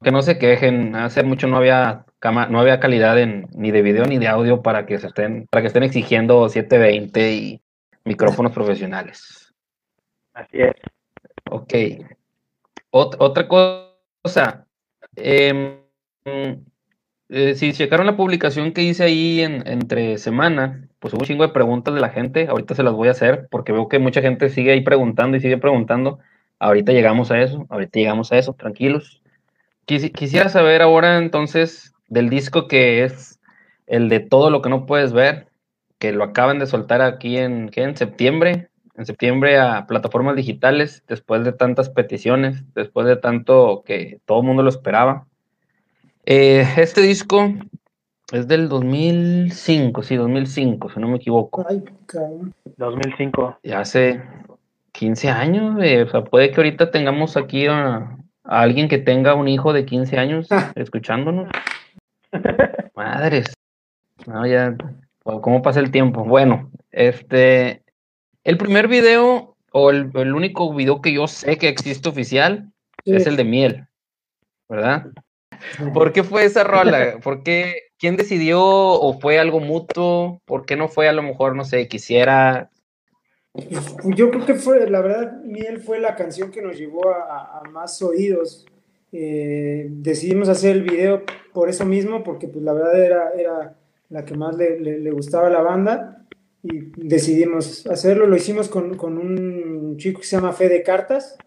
que 0.03 0.11
no 0.11 0.21
se 0.21 0.37
quejen. 0.37 0.95
Hace 0.95 1.23
mucho 1.23 1.47
no 1.47 1.57
había 1.57 2.05
cama, 2.19 2.47
no 2.47 2.59
había 2.59 2.79
calidad 2.79 3.17
en, 3.19 3.47
ni 3.53 3.71
de 3.71 3.81
video 3.81 4.05
ni 4.05 4.17
de 4.17 4.27
audio 4.27 4.61
para 4.61 4.85
que 4.85 4.99
se 4.99 5.07
estén, 5.07 5.47
para 5.49 5.61
que 5.61 5.67
estén 5.67 5.83
exigiendo 5.83 6.47
720 6.49 7.31
y 7.31 7.61
micrófonos 8.03 8.51
profesionales. 8.51 9.53
Así 10.33 10.59
es. 10.61 10.73
Ok. 11.49 11.73
otra 12.91 13.47
cosa. 13.47 14.65
Eh, 15.15 15.79
eh, 17.29 17.55
si 17.55 17.73
checaron 17.73 18.05
la 18.05 18.15
publicación 18.15 18.71
que 18.71 18.83
hice 18.83 19.03
ahí 19.03 19.41
en, 19.41 19.67
entre 19.67 20.17
semana, 20.17 20.87
pues 20.99 21.13
hubo 21.13 21.21
un 21.21 21.27
chingo 21.27 21.45
de 21.45 21.53
preguntas 21.53 21.93
de 21.93 21.99
la 21.99 22.09
gente. 22.09 22.47
Ahorita 22.47 22.73
se 22.75 22.83
las 22.83 22.93
voy 22.93 23.09
a 23.09 23.11
hacer 23.11 23.47
porque 23.51 23.73
veo 23.73 23.89
que 23.89 23.99
mucha 23.99 24.21
gente 24.21 24.49
sigue 24.49 24.71
ahí 24.71 24.81
preguntando 24.81 25.35
y 25.37 25.41
sigue 25.41 25.57
preguntando. 25.57 26.19
Ahorita 26.59 26.93
llegamos 26.93 27.31
a 27.31 27.41
eso, 27.41 27.65
ahorita 27.69 27.99
llegamos 27.99 28.31
a 28.31 28.37
eso, 28.37 28.53
tranquilos. 28.53 29.21
quisiera 29.85 30.49
saber 30.49 30.81
ahora 30.81 31.17
entonces 31.17 31.93
del 32.07 32.29
disco 32.29 32.67
que 32.67 33.03
es 33.03 33.39
el 33.87 34.09
de 34.09 34.19
todo 34.19 34.49
lo 34.49 34.61
que 34.61 34.69
no 34.69 34.85
puedes 34.85 35.13
ver, 35.13 35.47
que 35.99 36.11
lo 36.13 36.23
acaban 36.23 36.59
de 36.59 36.65
soltar 36.67 37.01
aquí 37.01 37.37
en, 37.37 37.71
en 37.75 37.97
septiembre, 37.97 38.69
en 38.95 39.05
septiembre 39.05 39.57
a 39.59 39.85
plataformas 39.87 40.35
digitales, 40.35 41.03
después 41.07 41.43
de 41.43 41.53
tantas 41.53 41.89
peticiones, 41.89 42.63
después 42.73 43.05
de 43.07 43.17
tanto 43.17 43.83
que 43.85 44.19
todo 44.25 44.39
el 44.41 44.47
mundo 44.47 44.63
lo 44.63 44.69
esperaba. 44.69 45.26
Eh, 46.29 46.67
este 46.75 46.99
disco 46.99 47.53
es 48.33 48.49
del 48.49 48.67
2005, 48.67 50.03
sí, 50.03 50.17
2005, 50.17 50.89
si 50.89 50.99
no 50.99 51.07
me 51.07 51.15
equivoco. 51.15 51.65
Ay, 51.69 51.81
2005. 52.75 53.59
Ya 53.63 53.79
hace 53.79 54.21
15 54.91 55.29
años, 55.29 55.81
eh, 55.81 56.03
o 56.03 56.09
sea, 56.09 56.25
puede 56.25 56.51
que 56.51 56.57
ahorita 56.57 56.91
tengamos 56.91 57.37
aquí 57.37 57.67
a, 57.67 58.17
alguien 58.43 58.89
que 58.89 58.97
tenga 58.97 59.35
un 59.35 59.47
hijo 59.47 59.71
de 59.71 59.85
15 59.85 60.17
años 60.17 60.49
escuchándonos. 60.75 61.47
Madres. 62.93 63.53
No, 64.25 64.45
ya, 64.45 64.75
¿cómo 65.23 65.61
pasa 65.61 65.79
el 65.79 65.91
tiempo? 65.91 66.25
Bueno, 66.25 66.69
este, 66.91 67.83
el 68.43 68.57
primer 68.57 68.89
video, 68.89 69.55
o 69.71 69.91
el, 69.91 70.33
único 70.33 70.73
video 70.73 71.01
que 71.01 71.13
yo 71.13 71.27
sé 71.27 71.57
que 71.57 71.69
existe 71.69 72.09
oficial, 72.09 72.69
es 73.05 73.27
el 73.27 73.37
de 73.37 73.45
Miel, 73.45 73.87
¿verdad? 74.67 75.05
¿Por 75.93 76.13
qué 76.13 76.23
fue 76.23 76.45
esa 76.45 76.63
rola? 76.63 77.19
¿Por 77.23 77.43
qué? 77.43 77.73
¿Quién 77.97 78.15
decidió 78.15 78.61
o 78.63 79.19
fue 79.19 79.39
algo 79.39 79.59
mutuo? 79.59 80.41
¿Por 80.45 80.65
qué 80.65 80.75
no 80.75 80.87
fue 80.87 81.07
a 81.07 81.13
lo 81.13 81.23
mejor, 81.23 81.55
no 81.55 81.65
sé, 81.65 81.87
quisiera? 81.87 82.69
Yo 84.03 84.29
creo 84.29 84.45
que 84.45 84.53
fue, 84.53 84.87
la 84.89 85.01
verdad, 85.01 85.41
Miel 85.43 85.79
fue 85.79 85.99
la 85.99 86.15
canción 86.15 86.51
que 86.51 86.61
nos 86.61 86.77
llevó 86.77 87.09
a, 87.09 87.63
más 87.71 88.01
oídos. 88.01 88.65
Eh, 89.11 89.87
decidimos 89.89 90.47
hacer 90.49 90.75
el 90.75 90.83
video 90.83 91.23
por 91.53 91.69
eso 91.69 91.85
mismo, 91.85 92.23
porque 92.23 92.47
pues 92.47 92.63
la 92.63 92.73
verdad 92.73 93.03
era, 93.03 93.31
era 93.35 93.77
la 94.09 94.25
que 94.25 94.35
más 94.35 94.55
le, 94.55 95.09
gustaba 95.11 95.47
a 95.47 95.51
la 95.51 95.61
banda 95.61 96.27
y 96.61 96.91
decidimos 96.97 97.87
hacerlo. 97.87 98.27
Lo 98.27 98.35
hicimos 98.35 98.69
con, 98.69 98.95
con 98.95 99.17
un 99.17 99.97
chico 99.97 100.19
que 100.19 100.27
se 100.27 100.35
llama 100.35 100.53
Fede 100.53 100.83
Cartas, 100.83 101.37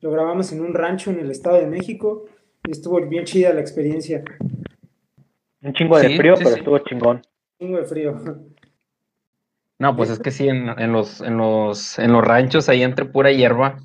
lo 0.00 0.10
grabamos 0.12 0.52
en 0.52 0.60
un 0.60 0.72
rancho 0.72 1.10
en 1.10 1.18
el 1.18 1.30
Estado 1.30 1.56
de 1.56 1.66
México 1.66 2.26
estuvo 2.68 3.00
bien 3.06 3.24
chida 3.24 3.52
la 3.52 3.60
experiencia. 3.60 4.22
Un 5.62 5.72
chingo 5.74 5.98
de 5.98 6.16
frío, 6.16 6.34
pero 6.36 6.50
estuvo 6.50 6.78
chingón. 6.78 7.16
Un 7.16 7.66
chingo 7.66 7.78
de 7.78 7.84
frío. 7.84 8.14
No, 9.78 9.96
pues 9.96 10.10
es 10.10 10.18
que 10.18 10.30
sí, 10.30 10.46
en, 10.46 10.92
los, 10.92 11.22
en, 11.22 11.38
los, 11.38 11.98
en 11.98 12.12
los 12.12 12.22
ranchos 12.22 12.68
ahí 12.68 12.82
entre 12.82 13.06
pura 13.06 13.32
hierba, 13.32 13.78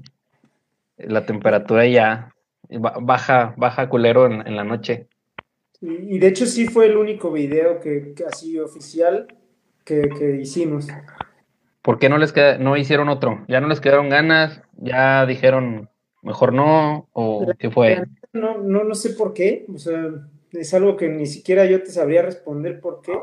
la 0.98 1.26
temperatura 1.26 1.88
ya 1.88 2.34
baja, 2.70 3.54
baja 3.58 3.88
culero 3.88 4.26
en, 4.26 4.56
la 4.56 4.66
noche. 4.66 5.08
Y, 5.80 6.20
de 6.20 6.28
hecho 6.28 6.46
sí 6.46 6.68
fue 6.68 6.88
el 6.88 6.98
único 6.98 7.32
video 7.32 7.80
que, 7.80 8.14
que 8.14 8.26
así 8.26 8.60
oficial 8.60 9.28
que, 9.86 10.10
que, 10.10 10.36
hicimos. 10.42 10.88
¿Por 11.82 11.98
qué 11.98 12.10
no 12.10 12.18
les 12.18 12.34
queda, 12.34 12.58
no 12.58 12.76
hicieron 12.76 13.08
otro? 13.08 13.46
¿Ya 13.48 13.62
no 13.62 13.68
les 13.68 13.80
quedaron 13.80 14.10
ganas? 14.10 14.62
¿Ya 14.78 15.26
dijeron 15.26 15.90
mejor 16.24 16.52
no? 16.52 17.08
¿O 17.14 17.48
qué 17.58 17.70
fue? 17.70 18.04
No, 18.36 18.60
no, 18.60 18.84
no 18.84 18.96
sé 18.96 19.12
por 19.12 19.34
qué, 19.34 19.66
o 19.74 19.80
sea, 19.80 20.12
es 20.52 20.74
algo 20.74 20.96
que 20.98 21.10
ni 21.10 21.26
siquiera 21.26 21.66
yo 21.66 21.82
te 21.82 21.92
sabría 21.92 22.22
responder 22.22 22.80
por 22.80 23.02
qué. 23.02 23.14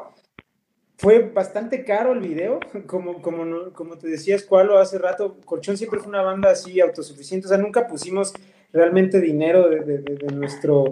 Fue 0.97 1.21
bastante 1.21 1.85
caro 1.85 2.13
el 2.13 2.21
video, 2.21 2.61
como, 2.87 3.23
como, 3.23 3.73
como 3.73 3.99
te 3.99 4.09
decía 4.09 4.37
Escualo 4.37 4.79
hace 4.79 4.99
rato, 4.99 5.37
Colchón 5.45 5.77
siempre 5.77 6.01
fue 6.01 6.09
una 6.09 6.23
banda 6.23 6.51
así 6.51 6.81
autosuficiente, 6.81 7.47
o 7.47 7.49
sea, 7.49 7.59
nunca 7.59 7.87
pusimos 7.87 8.33
realmente 8.73 9.21
dinero 9.21 9.69
de, 9.69 10.03
nuestro, 10.33 10.85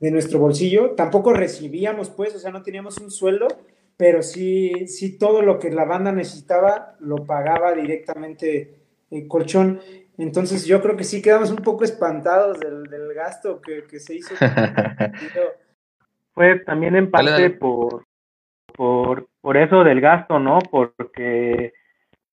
de 0.00 0.10
nuestro 0.10 0.38
bolsillo, 0.38 0.92
tampoco 0.92 1.34
recibíamos 1.34 2.08
pues, 2.08 2.34
o 2.34 2.38
sea, 2.38 2.50
no 2.50 2.62
teníamos 2.62 2.98
un 2.98 3.10
sueldo, 3.10 3.48
pero 3.96 4.22
sí, 4.22 4.88
sí 4.88 5.18
todo 5.18 5.42
lo 5.42 5.58
que 5.58 5.70
la 5.70 5.84
banda 5.84 6.12
necesitaba 6.12 6.96
lo 7.00 7.24
pagaba 7.24 7.74
directamente 7.74 8.74
eh, 9.10 9.28
Colchón. 9.28 9.80
Entonces 10.18 10.64
yo 10.66 10.80
creo 10.80 10.96
que 10.96 11.04
sí 11.04 11.20
quedamos 11.20 11.50
un 11.50 11.58
poco 11.58 11.84
espantados 11.84 12.58
del, 12.60 13.12
gasto 13.14 13.60
que, 13.60 14.00
se 14.00 14.14
hizo. 14.14 14.34
Fue 16.32 16.60
también 16.60 16.96
en 16.96 17.10
parte 17.10 17.50
por, 17.50 18.06
por, 18.74 19.28
por 19.40 19.56
eso 19.56 19.84
del 19.84 20.00
gasto, 20.00 20.38
¿no? 20.38 20.58
Porque 20.70 21.72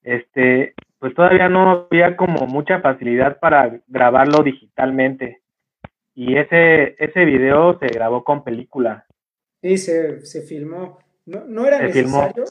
este, 0.01 0.73
pues 0.99 1.13
todavía 1.15 1.49
no 1.49 1.87
había 1.89 2.15
como 2.15 2.47
mucha 2.47 2.81
facilidad 2.81 3.39
para 3.39 3.81
grabarlo 3.87 4.43
digitalmente. 4.43 5.41
Y 6.13 6.37
ese, 6.37 6.95
ese 6.99 7.25
video 7.25 7.79
se 7.79 7.87
grabó 7.87 8.23
con 8.23 8.43
película. 8.43 9.05
Sí, 9.61 9.77
se, 9.77 10.25
se 10.25 10.41
filmó. 10.41 10.99
No, 11.25 11.43
no 11.45 11.65
era 11.65 11.79
necesario. 11.79 12.45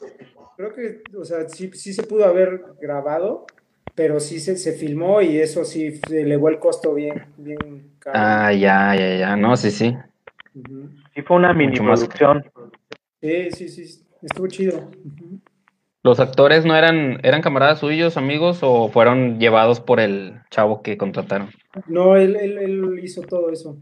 Creo 0.57 0.73
que, 0.73 1.01
o 1.17 1.23
sea, 1.23 1.47
sí, 1.47 1.71
sí 1.73 1.93
se 1.93 2.03
pudo 2.03 2.25
haber 2.25 2.63
grabado, 2.79 3.45
pero 3.95 4.19
sí 4.19 4.39
se, 4.39 4.57
se 4.57 4.73
filmó 4.73 5.21
y 5.21 5.37
eso 5.37 5.63
sí 5.65 5.99
se 6.07 6.21
elevó 6.21 6.49
el 6.49 6.59
costo 6.59 6.93
bien, 6.93 7.25
bien 7.37 7.91
caro. 7.99 8.19
Ah, 8.19 8.53
ya, 8.53 8.95
ya, 8.95 9.17
ya, 9.17 9.35
no, 9.35 9.55
sí, 9.55 9.71
sí. 9.71 9.95
Sí 10.53 11.21
fue 11.21 11.37
una 11.37 11.53
mini 11.53 11.77
producción. 11.79 12.43
Sí, 13.21 13.51
sí, 13.51 13.69
sí, 13.69 14.03
estuvo 14.21 14.47
chido. 14.47 14.91
¿Los 16.03 16.19
actores 16.19 16.65
no 16.65 16.75
eran, 16.75 17.19
eran 17.23 17.41
camaradas 17.41 17.79
suyos, 17.79 18.17
amigos, 18.17 18.59
o 18.61 18.89
fueron 18.89 19.39
llevados 19.39 19.79
por 19.79 19.99
el 19.99 20.41
chavo 20.49 20.81
que 20.81 20.97
contrataron? 20.97 21.49
No, 21.87 22.17
él, 22.17 22.35
él, 22.35 22.57
él 22.57 22.99
hizo 23.01 23.21
todo 23.21 23.51
eso. 23.51 23.77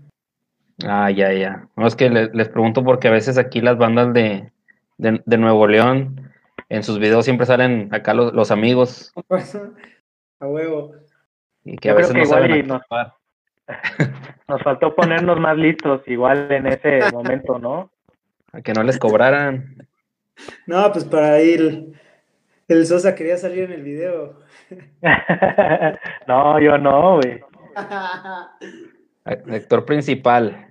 Ah, 0.85 1.09
ya, 1.09 1.33
ya. 1.33 1.67
No, 1.75 1.87
es 1.87 1.95
que 1.95 2.09
les, 2.09 2.49
pregunto 2.49 2.83
porque 2.83 3.07
a 3.07 3.11
veces 3.11 3.37
aquí 3.37 3.61
las 3.61 3.77
bandas 3.77 4.13
de, 4.13 4.51
de, 4.97 5.21
de 5.25 5.37
Nuevo 5.37 5.67
León, 5.67 6.31
en 6.69 6.83
sus 6.83 6.99
videos 6.99 7.25
siempre 7.25 7.45
salen 7.45 7.89
acá 7.91 8.13
los, 8.13 8.33
los 8.33 8.51
amigos. 8.51 9.13
A 10.41 10.47
huevo. 10.47 10.95
Y 11.63 11.77
que 11.77 11.91
a 11.91 11.93
veces 11.93 12.13
no 12.15 12.25
saben 12.25 12.67
nos, 12.67 12.81
nos 14.47 14.61
faltó 14.63 14.95
ponernos 14.95 15.39
más 15.39 15.55
listos 15.55 16.01
igual 16.07 16.51
en 16.51 16.67
ese 16.67 17.11
momento, 17.11 17.59
¿no? 17.59 17.91
A 18.51 18.61
que 18.61 18.73
no 18.73 18.83
les 18.83 18.97
cobraran. 18.97 19.87
No, 20.65 20.91
pues 20.91 21.05
para 21.05 21.39
ir. 21.41 21.93
El 22.67 22.85
Sosa 22.85 23.15
quería 23.15 23.37
salir 23.37 23.65
en 23.65 23.71
el 23.73 23.83
video. 23.83 24.39
no, 26.27 26.59
yo 26.59 26.77
no, 26.77 27.17
güey. 27.17 27.41
Actor 29.25 29.85
principal. 29.85 30.67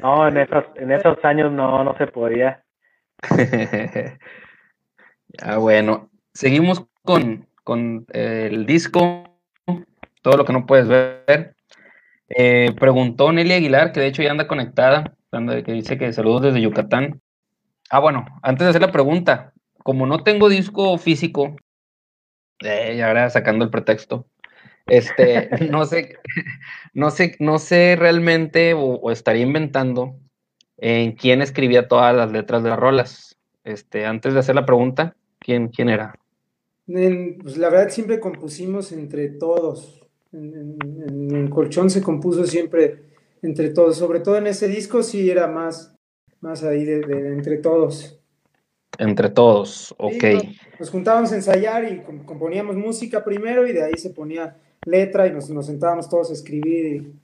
No, 0.00 0.28
en 0.28 0.36
esos, 0.36 0.64
en 0.76 0.92
esos 0.92 1.24
años 1.24 1.50
no, 1.50 1.82
no 1.82 1.96
se 1.96 2.06
podía. 2.08 2.62
ah, 5.42 5.56
bueno. 5.56 6.10
Seguimos 6.34 6.86
con, 7.02 7.46
con 7.64 8.06
eh, 8.12 8.48
el 8.50 8.66
disco, 8.66 9.24
todo 10.22 10.36
lo 10.36 10.44
que 10.44 10.52
no 10.52 10.66
puedes 10.66 10.88
ver. 10.88 11.54
Eh, 12.28 12.74
preguntó 12.78 13.32
Nelly 13.32 13.52
Aguilar, 13.52 13.92
que 13.92 14.00
de 14.00 14.06
hecho 14.06 14.22
ya 14.22 14.30
anda 14.30 14.48
conectada, 14.48 15.14
que 15.30 15.72
dice 15.72 15.98
que 15.98 16.12
saludos 16.12 16.42
desde 16.42 16.60
Yucatán. 16.60 17.20
Ah, 17.90 17.98
bueno, 18.00 18.24
antes 18.42 18.64
de 18.64 18.70
hacer 18.70 18.82
la 18.82 18.92
pregunta, 18.92 19.52
como 19.78 20.06
no 20.06 20.22
tengo 20.22 20.48
disco 20.48 20.96
físico, 20.98 21.56
eh, 22.60 22.94
ya 22.96 23.08
ahora 23.08 23.28
sacando 23.30 23.64
el 23.64 23.70
pretexto, 23.70 24.26
este, 24.86 25.50
no 25.70 25.84
sé, 25.84 26.16
no 26.94 27.10
sé, 27.10 27.36
no 27.38 27.58
sé 27.58 27.96
realmente 27.98 28.74
o, 28.74 29.10
estaría 29.10 29.42
inventando 29.42 30.16
en 30.78 31.12
quién 31.12 31.42
escribía 31.42 31.88
todas 31.88 32.14
las 32.14 32.32
letras 32.32 32.62
de 32.62 32.70
las 32.70 32.78
rolas. 32.78 33.38
Este, 33.64 34.06
antes 34.06 34.34
de 34.34 34.40
hacer 34.40 34.54
la 34.54 34.66
pregunta, 34.66 35.14
¿quién, 35.38 35.68
quién 35.68 35.88
era? 35.88 36.14
Pues 36.86 37.56
la 37.56 37.70
verdad 37.70 37.90
siempre 37.90 38.20
compusimos 38.20 38.92
entre 38.92 39.28
todos. 39.28 40.00
En, 40.32 40.78
en, 41.34 41.48
Colchón 41.48 41.90
se 41.90 42.02
compuso 42.02 42.44
siempre 42.46 43.02
entre 43.42 43.70
todos. 43.70 43.96
Sobre 43.96 44.20
todo 44.20 44.36
en 44.36 44.46
ese 44.46 44.68
disco 44.68 45.02
sí 45.02 45.30
era 45.30 45.46
más, 45.46 45.94
más 46.40 46.62
ahí 46.64 46.84
de, 46.84 47.00
entre 47.28 47.58
todos. 47.58 48.18
Entre 48.98 49.30
todos, 49.30 49.94
ok. 49.96 50.24
nos, 50.78 50.90
juntábamos 50.90 51.32
a 51.32 51.36
ensayar 51.36 51.90
y 51.90 52.02
componíamos 52.26 52.76
música 52.76 53.24
primero 53.24 53.66
y 53.66 53.72
de 53.72 53.82
ahí 53.82 53.96
se 53.96 54.10
ponía 54.10 54.58
letra 54.84 55.26
y 55.26 55.32
nos, 55.32 55.48
nos 55.48 55.64
sentábamos 55.64 56.10
todos 56.10 56.28
a 56.28 56.34
escribir 56.34 57.14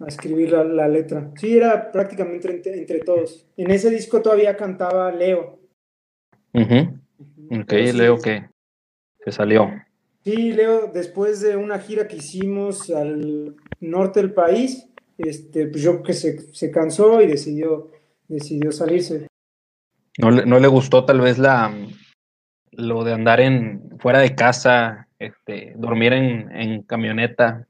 a 0.00 0.08
escribir 0.08 0.52
la, 0.52 0.88
letra. 0.88 1.30
Sí, 1.36 1.56
era 1.56 1.92
prácticamente 1.92 2.50
entre, 2.74 3.00
todos. 3.00 3.46
En 3.56 3.70
ese 3.70 3.90
disco 3.90 4.22
todavía 4.22 4.56
cantaba 4.56 5.12
Leo. 5.12 5.58
Ok, 6.54 7.72
Leo, 7.94 8.18
¿qué? 8.18 8.48
Se 9.24 9.32
salió. 9.32 9.70
Sí, 10.24 10.52
Leo, 10.52 10.90
después 10.92 11.40
de 11.40 11.56
una 11.56 11.78
gira 11.78 12.06
que 12.06 12.16
hicimos 12.16 12.90
al 12.90 13.56
norte 13.80 14.20
del 14.20 14.32
país, 14.32 14.86
este, 15.16 15.66
pues 15.66 15.82
yo 15.82 16.02
que 16.02 16.12
se, 16.12 16.52
se 16.54 16.70
cansó 16.70 17.20
y 17.22 17.26
decidió, 17.26 17.90
decidió 18.28 18.72
salirse. 18.72 19.26
No 20.18 20.30
le, 20.30 20.44
no 20.44 20.58
le 20.58 20.68
gustó 20.68 21.04
tal 21.04 21.20
vez 21.20 21.38
la 21.38 21.74
lo 22.72 23.04
de 23.04 23.12
andar 23.12 23.40
en 23.40 23.98
fuera 23.98 24.20
de 24.20 24.34
casa, 24.34 25.08
este, 25.18 25.74
dormir 25.76 26.12
en, 26.12 26.50
en 26.54 26.82
camioneta. 26.82 27.66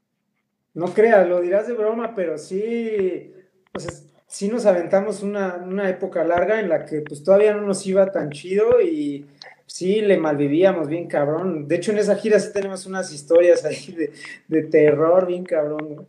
No 0.73 0.93
creas, 0.93 1.27
lo 1.27 1.41
dirás 1.41 1.67
de 1.67 1.73
broma, 1.73 2.15
pero 2.15 2.37
sí, 2.37 3.33
pues 3.71 4.09
sí 4.27 4.47
nos 4.47 4.65
aventamos 4.65 5.21
una, 5.23 5.55
una 5.55 5.89
época 5.89 6.23
larga 6.23 6.59
en 6.59 6.69
la 6.69 6.85
que 6.85 7.01
pues 7.01 7.23
todavía 7.23 7.53
no 7.53 7.61
nos 7.61 7.85
iba 7.85 8.11
tan 8.11 8.29
chido 8.29 8.79
y 8.81 9.25
sí 9.73 10.01
le 10.01 10.17
malvivíamos 10.17 10.87
bien 10.87 11.07
cabrón. 11.07 11.67
De 11.67 11.75
hecho, 11.75 11.91
en 11.91 11.99
esa 11.99 12.15
gira 12.15 12.39
sí 12.39 12.51
tenemos 12.53 12.85
unas 12.85 13.11
historias 13.13 13.65
ahí 13.65 13.95
de, 14.47 14.63
terror 14.63 15.25
bien 15.27 15.43
cabrón. 15.43 16.07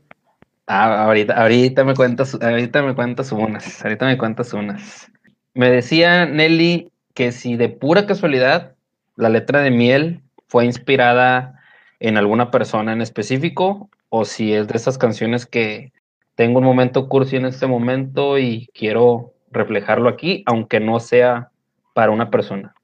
Ah, 0.66 1.04
ahorita, 1.04 1.34
ahorita 1.34 1.84
me 1.84 1.94
cuentas, 1.94 2.36
ahorita 2.40 2.82
me 2.82 2.94
cuentas 2.94 3.32
unas, 3.32 3.82
ahorita 3.84 4.06
me 4.06 4.18
cuentas 4.18 4.52
unas. 4.52 5.10
Me 5.54 5.70
decía 5.70 6.26
Nelly 6.26 6.90
que 7.14 7.32
si 7.32 7.56
de 7.56 7.68
pura 7.68 8.06
casualidad 8.06 8.74
la 9.16 9.28
letra 9.28 9.60
de 9.60 9.70
miel 9.70 10.22
fue 10.48 10.64
inspirada 10.64 11.60
en 12.00 12.16
alguna 12.16 12.50
persona 12.50 12.92
en 12.92 13.02
específico 13.02 13.90
o 14.08 14.24
si 14.24 14.54
es 14.54 14.68
de 14.68 14.76
esas 14.76 14.98
canciones 14.98 15.46
que 15.46 15.92
tengo 16.36 16.58
un 16.58 16.64
momento 16.64 17.08
cursi 17.08 17.36
en 17.36 17.44
este 17.44 17.66
momento 17.66 18.38
y 18.38 18.68
quiero 18.74 19.34
reflejarlo 19.50 20.08
aquí, 20.08 20.42
aunque 20.46 20.80
no 20.80 20.98
sea 21.00 21.50
para 21.92 22.12
una 22.12 22.30
persona. 22.30 22.74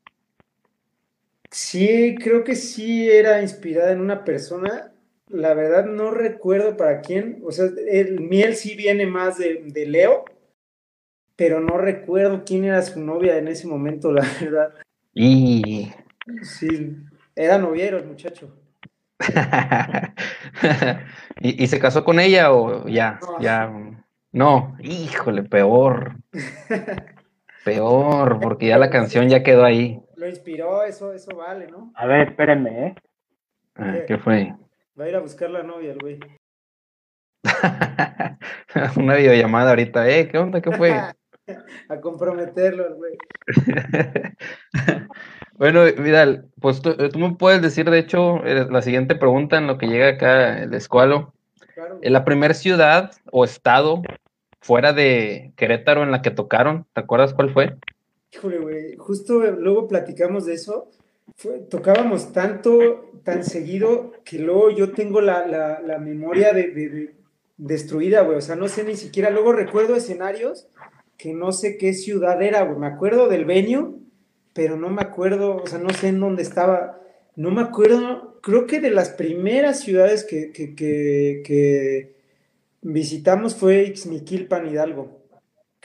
Sí, 1.51 2.15
creo 2.23 2.45
que 2.45 2.55
sí 2.55 3.11
era 3.11 3.43
inspirada 3.43 3.93
en 3.93 4.01
una 4.01 4.25
persona. 4.25 4.93
La 5.29 5.55
verdad 5.55 5.87
no 5.87 6.11
recuerdo 6.11 6.77
para 6.77 7.01
quién. 7.01 7.41
O 7.45 7.53
sea, 7.53 7.67
el 7.91 8.21
miel 8.21 8.55
sí 8.55 8.77
viene 8.77 9.07
más 9.07 9.39
de, 9.39 9.63
de 9.67 9.87
Leo, 9.87 10.25
pero 11.37 11.61
no 11.61 11.79
recuerdo 11.79 12.45
quién 12.45 12.65
era 12.65 12.83
su 12.83 13.01
novia 13.01 13.39
en 13.39 13.49
ese 13.49 13.67
momento, 13.67 14.13
la 14.13 14.27
verdad. 14.41 14.75
Y 15.15 15.91
Sí, 16.43 16.97
era 17.35 17.59
noviero 17.59 17.99
el 17.99 18.07
muchacho. 18.07 18.55
¿Y, 21.41 21.63
¿Y, 21.63 21.67
se 21.67 21.81
casó 21.81 22.05
con 22.05 22.21
ella 22.21 22.53
o 22.53 22.87
ya? 22.87 23.19
No. 23.21 23.41
ya 23.41 23.73
No, 24.33 24.77
híjole, 24.81 25.43
peor. 25.43 26.17
peor, 27.65 28.39
porque 28.41 28.69
ya 28.69 28.79
la 28.79 28.91
canción 28.91 29.29
ya 29.29 29.43
quedó 29.43 29.65
ahí. 29.65 30.01
Lo 30.19 30.27
inspiró, 30.27 30.83
eso, 30.83 31.13
eso 31.13 31.37
vale, 31.37 31.69
¿no? 31.69 31.93
A 31.95 32.05
ver, 32.05 32.31
espérenme, 32.31 32.87
¿eh? 32.89 32.95
Ah, 33.77 33.99
¿Qué 34.05 34.19
fue? 34.19 34.53
Va 34.99 35.05
a 35.05 35.09
ir 35.09 35.15
a 35.15 35.21
buscar 35.21 35.49
la 35.49 35.63
novia, 35.63 35.93
el 35.93 35.99
güey. 35.99 36.19
Una 38.97 39.15
videollamada 39.15 39.71
ahorita, 39.71 40.09
¿eh? 40.09 40.29
¿Qué 40.29 40.39
onda? 40.39 40.61
¿Qué 40.61 40.73
fue? 40.73 40.91
a 41.89 42.01
comprometerlo, 42.01 42.97
güey. 42.97 43.17
bueno, 45.53 45.85
Vidal, 45.85 46.49
pues 46.61 46.83
tú, 46.83 46.97
tú, 46.97 47.19
me 47.21 47.37
puedes 47.37 47.63
decir, 47.63 47.89
de 47.89 48.01
hecho, 48.01 48.45
eh, 48.45 48.67
la 48.69 48.83
siguiente 48.83 49.15
pregunta 49.15 49.57
en 49.57 49.69
lo 49.69 49.79
que 49.79 49.87
llega 49.87 50.09
acá 50.09 50.59
el 50.65 50.75
escualo. 50.75 51.33
Claro. 51.75 52.01
La 52.03 52.25
primera 52.25 52.55
ciudad 52.55 53.13
o 53.31 53.45
estado 53.45 54.03
fuera 54.61 54.93
de 54.93 55.53
Querétaro 55.55 56.03
en 56.03 56.11
la 56.11 56.23
que 56.23 56.33
tocaron, 56.33 56.87
¿te 56.93 57.03
acuerdas 57.03 57.35
cuál 57.35 57.51
fue? 57.51 57.77
Híjole, 58.33 58.59
güey, 58.59 58.97
justo 58.97 59.41
luego 59.41 59.89
platicamos 59.89 60.47
de 60.47 60.55
eso. 60.55 60.91
Tocábamos 61.71 62.33
tanto, 62.33 63.13
tan 63.23 63.45
seguido, 63.45 64.13
que 64.25 64.39
luego 64.39 64.71
yo 64.71 64.93
tengo 64.93 65.21
la, 65.21 65.47
la, 65.47 65.99
memoria 65.99 66.53
de, 66.53 66.69
de, 66.69 66.89
de 66.89 67.15
destruida, 67.59 68.23
güey. 68.23 68.39
O 68.39 68.41
sea, 68.41 68.57
no 68.57 68.69
sé 68.69 68.85
ni 68.85 68.97
siquiera, 68.97 69.31
luego 69.31 69.53
recuerdo 69.53 69.95
escenarios 69.95 70.69
que 71.19 71.35
no 71.35 71.53
sé 71.53 71.77
qué 71.77 71.93
ciudad 71.93 72.41
era, 72.41 72.63
güey. 72.63 72.79
Me 72.79 72.87
acuerdo 72.87 73.29
del 73.29 73.45
venio, 73.45 73.99
pero 74.55 74.77
no 74.77 74.89
me 74.89 75.03
acuerdo, 75.03 75.57
o 75.57 75.67
sea, 75.67 75.79
no 75.79 75.91
sé 75.91 76.09
en 76.09 76.21
dónde 76.21 76.43
estaba. 76.43 77.01
No 77.37 77.51
me 77.51 77.61
acuerdo, 77.61 78.41
creo 78.41 78.67
que 78.67 78.81
de 78.81 78.91
las 78.91 79.11
primeras 79.11 79.81
ciudades 79.81 80.25
que, 80.25 80.53
que, 80.53 80.75
que, 80.75 81.43
que 81.45 82.17
visitamos 82.83 83.55
fue 83.55 83.85
Ixmiquilpan, 83.85 84.69
Hidalgo. 84.69 85.18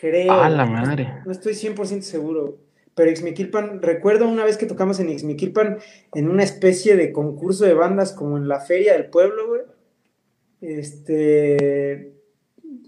Creo. 0.03 0.33
¡Ah, 0.33 0.49
la 0.49 0.65
madre! 0.65 1.07
No 1.25 1.31
estoy 1.31 1.53
100% 1.53 2.01
seguro. 2.01 2.57
Pero 2.93 3.09
Ixmiquilpan, 3.09 3.81
recuerdo 3.81 4.27
una 4.27 4.43
vez 4.43 4.57
que 4.57 4.65
tocamos 4.65 4.99
en 4.99 5.07
Ixmiquilpan 5.07 5.77
en 6.13 6.29
una 6.29 6.43
especie 6.43 6.97
de 6.97 7.13
concurso 7.13 7.63
de 7.63 7.73
bandas 7.73 8.11
como 8.11 8.35
en 8.35 8.49
la 8.49 8.59
feria 8.59 8.91
del 8.91 9.05
pueblo, 9.05 9.47
güey. 9.47 9.61
Este, 10.59 12.15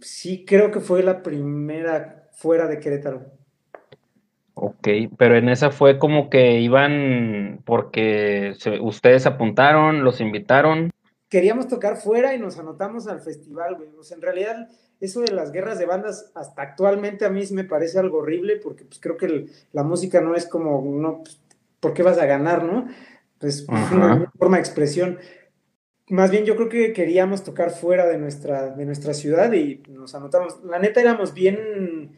sí 0.01 0.43
creo 0.45 0.71
que 0.71 0.81
fue 0.81 1.03
la 1.03 1.23
primera 1.23 2.27
fuera 2.33 2.67
de 2.67 2.81
Querétaro. 2.81 3.27
Ok, 4.53 4.89
pero 5.17 5.37
en 5.37 5.47
esa 5.47 5.71
fue 5.71 5.97
como 5.97 6.29
que 6.29 6.59
iban 6.59 7.61
porque 7.63 8.55
se, 8.59 8.81
ustedes 8.81 9.25
apuntaron, 9.25 10.03
los 10.03 10.19
invitaron. 10.19 10.91
Queríamos 11.29 11.69
tocar 11.69 11.95
fuera 11.95 12.35
y 12.35 12.39
nos 12.39 12.59
anotamos 12.59 13.07
al 13.07 13.21
festival, 13.21 13.75
güey. 13.75 13.87
O 13.97 14.03
sea, 14.03 14.17
en 14.17 14.21
realidad, 14.21 14.67
eso 15.05 15.21
de 15.21 15.31
las 15.31 15.51
guerras 15.51 15.79
de 15.79 15.85
bandas, 15.85 16.31
hasta 16.35 16.61
actualmente 16.61 17.25
a 17.25 17.29
mí 17.29 17.43
me 17.51 17.63
parece 17.63 17.99
algo 17.99 18.19
horrible, 18.19 18.57
porque 18.57 18.85
pues 18.85 18.99
creo 18.99 19.17
que 19.17 19.25
el, 19.25 19.51
la 19.71 19.83
música 19.83 20.21
no 20.21 20.35
es 20.35 20.45
como, 20.45 20.83
no, 20.83 21.23
pues, 21.23 21.39
¿por 21.79 21.93
qué 21.93 22.03
vas 22.03 22.17
a 22.17 22.25
ganar, 22.25 22.63
no? 22.63 22.87
Pues, 23.39 23.61
pues 23.67 23.91
una 23.91 24.31
forma 24.37 24.57
de 24.57 24.61
expresión. 24.61 25.19
Más 26.07 26.29
bien 26.29 26.45
yo 26.45 26.55
creo 26.55 26.69
que 26.69 26.93
queríamos 26.93 27.43
tocar 27.43 27.71
fuera 27.71 28.05
de 28.05 28.17
nuestra, 28.17 28.69
de 28.69 28.85
nuestra 28.85 29.13
ciudad 29.13 29.51
y 29.53 29.81
nos 29.89 30.13
anotamos. 30.13 30.63
La 30.63 30.77
neta 30.77 31.01
éramos 31.01 31.33
bien 31.33 32.11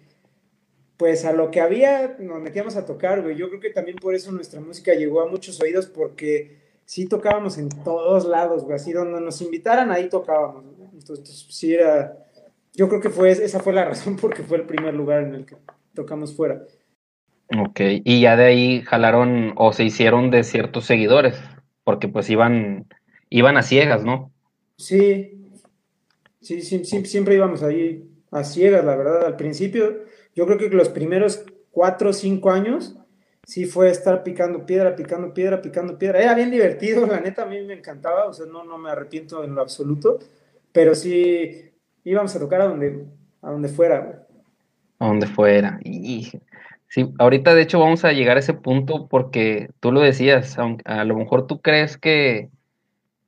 pues 0.97 1.25
a 1.25 1.31
lo 1.31 1.51
que 1.51 1.61
había 1.61 2.17
nos 2.19 2.41
metíamos 2.41 2.75
a 2.75 2.85
tocar, 2.85 3.21
güey. 3.21 3.35
Yo 3.35 3.47
creo 3.49 3.61
que 3.61 3.69
también 3.69 3.97
por 3.97 4.15
eso 4.15 4.31
nuestra 4.31 4.59
música 4.59 4.93
llegó 4.93 5.21
a 5.21 5.27
muchos 5.27 5.61
oídos, 5.61 5.85
porque 5.85 6.57
sí 6.85 7.07
tocábamos 7.07 7.59
en 7.59 7.69
todos 7.69 8.25
lados, 8.25 8.63
güey. 8.63 8.75
Así 8.75 8.91
donde 8.91 9.21
nos 9.21 9.39
invitaran, 9.41 9.91
ahí 9.91 10.09
tocábamos. 10.09 10.65
Entonces, 10.93 11.47
sí 11.49 11.73
era. 11.73 12.26
Yo 12.77 12.87
creo 12.87 13.01
que 13.01 13.09
fue, 13.09 13.31
esa 13.31 13.59
fue 13.59 13.73
la 13.73 13.85
razón 13.89 14.15
porque 14.15 14.43
fue 14.43 14.57
el 14.57 14.65
primer 14.65 14.93
lugar 14.93 15.23
en 15.23 15.33
el 15.33 15.45
que 15.45 15.57
tocamos 15.93 16.35
fuera. 16.35 16.61
Ok, 17.57 17.79
y 18.03 18.21
ya 18.21 18.35
de 18.35 18.45
ahí 18.45 18.81
jalaron 18.81 19.53
o 19.55 19.73
se 19.73 19.83
hicieron 19.83 20.29
de 20.31 20.43
ciertos 20.43 20.85
seguidores, 20.85 21.41
porque 21.83 22.07
pues 22.07 22.29
iban, 22.29 22.85
iban 23.29 23.57
a 23.57 23.63
ciegas, 23.63 24.03
¿no? 24.03 24.31
Sí, 24.77 25.49
sí, 26.39 26.61
sí, 26.61 26.85
sí 26.85 27.05
siempre 27.05 27.35
íbamos 27.35 27.63
ahí 27.63 28.07
a 28.31 28.43
ciegas, 28.43 28.85
la 28.85 28.95
verdad. 28.95 29.25
Al 29.25 29.37
principio 29.37 30.03
yo 30.35 30.45
creo 30.45 30.57
que 30.57 30.69
los 30.69 30.89
primeros 30.89 31.45
cuatro 31.71 32.11
o 32.11 32.13
cinco 32.13 32.51
años 32.51 32.95
sí 33.43 33.65
fue 33.65 33.89
estar 33.89 34.23
picando 34.23 34.65
piedra, 34.65 34.95
picando 34.95 35.33
piedra, 35.33 35.61
picando 35.61 35.97
piedra. 35.97 36.19
Era 36.21 36.35
bien 36.35 36.51
divertido, 36.51 37.07
la 37.07 37.21
neta, 37.21 37.43
a 37.43 37.47
mí 37.47 37.59
me 37.61 37.73
encantaba, 37.73 38.25
o 38.27 38.33
sea, 38.33 38.45
no, 38.45 38.65
no 38.65 38.77
me 38.77 38.91
arrepiento 38.91 39.43
en 39.43 39.55
lo 39.55 39.61
absoluto, 39.61 40.19
pero 40.73 40.93
sí 40.93 41.66
íbamos 42.07 42.35
a 42.35 42.39
tocar 42.39 42.61
a 42.61 42.67
donde, 42.67 43.05
a 43.41 43.51
donde 43.51 43.67
fuera. 43.67 44.25
A 44.99 45.07
donde 45.07 45.27
fuera. 45.27 45.79
Y, 45.83 46.31
sí, 46.87 47.13
ahorita 47.19 47.53
de 47.53 47.61
hecho 47.61 47.79
vamos 47.79 48.05
a 48.05 48.13
llegar 48.13 48.37
a 48.37 48.39
ese 48.39 48.53
punto 48.53 49.07
porque 49.07 49.69
tú 49.79 49.91
lo 49.91 49.99
decías, 49.99 50.57
a 50.57 51.03
lo 51.03 51.15
mejor 51.15 51.47
tú 51.47 51.61
crees 51.61 51.97
que, 51.97 52.49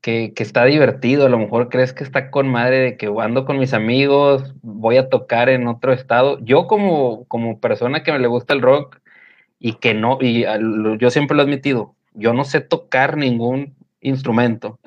que, 0.02 0.34
que, 0.34 0.44
está 0.44 0.63
divertido, 0.63 1.26
a 1.26 1.30
lo 1.30 1.38
mejor 1.38 1.68
crees 1.68 1.94
que 1.94 2.06
está 2.06 2.32
con 2.32 2.48
madre 2.48 2.80
de 2.80 2.98
que 2.98 3.13
ando 3.20 3.46
con 3.46 3.60
mis 3.60 3.74
amigos, 3.74 4.56
voy 4.62 4.96
a 4.96 5.10
tocar 5.10 5.50
en 5.50 5.68
otro 5.68 5.92
estado. 5.92 6.39
Yo 6.39 6.68
como, 6.68 7.26
como 7.26 7.60
persona 7.60 8.02
que 8.02 8.13
me 8.13 8.20
le 8.20 8.28
gusta 8.28 8.54
el 8.54 8.62
rock 8.62 9.00
y 9.60 9.74
que 9.74 9.94
no, 9.94 10.18
y 10.22 10.46
yo 10.98 11.10
siempre 11.10 11.36
lo 11.36 11.44
he 11.44 11.46
admitido, 11.46 11.96
yo 12.13 12.34
no 12.34 12.46
sé 12.46 12.62
tocar 12.62 13.18
ningún 13.18 13.76
instrumento, 14.00 14.80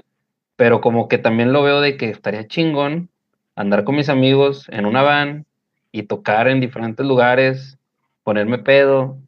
pero 0.56 0.80
como 0.80 1.08
que 1.08 1.18
también 1.18 1.52
lo 1.52 1.62
veo 1.62 1.82
de 1.82 1.98
que 1.98 2.08
estaría 2.08 2.46
chingón 2.46 3.10
andar 3.54 3.84
con 3.84 3.96
mis 3.96 4.08
amigos 4.08 4.66
en 4.70 4.86
una 4.86 5.02
van 5.02 5.46
y 5.90 6.04
tocar 6.04 6.48
en 6.48 6.60
diferentes 6.60 7.04
lugares, 7.04 7.78
ponerme 8.22 8.58
pedo. 8.58 9.18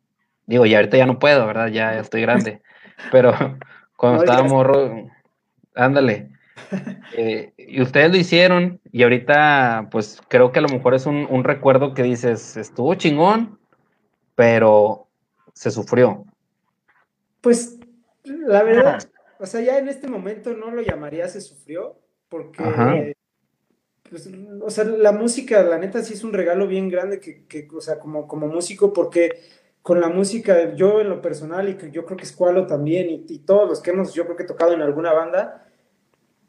Digo, 0.46 0.66
ya 0.66 0.78
ahorita 0.78 0.96
ya 0.96 1.06
no 1.06 1.18
puedo, 1.18 1.46
¿verdad? 1.46 1.68
Ya, 1.68 1.98
estoy 1.98 2.22
grande. 2.22 2.62
Pero 3.10 3.32
cuando 3.96 4.18
no, 4.18 4.24
estaba 4.24 4.48
morro, 4.48 5.08
Ándale. 5.74 6.30
Eh, 7.16 7.52
y 7.56 7.82
ustedes 7.82 8.10
lo 8.10 8.16
hicieron 8.16 8.80
y 8.92 9.02
ahorita 9.02 9.88
pues 9.90 10.20
creo 10.28 10.52
que 10.52 10.60
a 10.60 10.62
lo 10.62 10.68
mejor 10.68 10.94
es 10.94 11.04
un, 11.04 11.26
un, 11.28 11.44
recuerdo 11.44 11.94
que 11.94 12.04
dices, 12.04 12.56
estuvo 12.56 12.94
chingón, 12.94 13.58
pero 14.34 15.08
se 15.52 15.70
sufrió. 15.70 16.24
Pues 17.40 17.78
la 18.24 18.62
verdad, 18.62 19.02
o 19.38 19.46
sea, 19.46 19.60
ya 19.60 19.78
en 19.78 19.88
este 19.88 20.08
momento 20.08 20.54
no 20.54 20.70
lo 20.70 20.80
llamaría 20.82 21.28
se 21.28 21.40
sufrió, 21.40 21.98
porque, 22.28 23.14
pues, 24.14 24.30
o 24.62 24.70
sea, 24.70 24.84
la 24.84 25.10
música, 25.10 25.60
la 25.64 25.76
neta 25.76 26.00
sí 26.04 26.14
es 26.14 26.22
un 26.22 26.32
regalo 26.32 26.68
bien 26.68 26.88
grande 26.88 27.18
que, 27.18 27.46
que 27.46 27.68
o 27.74 27.80
sea, 27.80 27.98
como, 27.98 28.28
como 28.28 28.46
músico, 28.46 28.92
porque 28.92 29.40
con 29.82 30.00
la 30.00 30.08
música, 30.08 30.76
yo 30.76 31.00
en 31.00 31.08
lo 31.08 31.20
personal, 31.20 31.68
y 31.68 31.74
que 31.74 31.90
yo 31.90 32.04
creo 32.04 32.16
que 32.16 32.24
Squalo 32.24 32.68
también, 32.68 33.10
y, 33.10 33.24
y, 33.28 33.40
todos 33.40 33.68
los 33.68 33.82
que 33.82 33.90
hemos, 33.90 34.14
yo 34.14 34.22
creo 34.24 34.36
que 34.36 34.44
tocado 34.44 34.72
en 34.72 34.82
alguna 34.82 35.12
banda, 35.12 35.66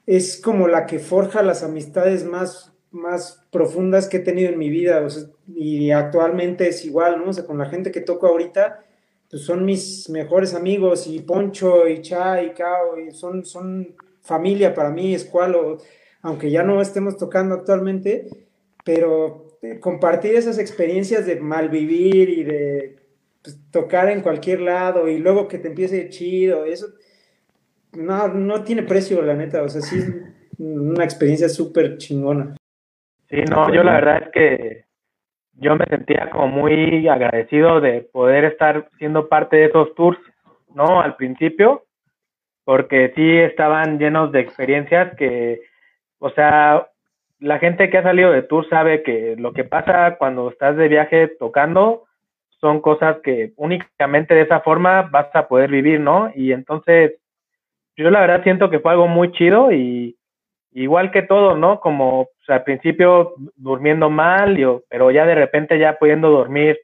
es 0.06 0.39
como 0.39 0.67
la 0.67 0.86
que 0.86 0.99
forja 0.99 1.41
las 1.41 1.63
amistades 1.63 2.23
más, 2.23 2.71
más 2.91 3.43
profundas 3.51 4.08
que 4.08 4.17
he 4.17 4.19
tenido 4.19 4.49
en 4.49 4.60
mi 4.60 4.69
vida, 4.69 5.04
y 5.47 5.89
actualmente 5.89 6.67
es 6.67 6.86
igual, 6.86 7.17
¿no? 7.17 7.32
O 7.32 7.34
sea, 7.34 7.47
con 7.47 7.58
la 7.58 7.65
gente 7.65 7.91
que 7.91 8.01
toco 8.01 8.28
ahorita, 8.28 8.86
pues 9.28 9.41
son 9.41 9.65
mis 9.65 10.08
mejores 10.12 10.54
amigos, 10.54 11.08
y 11.08 11.19
Poncho, 11.21 11.88
y 11.88 12.04
Cha, 12.04 12.43
y 12.43 12.51
Cao, 12.51 12.99
y 12.99 13.10
son, 13.10 13.43
son 13.43 13.95
familia 14.21 14.71
para 14.75 14.91
mí, 14.91 15.15
Escualo, 15.15 15.80
aunque 16.25 16.49
ya 16.49 16.63
no 16.63 16.81
estemos 16.81 17.17
tocando 17.17 17.53
actualmente, 17.53 18.25
pero 18.83 19.59
eh, 19.61 19.79
compartir 19.79 20.33
esas 20.33 20.57
experiencias 20.57 21.27
de 21.27 21.39
malvivir 21.39 22.29
y 22.29 22.43
de 22.43 22.95
pues, 23.43 23.59
tocar 23.69 24.09
en 24.09 24.21
cualquier 24.21 24.61
lado 24.61 25.07
y 25.07 25.19
luego 25.19 25.47
que 25.47 25.59
te 25.59 25.67
empiece 25.67 26.09
chido, 26.09 26.65
eso 26.65 26.88
no, 27.93 28.27
no 28.27 28.63
tiene 28.63 28.81
precio, 28.81 29.21
la 29.21 29.35
neta, 29.35 29.61
o 29.61 29.69
sea, 29.69 29.81
sí 29.81 29.99
es 29.99 30.11
una 30.57 31.03
experiencia 31.03 31.47
súper 31.47 31.97
chingona. 31.97 32.55
Sí, 33.29 33.38
no, 33.47 33.71
yo 33.71 33.83
la 33.83 33.93
verdad 33.93 34.23
es 34.23 34.29
que 34.31 34.85
yo 35.53 35.75
me 35.75 35.85
sentía 35.85 36.31
como 36.31 36.47
muy 36.47 37.07
agradecido 37.07 37.81
de 37.81 38.01
poder 38.01 38.45
estar 38.45 38.89
siendo 38.97 39.29
parte 39.29 39.57
de 39.57 39.65
esos 39.65 39.93
tours, 39.93 40.19
¿no? 40.73 41.01
Al 41.01 41.15
principio, 41.17 41.85
porque 42.63 43.13
sí 43.15 43.38
estaban 43.38 43.99
llenos 43.99 44.31
de 44.31 44.39
experiencias 44.39 45.15
que, 45.17 45.61
o 46.25 46.31
sea, 46.31 46.88
la 47.39 47.59
gente 47.59 47.91
que 47.91 47.99
ha 47.99 48.03
salido 48.03 48.31
de 48.31 48.41
tour 48.41 48.67
sabe 48.67 49.03
que 49.03 49.35
lo 49.38 49.53
que 49.53 49.63
pasa 49.63 50.15
cuando 50.17 50.49
estás 50.49 50.75
de 50.75 50.88
viaje 50.88 51.27
tocando 51.27 52.05
son 52.59 52.81
cosas 52.81 53.17
que 53.23 53.53
únicamente 53.57 54.33
de 54.33 54.41
esa 54.41 54.61
forma 54.61 55.03
vas 55.03 55.27
a 55.35 55.47
poder 55.47 55.69
vivir, 55.69 55.99
¿no? 55.99 56.31
Y 56.33 56.51
entonces, 56.51 57.13
yo 57.95 58.09
la 58.09 58.21
verdad 58.21 58.41
siento 58.41 58.71
que 58.71 58.79
fue 58.79 58.93
algo 58.93 59.07
muy 59.07 59.33
chido 59.33 59.71
y 59.71 60.17
igual 60.71 61.11
que 61.11 61.21
todo, 61.21 61.55
¿no? 61.55 61.79
Como 61.79 62.29
al 62.47 62.63
principio 62.63 63.35
durmiendo 63.55 64.09
mal, 64.09 64.57
pero 64.89 65.11
ya 65.11 65.27
de 65.27 65.35
repente 65.35 65.77
ya 65.77 65.99
pudiendo 65.99 66.31
dormir 66.31 66.79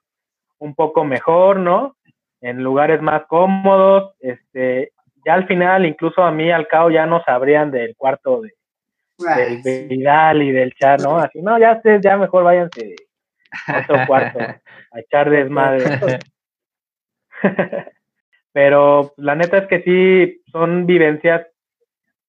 un 0.60 0.76
poco 0.76 1.04
mejor, 1.04 1.58
¿no? 1.58 1.96
En 2.42 2.62
lugares 2.62 3.02
más 3.02 3.24
cómodos, 3.26 4.14
este, 4.20 4.92
ya 5.26 5.34
al 5.34 5.48
final, 5.48 5.88
incluso 5.88 6.22
a 6.22 6.32
mí 6.32 6.52
al 6.52 6.68
cabo 6.68 6.92
ya 6.92 7.08
no 7.08 7.24
sabrían 7.24 7.72
del 7.72 7.96
cuarto 7.96 8.42
de, 8.42 8.52
del 9.22 9.88
Vidal 9.88 10.42
y 10.42 10.52
del 10.52 10.74
Char, 10.74 11.02
¿no? 11.02 11.18
Así, 11.18 11.42
no, 11.42 11.58
ya 11.60 11.74
ustedes 11.74 12.02
ya 12.02 12.18
mejor 12.18 12.44
váyanse 12.44 12.96
a 13.68 13.80
otro 13.80 13.98
cuarto 14.08 14.40
a 14.40 15.00
echar 15.00 15.30
desmadre. 15.30 16.20
Pero 18.54 19.14
la 19.18 19.36
neta 19.36 19.60
es 19.60 19.68
que 19.68 19.82
sí, 19.84 20.42
son 20.52 20.86
vivencias 20.86 21.48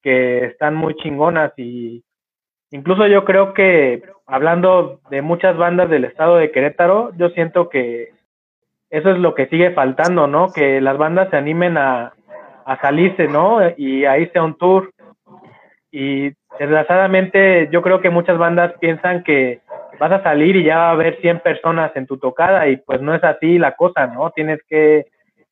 que 0.01 0.45
están 0.45 0.75
muy 0.75 0.95
chingonas 0.95 1.51
y 1.57 2.03
incluso 2.71 3.07
yo 3.07 3.25
creo 3.25 3.53
que 3.53 4.03
hablando 4.25 5.01
de 5.09 5.21
muchas 5.21 5.57
bandas 5.57 5.89
del 5.89 6.05
estado 6.05 6.37
de 6.37 6.51
Querétaro, 6.51 7.11
yo 7.17 7.29
siento 7.29 7.69
que 7.69 8.11
eso 8.89 9.09
es 9.09 9.17
lo 9.17 9.33
que 9.33 9.47
sigue 9.47 9.71
faltando, 9.71 10.27
¿no? 10.27 10.51
Que 10.53 10.79
las 10.79 10.97
bandas 10.97 11.29
se 11.29 11.37
animen 11.37 11.77
a, 11.77 12.13
a 12.65 12.81
salirse, 12.81 13.27
¿no? 13.27 13.59
Y 13.75 14.05
a 14.05 14.17
irse 14.17 14.39
a 14.39 14.43
un 14.43 14.57
tour. 14.57 14.93
Y 15.91 16.31
desgraciadamente 16.59 17.69
yo 17.71 17.81
creo 17.81 18.01
que 18.01 18.09
muchas 18.09 18.37
bandas 18.37 18.73
piensan 18.79 19.23
que 19.23 19.61
vas 19.99 20.11
a 20.11 20.23
salir 20.23 20.55
y 20.55 20.63
ya 20.63 20.77
va 20.77 20.89
a 20.89 20.91
haber 20.91 21.19
100 21.21 21.39
personas 21.39 21.91
en 21.95 22.07
tu 22.07 22.17
tocada 22.17 22.67
y 22.67 22.77
pues 22.77 23.01
no 23.01 23.13
es 23.13 23.23
así 23.23 23.57
la 23.57 23.75
cosa, 23.75 24.07
¿no? 24.07 24.31
Tienes 24.31 24.59
que, 24.67 25.05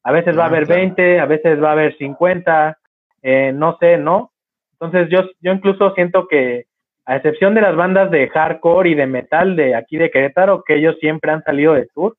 a 0.04 0.12
veces 0.12 0.38
va 0.38 0.44
a 0.44 0.48
haber 0.48 0.66
20, 0.66 1.20
a 1.20 1.26
veces 1.26 1.62
va 1.62 1.70
a 1.70 1.74
haber 1.74 1.98
50, 1.98 2.78
eh, 3.22 3.52
no 3.54 3.78
sé, 3.80 3.98
¿no? 3.98 4.32
Entonces 4.74 5.10
yo, 5.10 5.30
yo 5.42 5.52
incluso 5.52 5.94
siento 5.94 6.28
que 6.28 6.66
a 7.06 7.16
excepción 7.16 7.56
de 7.56 7.62
las 7.62 7.76
bandas 7.76 8.12
de 8.12 8.30
hardcore 8.30 8.90
y 8.90 8.96
de 8.96 9.08
metal 9.08 9.56
de 9.56 9.76
aquí 9.76 9.98
de 9.98 10.12
Querétaro, 10.12 10.64
que 10.64 10.76
ellos 10.76 10.96
siempre 11.00 11.32
han 11.32 11.44
salido 11.44 11.74
de 11.74 11.88
tour 11.94 12.16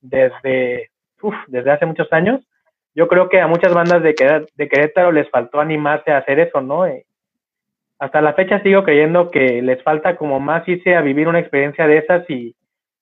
desde, 0.00 0.90
uf, 1.20 1.34
desde 1.46 1.70
hace 1.70 1.86
muchos 1.86 2.12
años, 2.12 2.40
yo 2.94 3.08
creo 3.08 3.28
que 3.28 3.40
a 3.40 3.46
muchas 3.46 3.72
bandas 3.72 4.02
de, 4.02 4.14
de 4.54 4.68
Querétaro 4.68 5.12
les 5.12 5.28
faltó 5.30 5.60
animarse 5.60 6.12
a 6.12 6.18
hacer 6.18 6.40
eso, 6.40 6.60
¿no? 6.60 6.86
Eh, 6.86 7.06
hasta 8.02 8.20
la 8.20 8.34
fecha 8.34 8.60
sigo 8.64 8.82
creyendo 8.82 9.30
que 9.30 9.62
les 9.62 9.80
falta 9.84 10.16
como 10.16 10.40
más 10.40 10.66
irse 10.66 10.96
a 10.96 11.02
vivir 11.02 11.28
una 11.28 11.38
experiencia 11.38 11.86
de 11.86 11.98
esas 11.98 12.28
y 12.28 12.52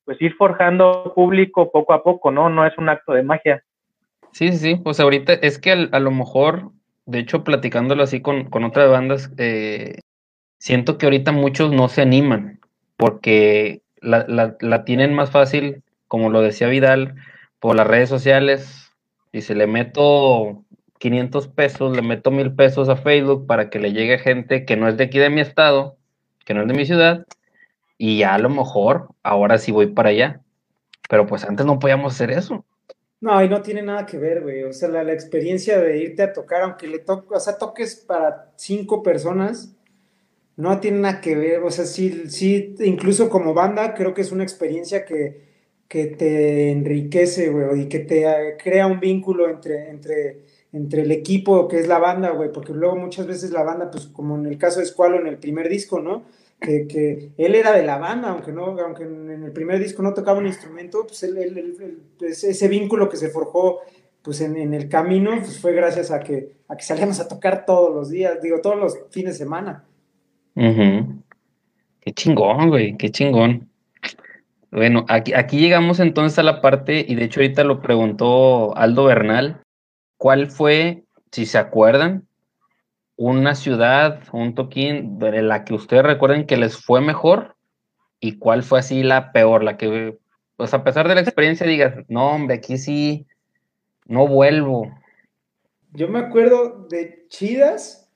pues 0.05 0.21
ir 0.21 0.35
forjando 0.35 1.15
público 1.15 1.73
poco 1.73 1.95
a 1.95 2.03
poco, 2.03 2.31
¿no? 2.31 2.51
No 2.51 2.67
es 2.67 2.77
un 2.77 2.91
acto 2.91 3.15
de 3.15 3.23
magia. 3.23 3.65
Sí, 4.33 4.53
sí, 4.53 4.59
sí. 4.59 4.77
Pues 4.77 5.01
ahorita 5.01 5.33
es 5.33 5.59
que 5.59 5.89
a, 5.91 6.01
lo 6.01 6.11
mejor, 6.11 6.73
de 7.07 7.21
hecho, 7.21 7.45
platicándolo 7.45 8.03
así 8.03 8.21
con, 8.21 8.51
con 8.51 8.63
otras 8.63 8.91
bandas, 8.91 9.33
eh, 9.39 10.01
siento 10.59 10.99
que 10.99 11.07
ahorita 11.07 11.33
muchos 11.33 11.73
no 11.73 11.89
se 11.89 12.03
animan 12.03 12.61
porque 12.99 13.81
la, 14.03 14.27
la, 14.61 14.85
tienen 14.85 15.15
más 15.15 15.31
fácil, 15.31 15.83
como 16.09 16.29
lo 16.29 16.43
decía 16.43 16.69
Vidal, 16.69 17.15
por 17.59 17.75
las 17.75 17.87
redes 17.87 18.11
sociales, 18.11 18.93
y 19.33 19.41
si 19.41 19.55
le 19.55 19.67
meto 19.67 20.63
500 21.01 21.49
pesos, 21.49 21.97
le 21.97 22.03
meto 22.03 22.31
mil 22.31 22.55
pesos 22.55 22.91
a 22.91 22.97
Facebook 22.97 23.47
para 23.47 23.71
que 23.71 23.79
le 23.79 23.93
llegue 23.93 24.19
gente 24.19 24.67
que 24.67 24.77
no 24.77 24.87
es 24.87 24.99
de 24.99 25.05
aquí 25.05 25.19
de 25.19 25.31
mi 25.31 25.41
estado, 25.41 25.97
que 26.45 26.53
no 26.53 26.61
es 26.61 26.69
de 26.69 26.75
mi 26.75 26.85
ciudad, 26.85 27.27
y 27.97 28.19
ya 28.19 28.35
a 28.35 28.39
lo 28.39 28.51
mejor 28.51 29.09
ahora 29.23 29.57
sí 29.57 29.73
voy 29.73 29.87
para 29.87 30.11
allá. 30.11 30.43
Pero 31.09 31.27
pues 31.27 31.45
antes 31.45 31.65
no 31.65 31.79
podíamos 31.79 32.15
hacer 32.15 32.31
eso. 32.31 32.67
No, 33.19 33.43
y 33.43 33.49
no 33.49 33.63
tiene 33.63 33.83
nada 33.83 34.05
que 34.05 34.19
ver, 34.19 34.43
güey. 34.43 34.63
O 34.65 34.75
sea, 34.75 34.91
la, 34.91 35.11
experiencia 35.13 35.81
de 35.81 35.99
irte 35.99 36.23
a 36.23 36.33
tocar, 36.35 36.63
aunque 36.63 36.87
le 36.87 36.99
toques, 36.99 37.31
o 37.35 37.41
sea, 37.41 37.57
toques 37.57 37.97
para 37.97 38.53
cinco 38.57 39.03
personas, 39.03 39.75
no 40.57 40.81
tiene 40.81 40.99
nada 40.99 41.23
que 41.23 41.35
ver. 41.35 41.63
O 41.63 41.71
sea, 41.71 41.87
sí, 41.87 42.25
sí, 42.29 42.75
incluso 42.81 43.31
como 43.31 43.55
banda, 43.55 43.95
creo 43.95 44.13
que 44.13 44.21
es 44.21 44.33
una 44.33 44.43
experiencia 44.43 45.07
que, 45.07 45.49
que 45.89 46.07
te 46.09 46.71
enriquece, 46.71 47.49
güey, 47.49 47.83
y 47.83 47.89
que 47.89 48.01
te 48.01 48.57
crea 48.63 48.87
un 48.87 49.01
vínculo 49.01 49.49
entre, 49.49 49.89
entre, 49.91 50.60
entre 50.73 51.03
el 51.03 51.11
equipo 51.11 51.67
que 51.69 51.79
es 51.79 51.89
la 51.89 51.99
banda, 51.99 52.31
güey, 52.31 52.53
porque 52.53 52.73
luego 52.73 52.97
muchas 52.97 53.27
veces 53.27 53.51
la 53.51 53.63
banda, 53.63 53.91
pues 53.91 54.07
como 54.07 54.37
en 54.37 54.47
el 54.47 54.59
caso 54.59 54.81
de 54.81 54.87
Squalo 54.87 55.19
en 55.19 55.27
el 55.27 55.39
primer 55.39 55.69
disco, 55.69 56.01
¿no? 56.01 56.23
Que, 56.61 56.87
que 56.87 57.31
él 57.39 57.55
era 57.55 57.73
de 57.73 57.85
la 57.85 57.97
banda, 57.97 58.29
aunque 58.29 58.53
no, 58.53 58.79
aunque 58.79 59.05
en 59.05 59.43
el 59.45 59.53
primer 59.53 59.79
disco 59.79 60.03
no 60.03 60.13
tocaba 60.13 60.39
un 60.39 60.47
instrumento, 60.47 61.07
pues 61.07 61.23
él, 61.23 62.05
pues, 62.19 62.45
ese 62.45 62.69
vínculo 62.69 63.09
que 63.09 63.17
se 63.17 63.31
forjó 63.31 63.81
pues 64.23 64.43
en, 64.43 64.57
en, 64.59 64.75
el 64.75 64.89
camino, 64.89 65.31
pues 65.39 65.59
fue 65.59 65.73
gracias 65.73 66.11
a 66.11 66.21
que, 66.21 66.57
a 66.69 66.77
que 66.77 66.83
salíamos 66.83 67.19
a 67.21 67.29
tocar 67.29 67.65
todos 67.65 67.95
los 67.95 68.11
días, 68.11 68.43
digo, 68.43 68.61
todos 68.61 68.77
los 68.77 68.99
fines 69.11 69.35
de 69.35 69.39
semana. 69.39 69.85
Qué 70.55 72.13
chingón, 72.13 72.69
güey, 72.69 72.97
qué 72.99 73.11
chingón. 73.11 73.71
Bueno, 74.71 75.07
aquí, 75.09 75.33
aquí 75.33 75.59
llegamos 75.59 75.99
entonces 76.01 76.39
a 76.39 76.43
la 76.43 76.61
parte, 76.61 77.05
y 77.09 77.15
de 77.15 77.25
hecho 77.25 77.41
ahorita 77.41 77.65
lo 77.65 77.81
preguntó 77.81 78.77
Aldo 78.77 79.05
Bernal, 79.05 79.63
¿cuál 80.21 80.51
fue, 80.51 81.05
si 81.33 81.47
se 81.47 81.57
acuerdan, 81.57 82.29
una 83.17 83.55
ciudad, 83.55 84.21
un 84.35 84.55
toquín 84.55 85.19
de 85.19 85.41
la 85.41 85.65
que 85.65 85.73
ustedes 85.73 86.03
recuerden 86.03 86.47
que 86.47 86.59
les 86.59 86.77
fue 86.77 87.01
mejor 87.01 87.57
y 88.21 88.37
cuál 88.37 88.63
fue 88.63 88.81
así 88.81 89.03
la 89.03 89.33
peor, 89.33 89.65
la 89.65 89.79
que, 89.79 90.19
pues 90.59 90.75
a 90.75 90.85
pesar 90.85 91.09
de 91.09 91.15
la 91.15 91.23
experiencia 91.23 91.67
digas, 91.67 92.05
no 92.09 92.33
hombre, 92.33 92.57
aquí 92.57 92.77
sí, 92.77 93.27
no 94.05 94.27
vuelvo. 94.27 94.95
Yo 95.95 96.07
me 96.09 96.19
acuerdo 96.19 96.87
de 96.91 97.25
Chidas, 97.29 98.13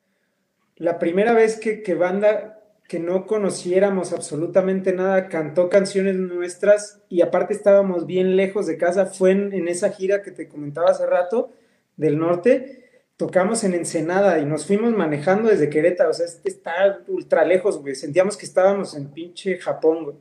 la 0.77 0.99
primera 0.99 1.33
vez 1.33 1.59
que, 1.59 1.83
que 1.83 1.95
banda 1.95 2.61
que 2.87 2.99
no 3.01 3.27
conociéramos 3.27 4.13
absolutamente 4.13 4.93
nada, 4.93 5.31
cantó 5.31 5.71
canciones 5.71 6.17
nuestras 6.17 7.03
y 7.09 7.23
aparte 7.23 7.55
estábamos 7.55 8.05
bien 8.05 8.37
lejos 8.37 8.67
de 8.67 8.77
casa, 8.77 9.07
fue 9.07 9.31
en, 9.31 9.69
esa 9.69 9.89
gira 9.89 10.21
que 10.21 10.33
te 10.33 10.49
comentaba 10.49 10.91
hace 10.91 11.07
rato 11.07 11.51
del 11.97 12.19
norte, 12.19 12.85
tocamos 13.17 13.65
en 13.65 13.75
Ensenada 13.75 14.39
y 14.39 14.45
nos 14.45 14.67
fuimos 14.67 14.93
manejando 14.93 15.49
desde 15.49 15.71
Querétaro, 15.71 16.11
o 16.11 16.15
sea, 16.15 16.27
está 16.45 17.01
ultra 17.09 17.45
lejos, 17.45 17.81
güey, 17.81 17.95
sentíamos 17.95 18.37
que 18.37 18.47
estábamos 18.47 18.97
en 18.97 19.09
pinche 19.09 19.59
Japón, 19.59 20.05
güey. 20.05 20.17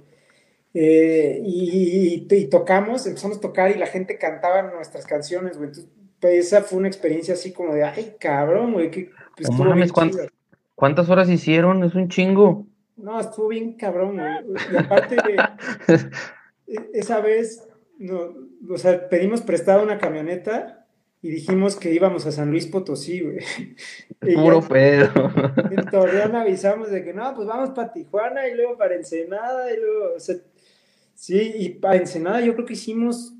Eh, 0.75 1.39
y, 1.45 2.47
tocamos, 2.49 3.05
empezamos 3.05 3.37
a 3.37 3.41
tocar 3.41 3.69
y 3.71 3.75
la 3.75 3.85
gente 3.85 4.17
cantaba 4.17 4.63
nuestras 4.63 5.05
canciones, 5.05 5.57
güey. 5.57 5.69
Entonces, 5.69 5.91
pues, 6.19 6.45
esa 6.45 6.61
fue 6.61 6.79
una 6.79 6.87
experiencia 6.87 7.35
así 7.35 7.51
como 7.51 7.73
de, 7.73 7.83
ay, 7.83 8.15
cabrón, 8.19 8.73
güey, 8.73 8.89
que 8.89 9.11
pues, 9.35 9.49
¿Cuántas 10.75 11.09
horas 11.09 11.29
hicieron? 11.29 11.83
Es 11.83 11.93
un 11.93 12.09
chingo. 12.09 12.65
No, 12.95 13.19
estuvo 13.19 13.49
bien 13.49 13.73
cabrón, 13.73 14.19
Y 14.71 14.75
aparte 14.75 15.15
de 15.15 15.35
e, 16.67 16.89
esa 16.93 17.19
vez, 17.21 17.67
no, 17.97 18.33
o 18.69 18.77
sea, 18.77 19.09
pedimos 19.09 19.41
prestada 19.41 19.83
una 19.83 19.97
camioneta 19.97 20.82
y 21.23 21.29
dijimos 21.29 21.77
que 21.77 21.93
íbamos 21.93 22.25
a 22.25 22.31
San 22.33 22.51
Luis 22.51 22.67
Potosí, 22.67 23.21
güey. 23.21 23.39
Puro 24.35 24.61
pedo. 24.61 25.31
En 25.71 25.85
Torreón 25.89 26.35
avisamos 26.35 26.91
de 26.91 27.03
que 27.03 27.13
no, 27.13 27.33
pues 27.33 27.47
vamos 27.47 27.69
para 27.69 27.93
Tijuana 27.93 28.47
y 28.47 28.55
luego 28.55 28.77
para 28.77 28.95
Ensenada 28.95 29.73
y 29.73 29.77
luego, 29.79 30.15
o 30.17 30.19
sea, 30.19 30.35
sí, 31.15 31.53
y 31.55 31.69
para 31.69 31.95
Ensenada 31.95 32.41
yo 32.41 32.53
creo 32.53 32.65
que 32.65 32.73
hicimos, 32.73 33.33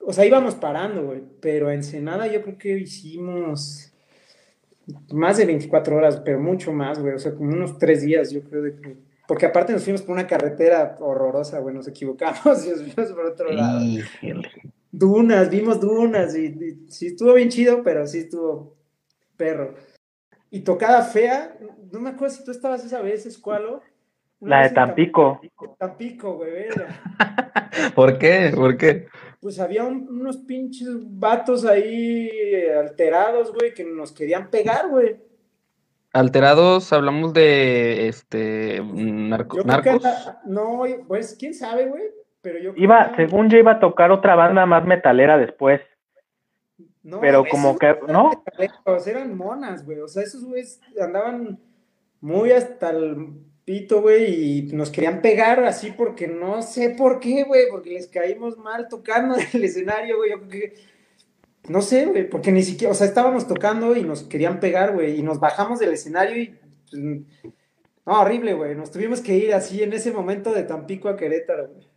o 0.00 0.14
sea, 0.14 0.24
íbamos 0.24 0.54
parando, 0.54 1.04
güey, 1.04 1.22
pero 1.40 1.68
a 1.68 1.74
Ensenada 1.74 2.26
yo 2.26 2.42
creo 2.42 2.56
que 2.56 2.78
hicimos 2.78 3.92
más 5.12 5.36
de 5.36 5.44
24 5.44 5.96
horas, 5.96 6.22
pero 6.24 6.40
mucho 6.40 6.72
más, 6.72 6.98
güey. 7.00 7.14
O 7.14 7.18
sea, 7.18 7.34
como 7.34 7.50
unos 7.50 7.78
tres 7.78 8.02
días, 8.02 8.30
yo 8.30 8.42
creo 8.44 8.62
de 8.62 8.76
que. 8.76 8.96
porque 9.28 9.46
aparte 9.46 9.74
nos 9.74 9.84
fuimos 9.84 10.02
por 10.02 10.14
una 10.14 10.26
carretera 10.26 10.96
horrorosa, 11.00 11.58
güey, 11.58 11.74
nos 11.74 11.88
equivocamos 11.88 12.64
y 12.66 12.70
nos 12.70 12.94
fuimos 12.94 13.12
por 13.12 13.26
otro 13.26 13.52
lado. 13.52 13.84
Dunas, 14.98 15.50
vimos 15.50 15.78
dunas 15.78 16.34
y, 16.34 16.86
sí 16.88 17.08
estuvo 17.08 17.34
bien 17.34 17.50
chido, 17.50 17.82
pero 17.82 18.06
sí 18.06 18.20
estuvo 18.20 18.78
perro. 19.36 19.74
Y 20.50 20.60
tocada 20.60 21.02
fea, 21.02 21.54
no 21.92 22.00
me 22.00 22.10
acuerdo 22.10 22.34
si 22.34 22.44
tú 22.44 22.50
estabas 22.50 22.82
esa 22.82 23.02
vez, 23.02 23.26
Escualo. 23.26 23.82
La 24.40 24.62
de 24.62 24.70
Tampico. 24.70 25.38
Tampico, 25.78 26.36
güey, 26.36 26.68
¿Por 27.94 28.16
qué? 28.16 28.52
¿Por 28.54 28.78
qué? 28.78 29.08
Pues 29.38 29.60
había 29.60 29.84
unos 29.84 30.38
pinches 30.38 30.88
vatos 30.98 31.66
ahí 31.66 32.30
alterados, 32.78 33.52
güey, 33.52 33.74
que 33.74 33.84
nos 33.84 34.12
querían 34.12 34.48
pegar, 34.48 34.88
güey. 34.88 35.18
Alterados, 36.14 36.90
hablamos 36.94 37.34
de 37.34 38.08
este 38.08 38.80
narcos. 38.82 39.62
no, 40.46 40.84
pues 41.06 41.36
quién 41.38 41.52
sabe, 41.52 41.84
güey. 41.84 42.04
Pero 42.46 42.60
yo 42.60 42.72
iba, 42.76 43.12
según 43.16 43.50
yo 43.50 43.58
iba 43.58 43.72
a 43.72 43.80
tocar 43.80 44.12
otra 44.12 44.36
banda 44.36 44.66
más 44.66 44.86
metalera 44.86 45.36
después. 45.36 45.80
No, 47.02 47.20
pero 47.20 47.44
como 47.44 47.76
que, 47.76 47.96
¿no? 48.06 48.30
Eran 49.04 49.36
monas, 49.36 49.84
güey. 49.84 49.98
O 49.98 50.06
sea, 50.06 50.22
esos 50.22 50.44
güeyes 50.44 50.80
andaban 51.00 51.58
muy 52.20 52.52
hasta 52.52 52.90
el 52.90 53.30
pito, 53.64 54.00
güey, 54.00 54.58
y 54.58 54.62
nos 54.74 54.90
querían 54.90 55.22
pegar 55.22 55.64
así 55.64 55.90
porque 55.90 56.28
no 56.28 56.62
sé 56.62 56.90
por 56.90 57.18
qué, 57.18 57.42
güey, 57.42 57.64
porque 57.68 57.90
les 57.90 58.06
caímos 58.06 58.56
mal 58.58 58.86
tocando 58.88 59.34
en 59.38 59.48
el 59.52 59.64
escenario, 59.64 60.18
güey. 60.18 60.30
Yo 60.30 60.38
creo 60.42 60.50
que 60.50 60.74
no 61.68 61.82
sé, 61.82 62.06
güey, 62.06 62.30
porque 62.30 62.52
ni 62.52 62.62
siquiera, 62.62 62.92
o 62.92 62.94
sea, 62.94 63.08
estábamos 63.08 63.48
tocando 63.48 63.96
y 63.96 64.04
nos 64.04 64.22
querían 64.22 64.60
pegar, 64.60 64.94
güey, 64.94 65.18
y 65.18 65.22
nos 65.24 65.40
bajamos 65.40 65.80
del 65.80 65.94
escenario 65.94 66.40
y... 66.40 66.56
Pues, 66.90 67.02
no, 68.06 68.20
horrible, 68.20 68.54
güey, 68.54 68.76
nos 68.76 68.92
tuvimos 68.92 69.20
que 69.20 69.34
ir 69.34 69.52
así 69.52 69.82
en 69.82 69.92
ese 69.92 70.12
momento 70.12 70.52
de 70.52 70.62
Tampico 70.62 71.08
a 71.08 71.16
Querétaro, 71.16 71.70
güey. 71.70 71.95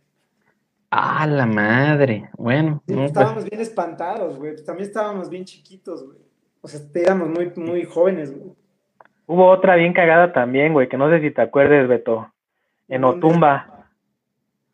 Ah, 0.90 1.24
la 1.26 1.46
madre, 1.46 2.28
bueno. 2.36 2.82
Pues, 2.84 2.98
estábamos 2.98 3.48
bien 3.48 3.60
espantados, 3.60 4.36
güey, 4.38 4.52
pues, 4.52 4.64
también 4.64 4.88
estábamos 4.88 5.30
bien 5.30 5.44
chiquitos, 5.44 6.04
güey. 6.04 6.18
O 6.60 6.68
sea, 6.68 6.80
éramos 6.94 7.28
muy, 7.28 7.52
muy 7.56 7.84
jóvenes, 7.84 8.36
güey. 8.36 8.52
Hubo 9.26 9.46
otra 9.46 9.76
bien 9.76 9.92
cagada 9.92 10.32
también, 10.32 10.72
güey, 10.72 10.88
que 10.88 10.96
no 10.96 11.08
sé 11.08 11.20
si 11.20 11.30
te 11.30 11.42
acuerdes, 11.42 11.86
Beto. 11.86 12.32
En 12.88 13.04
Otumba. 13.04 13.86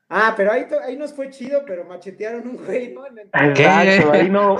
Ah, 0.08 0.32
pero 0.36 0.52
ahí, 0.52 0.64
ahí 0.86 0.96
nos 0.96 1.12
fue 1.12 1.28
chido, 1.30 1.64
pero 1.66 1.84
machetearon 1.84 2.48
un 2.48 2.64
güey, 2.64 2.94
¿no? 2.94 3.04
Exacto, 3.06 4.12
ahí 4.12 4.30
no. 4.30 4.54
o 4.54 4.58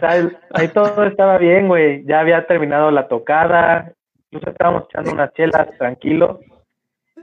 sea, 0.00 0.30
ahí 0.50 0.68
todo 0.68 1.04
estaba 1.04 1.38
bien, 1.38 1.68
güey. 1.68 2.04
Ya 2.04 2.20
había 2.20 2.46
terminado 2.46 2.90
la 2.90 3.08
tocada. 3.08 3.92
Incluso 4.30 4.50
estábamos 4.50 4.84
echando 4.90 5.12
unas 5.12 5.32
chelas 5.32 5.68
tranquilos. 5.78 6.40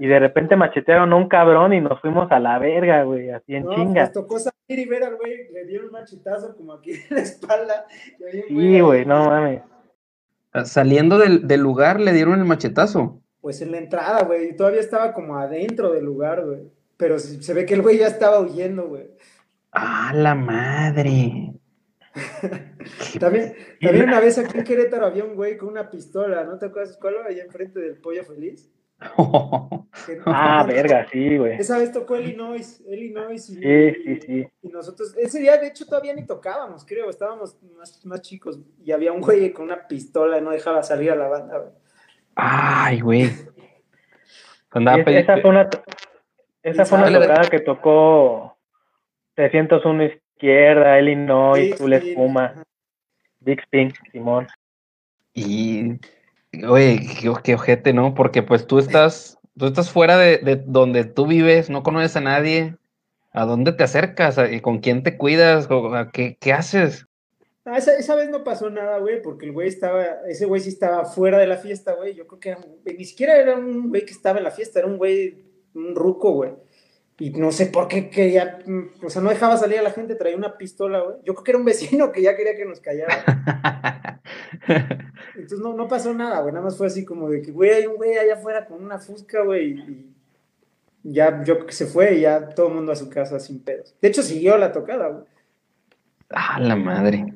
Y 0.02 0.08
de 0.08 0.20
repente 0.20 0.56
machetearon 0.56 1.14
a 1.14 1.16
un 1.16 1.28
cabrón 1.28 1.74
y 1.74 1.82
nos 1.82 2.02
fuimos 2.02 2.32
a 2.32 2.40
la 2.40 2.58
verga, 2.58 3.04
güey, 3.04 3.30
así 3.30 3.56
en 3.56 3.70
chinga. 3.70 4.02
Nos 4.04 4.14
tocó 4.14 4.40
salir 4.40 4.56
y 4.68 4.86
ver 4.86 5.04
al 5.04 5.16
güey, 5.16 5.52
le 5.52 5.66
dieron 5.66 5.88
un 5.88 5.92
machetazo 5.92 6.56
como 6.56 6.74
aquí 6.74 6.92
en 7.10 7.16
la 7.16 7.22
espalda. 7.22 7.86
sí, 8.48 8.80
güey, 8.80 9.06
no 9.06 9.26
mames. 9.26 9.62
Saliendo 10.66 11.18
del, 11.18 11.48
del 11.48 11.62
lugar 11.62 12.00
le 12.00 12.14
dieron 12.14 12.40
el 12.40 12.46
machetazo 12.46 13.22
pues 13.42 13.60
en 13.62 13.72
la 13.72 13.80
entrada, 13.80 14.24
güey, 14.24 14.56
todavía 14.56 14.80
estaba 14.80 15.14
como 15.14 15.38
adentro 15.38 15.92
del 15.92 16.06
lugar, 16.06 16.46
güey. 16.46 16.72
Pero 16.96 17.18
se, 17.18 17.54
ve 17.56 17.66
que 17.66 17.74
el 17.74 17.82
güey 17.82 17.98
ya 17.98 18.08
estaba 18.08 18.40
huyendo, 18.40 18.88
güey. 18.88 19.10
¡Ah, 19.72 20.12
la 20.14 20.36
madre! 20.36 21.54
también, 23.20 23.56
también 23.82 24.06
una 24.06 24.20
vez 24.20 24.38
aquí 24.38 24.60
en 24.60 24.64
Querétaro 24.64 25.08
había 25.08 25.24
un 25.24 25.34
güey 25.34 25.58
con 25.58 25.70
una 25.70 25.90
pistola, 25.90 26.44
¿no 26.44 26.60
te 26.60 26.68
acuerdas 26.68 26.98
cuál? 27.02 27.16
Allá 27.26 27.44
enfrente 27.44 27.80
del 27.80 27.98
pollo 27.98 28.24
feliz. 28.24 28.72
ah, 30.26 30.64
verga, 30.68 31.08
sí, 31.12 31.38
güey. 31.38 31.60
Esa 31.60 31.80
vez 31.80 31.92
tocó 31.92 32.18
Illinois, 32.18 32.82
Illinois 32.88 33.50
y, 33.50 33.56
sí, 33.56 33.94
sí, 34.04 34.22
sí. 34.22 34.48
y 34.62 34.68
nosotros, 34.70 35.16
ese 35.18 35.40
día 35.40 35.58
de 35.58 35.68
hecho 35.68 35.86
todavía 35.86 36.14
ni 36.14 36.26
tocábamos, 36.26 36.86
creo, 36.86 37.10
estábamos 37.10 37.58
más, 37.76 38.06
más 38.06 38.22
chicos 38.22 38.60
y 38.84 38.92
había 38.92 39.12
un 39.12 39.22
güey 39.22 39.52
con 39.52 39.66
una 39.66 39.88
pistola 39.88 40.38
y 40.38 40.42
no 40.42 40.52
dejaba 40.52 40.84
salir 40.84 41.12
a 41.12 41.16
la 41.16 41.28
banda, 41.28 41.58
güey. 41.58 41.72
Ay, 42.36 43.02
güey. 43.02 43.24
esa 45.08 45.38
fue 45.38 45.50
una, 45.50 45.70
esa 46.64 46.86
fue 46.86 46.98
una 47.00 47.20
tocada 47.20 47.50
que 47.50 47.60
tocó 47.60 48.58
301 49.36 50.04
izquierda, 50.04 51.00
Illinois, 51.00 51.76
Full 51.76 51.94
Espuma, 51.94 52.64
Big 53.40 53.60
Spin, 53.62 53.94
Simón. 54.12 54.48
Y, 55.34 55.94
oye, 56.68 57.02
qué, 57.44 57.56
ojete, 57.56 57.94
¿no? 57.94 58.14
Porque 58.14 58.44
pues 58.44 58.68
tú 58.68 58.80
estás, 58.80 59.40
tú 59.58 59.68
estás 59.68 59.90
fuera 59.90 60.18
de, 60.18 60.38
de, 60.38 60.56
donde 60.56 61.06
tú 61.06 61.28
vives, 61.28 61.70
no 61.70 61.84
conoces 61.84 62.16
a 62.16 62.22
nadie. 62.22 62.76
¿A 63.34 63.46
dónde 63.46 63.72
te 63.72 63.84
acercas? 63.84 64.38
¿Con 64.62 64.80
quién 64.80 65.04
te 65.04 65.18
cuidas? 65.18 65.70
¿Qué, 66.12 66.38
qué 66.40 66.52
haces? 66.52 67.08
Ah, 67.64 67.78
esa, 67.78 67.96
esa, 67.96 68.16
vez 68.16 68.30
no 68.30 68.44
pasó 68.44 68.70
nada, 68.70 68.98
güey, 68.98 69.22
porque 69.22 69.46
el 69.46 69.52
güey 69.54 69.68
estaba, 69.68 70.04
ese 70.28 70.46
güey 70.46 70.60
sí 70.60 70.70
estaba 70.70 71.06
fuera 71.06 71.38
de 71.38 71.48
la 71.48 71.58
fiesta, 71.58 71.94
güey. 71.94 72.16
Yo 72.16 72.28
creo 72.28 72.40
que 72.40 72.94
ni 72.98 73.06
siquiera 73.06 73.38
era 73.38 73.56
un 73.56 73.90
güey 73.90 74.04
que 74.04 74.12
estaba 74.12 74.40
en 74.40 74.44
la 74.44 74.52
fiesta, 74.52 74.80
era 74.80 74.88
un 74.88 74.98
güey, 74.98 75.46
un 75.74 75.96
ruco, 75.96 76.32
güey. 76.32 76.52
Y 77.22 77.30
no 77.30 77.52
sé 77.52 77.68
por 77.68 77.88
qué 77.88 78.10
quería, 78.10 78.58
o 79.04 79.10
sea, 79.12 79.22
no 79.22 79.30
dejaba 79.30 79.56
salir 79.56 79.78
a 79.78 79.84
la 79.84 79.92
gente, 79.92 80.16
traía 80.16 80.36
una 80.36 80.58
pistola, 80.58 81.02
güey. 81.02 81.18
Yo 81.24 81.36
creo 81.36 81.44
que 81.44 81.52
era 81.52 81.60
un 81.60 81.66
vecino 81.66 82.12
que 82.12 82.24
ya 82.24 82.36
quería 82.36 82.56
que 82.56 82.66
nos 82.66 82.80
callara. 82.80 84.20
Entonces 85.36 85.60
no, 85.60 85.76
no 85.76 85.88
pasó 85.88 86.16
nada, 86.16 86.42
güey. 86.42 86.52
Nada 86.52 86.66
más 86.66 86.80
fue 86.80 86.88
así 86.88 87.06
como 87.06 87.30
de 87.30 87.44
que, 87.44 87.52
güey, 87.52 87.70
hay 87.70 87.86
un 87.86 87.98
güey 87.98 88.18
allá 88.18 88.34
afuera 88.34 88.66
con 88.66 88.84
una 88.84 88.98
fusca, 88.98 89.44
güey. 89.44 89.70
Y 91.04 91.14
ya, 91.14 91.44
yo 91.44 91.58
creo 91.58 91.68
que 91.68 91.74
se 91.74 91.86
fue 91.86 92.16
y 92.16 92.22
ya 92.22 92.50
todo 92.50 92.70
el 92.70 92.74
mundo 92.74 92.92
a 92.92 92.96
su 92.96 93.08
casa 93.08 93.40
sin 93.40 93.64
pedos. 93.64 93.96
De 94.02 94.08
hecho, 94.08 94.24
siguió 94.24 94.58
la 94.58 94.72
tocada, 94.72 95.10
güey. 95.10 95.26
Ah, 96.32 96.60
la 96.60 96.76
madre. 96.76 97.36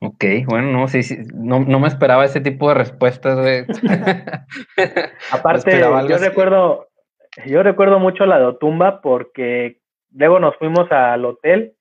Ok, 0.00 0.24
bueno, 0.46 0.72
no, 0.72 0.88
sí, 0.88 1.02
sí, 1.02 1.16
no, 1.32 1.60
no 1.60 1.80
me 1.80 1.88
esperaba 1.88 2.26
ese 2.26 2.40
tipo 2.40 2.68
de 2.68 2.74
respuestas, 2.74 3.38
güey. 3.38 3.64
Aparte, 5.30 5.80
yo 5.80 6.18
recuerdo, 6.18 6.89
yo 7.46 7.62
recuerdo 7.62 7.98
mucho 7.98 8.26
la 8.26 8.38
de 8.38 8.46
Otumba 8.46 9.00
porque 9.00 9.78
luego 10.12 10.40
nos 10.40 10.56
fuimos 10.56 10.90
al 10.90 11.24
hotel 11.24 11.74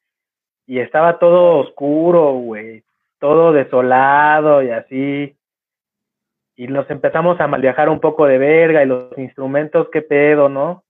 y 0.65 0.79
estaba 0.79 1.19
todo 1.19 1.57
oscuro, 1.57 2.33
güey, 2.33 2.83
todo 3.19 3.51
desolado 3.51 4.61
y 4.61 4.69
así. 4.69 5.35
Y 6.55 6.67
nos 6.67 6.89
empezamos 6.89 7.39
a 7.39 7.47
mal 7.47 7.61
viajar 7.61 7.89
un 7.89 7.99
poco 7.99 8.25
de 8.25 8.37
verga 8.37 8.83
y 8.83 8.87
los 8.87 9.17
instrumentos, 9.17 9.87
qué 9.91 10.01
pedo, 10.01 10.49
¿no? 10.49 10.83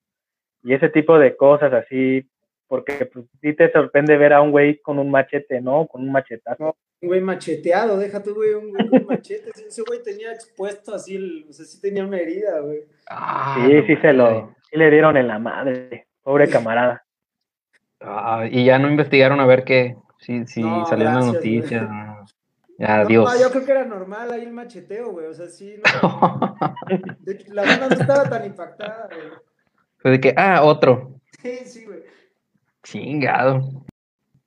Y 0.64 0.74
ese 0.74 0.90
tipo 0.90 1.18
de 1.18 1.38
cosas 1.38 1.72
así, 1.72 2.28
porque 2.68 3.06
pues 3.06 3.26
sí 3.42 3.54
te 3.54 3.72
sorprende 3.72 4.18
ver 4.18 4.34
a 4.34 4.42
un 4.42 4.52
güey 4.52 4.80
con 4.80 5.00
un 5.00 5.10
machete, 5.10 5.62
¿no? 5.62 5.88
Con 5.88 6.02
un 6.02 6.12
machetazo 6.12 6.76
un 7.02 7.08
güey 7.08 7.22
macheteado, 7.22 7.98
déjate, 7.98 8.32
güey, 8.32 8.54
un 8.54 8.72
güey 8.72 8.90
con 8.90 9.06
machete. 9.06 9.52
Ese 9.68 9.84
güey 9.84 10.04
tenía 10.04 10.34
expuesto 10.34 10.94
así, 10.94 11.16
el, 11.16 11.46
o 11.50 11.54
sea, 11.54 11.66
sí 11.66 11.80
tenía 11.80 12.04
una 12.04 12.20
herida, 12.20 12.60
güey. 12.60 12.84
Ah, 13.10 13.56
sí, 13.66 13.82
sí 13.88 13.96
se 14.02 14.12
lo, 14.12 14.54
sí 14.70 14.78
le 14.78 14.90
dieron 14.92 15.18
en 15.18 15.28
la 15.28 15.40
madre, 15.40 16.08
pobre 16.22 16.50
camarada. 16.50 17.04
Ah, 18.02 18.46
y 18.50 18.66
ya 18.66 18.80
no 18.80 18.90
investigaron 18.90 19.40
a 19.40 19.46
ver 19.46 19.64
qué, 19.64 19.98
si, 20.20 20.46
si 20.46 20.62
salió 20.62 21.08
en 21.08 21.16
las 21.16 21.26
noticias. 21.26 21.90
Ya, 22.80 23.04
Dios. 23.04 23.30
yo 23.42 23.52
creo 23.52 23.66
que 23.66 23.72
era 23.74 23.84
normal 23.84 24.32
ahí 24.32 24.44
el 24.44 24.54
macheteo, 24.54 25.12
güey, 25.12 25.26
o 25.26 25.34
sea, 25.34 25.48
sí. 25.50 25.76
No, 26.02 26.56
de 27.20 27.34
hecho, 27.34 27.54
la 27.54 27.64
banda 27.64 27.90
no 27.90 27.96
estaba 27.96 28.30
tan 28.30 28.46
impactada, 28.46 29.10
güey. 29.14 29.28
Fue 29.98 30.12
de 30.12 30.22
que, 30.22 30.34
ah, 30.38 30.62
otro. 30.64 31.20
Sí, 31.42 31.58
sí, 31.66 31.84
güey. 31.84 32.00
Chingado. 32.84 33.84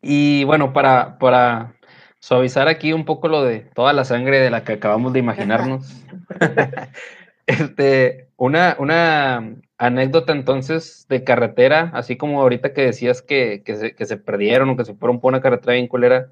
Y 0.00 0.44
bueno, 0.44 0.72
para, 0.72 1.18
para 1.18 1.74
suavizar 2.20 2.68
aquí 2.68 2.94
un 2.94 3.04
poco 3.04 3.28
lo 3.28 3.44
de 3.44 3.60
toda 3.74 3.92
la 3.92 4.06
sangre 4.06 4.38
de 4.38 4.48
la 4.48 4.64
que 4.64 4.72
acabamos 4.72 5.12
de 5.12 5.18
imaginarnos. 5.18 6.02
este, 7.46 8.28
una, 8.38 8.76
una 8.78 9.56
anécdota 9.86 10.32
entonces 10.32 11.06
de 11.08 11.24
carretera, 11.24 11.90
así 11.94 12.16
como 12.16 12.40
ahorita 12.40 12.72
que 12.72 12.82
decías 12.82 13.20
que, 13.20 13.62
se, 13.98 14.16
perdieron 14.16 14.70
o 14.70 14.76
que 14.76 14.84
se 14.84 14.94
fueron 14.94 15.20
por 15.20 15.32
una 15.32 15.40
carretera 15.40 15.72
bien 15.72 15.88
culera, 15.88 16.30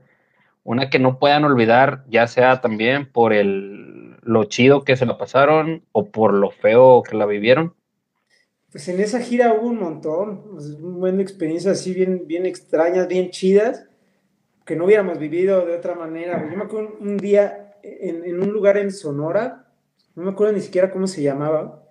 una 0.62 0.88
que 0.88 1.00
no 1.00 1.18
puedan 1.18 1.44
olvidar, 1.44 2.04
ya 2.08 2.28
sea 2.28 2.60
también 2.60 3.10
por 3.10 3.32
el, 3.32 4.16
lo 4.22 4.44
chido 4.44 4.84
que 4.84 4.96
se 4.96 5.04
la 5.04 5.18
pasaron 5.18 5.82
o 5.90 6.10
por 6.10 6.32
lo 6.32 6.50
feo 6.52 7.02
que 7.02 7.16
la 7.16 7.26
vivieron. 7.26 7.74
Pues 8.70 8.86
en 8.88 9.00
esa 9.00 9.18
gira 9.18 9.52
hubo 9.52 9.66
un 9.66 9.80
montón, 9.80 10.44
un 10.80 11.00
buen 11.00 11.20
experiencias 11.20 11.80
así 11.80 11.92
bien, 11.92 12.28
bien 12.28 12.46
extrañas, 12.46 13.08
bien 13.08 13.30
chidas 13.30 13.88
que 14.64 14.76
no 14.76 14.84
hubiéramos 14.84 15.18
vivido 15.18 15.66
de 15.66 15.74
otra 15.74 15.96
manera. 15.96 16.48
Yo 16.48 16.56
me 16.56 16.62
acuerdo 16.62 16.96
un, 17.00 17.16
día 17.16 17.74
en, 17.82 18.40
un 18.40 18.52
lugar 18.52 18.76
en 18.76 18.92
Sonora, 18.92 19.66
no 20.14 20.22
me 20.22 20.30
acuerdo 20.30 20.52
ni 20.52 20.60
siquiera 20.60 20.92
cómo 20.92 21.08
se 21.08 21.22
llamaba, 21.22 21.82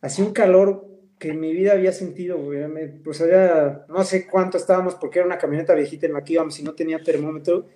hacía 0.00 0.24
un 0.24 0.32
calor 0.32 0.85
que 1.18 1.30
en 1.30 1.40
mi 1.40 1.52
vida 1.52 1.72
había 1.72 1.92
sentido, 1.92 2.38
pues 3.04 3.20
había, 3.20 3.86
no 3.88 4.04
sé 4.04 4.26
cuánto 4.26 4.58
estábamos 4.58 4.94
porque 4.96 5.18
era 5.20 5.26
una 5.26 5.38
camioneta 5.38 5.74
viejita 5.74 6.06
en 6.06 6.12
la 6.12 6.22
que 6.24 6.34
íbamos 6.34 6.58
y 6.60 6.62
no 6.62 6.74
tenía 6.74 7.02
termómetro. 7.02 7.66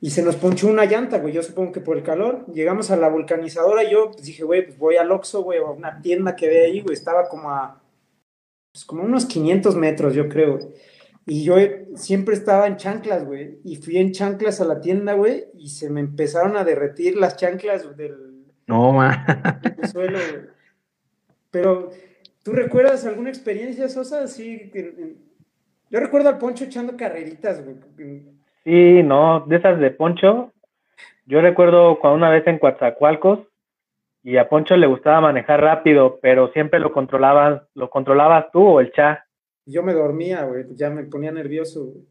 y 0.00 0.10
se 0.10 0.22
nos 0.22 0.36
ponchó 0.36 0.66
una 0.66 0.84
llanta, 0.84 1.18
güey, 1.18 1.32
yo 1.32 1.42
supongo 1.42 1.72
que 1.72 1.80
por 1.80 1.96
el 1.96 2.02
calor. 2.02 2.44
Llegamos 2.52 2.90
a 2.90 2.96
la 2.96 3.08
vulcanizadora 3.08 3.84
y 3.84 3.92
yo 3.92 4.10
pues, 4.10 4.24
dije, 4.24 4.42
güey, 4.44 4.66
pues 4.66 4.76
voy 4.76 4.96
al 4.96 5.12
Oxxo, 5.12 5.42
güey, 5.42 5.60
a 5.60 5.64
una 5.64 6.00
tienda 6.02 6.34
que 6.34 6.48
ve 6.48 6.64
ahí, 6.64 6.80
güey, 6.80 6.94
estaba 6.94 7.28
como 7.28 7.50
a, 7.50 7.80
pues 8.72 8.84
como 8.84 9.04
unos 9.04 9.26
500 9.26 9.76
metros, 9.76 10.14
yo 10.14 10.28
creo. 10.28 10.58
Y 11.24 11.44
yo 11.44 11.54
siempre 11.94 12.34
estaba 12.34 12.66
en 12.66 12.76
chanclas, 12.78 13.24
güey, 13.24 13.60
y 13.64 13.76
fui 13.76 13.96
en 13.98 14.10
chanclas 14.10 14.60
a 14.60 14.64
la 14.64 14.80
tienda, 14.80 15.14
güey, 15.14 15.46
y 15.54 15.68
se 15.68 15.88
me 15.88 16.00
empezaron 16.00 16.56
a 16.56 16.64
derretir 16.64 17.16
las 17.16 17.36
chanclas 17.36 17.96
del, 17.96 18.44
No, 18.66 18.92
man. 18.92 19.24
del 19.76 19.88
suelo, 19.88 20.18
güey. 20.18 20.42
Pero, 21.52 21.90
¿tú 22.42 22.52
recuerdas 22.52 23.06
alguna 23.06 23.28
experiencia, 23.28 23.88
Sosa? 23.88 24.24
En- 24.42 25.16
yo 25.90 26.00
recuerdo 26.00 26.30
al 26.30 26.38
Poncho 26.38 26.64
echando 26.64 26.96
carreritas, 26.96 27.62
güey. 27.64 28.22
Sí, 28.64 29.02
no, 29.02 29.40
de 29.46 29.56
esas 29.56 29.78
de 29.78 29.90
Poncho. 29.90 30.52
Yo 31.26 31.40
recuerdo 31.40 31.98
cuando 32.00 32.16
una 32.16 32.30
vez 32.30 32.46
en 32.46 32.58
Coatzacoalcos 32.58 33.40
y 34.22 34.36
a 34.36 34.48
Poncho 34.48 34.76
le 34.76 34.86
gustaba 34.86 35.20
manejar 35.20 35.60
rápido, 35.60 36.18
pero 36.22 36.48
siempre 36.52 36.80
lo 36.80 36.92
controlabas, 36.92 37.62
lo 37.74 37.90
controlabas 37.90 38.50
tú 38.52 38.66
o 38.66 38.80
el 38.80 38.92
Cha. 38.92 39.24
Yo 39.66 39.82
me 39.82 39.92
dormía, 39.92 40.44
güey, 40.44 40.64
ya 40.74 40.90
me 40.90 41.04
ponía 41.04 41.30
nervioso, 41.30 41.84
güey. 41.84 42.04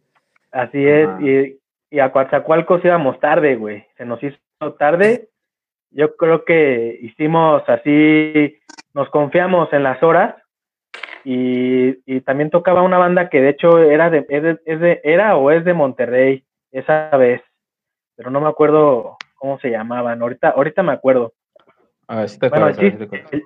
Así 0.52 0.86
es, 0.86 1.08
y, 1.22 1.60
y 1.96 2.00
a 2.00 2.12
Coatzacoalcos 2.12 2.84
íbamos 2.86 3.20
tarde, 3.20 3.56
güey. 3.56 3.86
Se 3.98 4.06
nos 4.06 4.22
hizo 4.22 4.38
tarde. 4.78 5.30
Yo 5.92 6.16
creo 6.16 6.46
que 6.46 6.98
hicimos 7.02 7.64
así, 7.68 8.58
nos 8.94 9.10
confiamos 9.10 9.72
en 9.74 9.84
las 9.84 10.02
horas 10.02 10.36
y, 11.24 11.98
y 12.06 12.22
también 12.22 12.50
tocaba 12.50 12.82
una 12.82 12.98
banda 12.98 13.30
que 13.30 13.42
de 13.42 13.50
hecho 13.50 13.78
era 13.80 14.10
de, 14.10 14.26
es 14.30 14.44
de- 14.44 14.60
es 14.66 14.80
de- 14.80 15.02
era 15.04 15.36
o 15.38 15.52
es 15.52 15.64
de 15.66 15.74
Monterrey 15.74 16.44
esa 16.72 17.10
vez, 17.18 17.42
pero 18.16 18.32
no 18.32 18.42
me 18.42 18.48
acuerdo 18.50 19.18
cómo 19.36 19.60
se 19.60 19.70
llamaban. 19.70 20.22
Ahorita, 20.22 20.50
ahorita 20.50 20.82
me 20.84 20.94
acuerdo. 20.94 21.34
A 22.08 22.18
ver 22.22 22.30
si 22.30 22.40
te 22.40 22.50
Bueno, 22.50 22.68
el 22.68 22.74
acuerdas, 22.74 23.00
si 23.00 23.06
te 23.06 23.10
chiste, 23.20 23.36
el, 23.36 23.44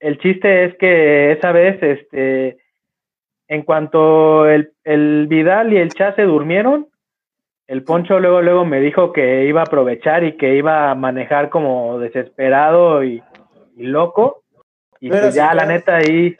el 0.00 0.18
chiste 0.18 0.64
es 0.64 0.76
que 0.78 1.32
esa 1.32 1.52
vez, 1.52 1.82
este, 1.82 2.58
en 3.48 3.62
cuanto 3.62 4.46
el, 4.48 4.72
el 4.84 5.26
Vidal 5.28 5.72
y 5.72 5.76
el 5.78 5.90
Cha 5.90 6.14
se 6.14 6.22
durmieron, 6.22 6.88
el 7.68 7.84
Poncho 7.84 8.18
luego, 8.18 8.40
luego 8.40 8.64
me 8.64 8.80
dijo 8.80 9.12
que 9.12 9.44
iba 9.44 9.60
a 9.60 9.64
aprovechar 9.64 10.24
y 10.24 10.38
que 10.38 10.56
iba 10.56 10.90
a 10.90 10.94
manejar 10.94 11.50
como 11.50 11.98
desesperado 11.98 13.04
y, 13.04 13.22
y 13.76 13.82
loco. 13.84 14.42
Y 15.00 15.10
pues 15.10 15.34
ya, 15.34 15.54
la 15.54 15.66
neta, 15.66 15.96
ahí. 15.96 16.34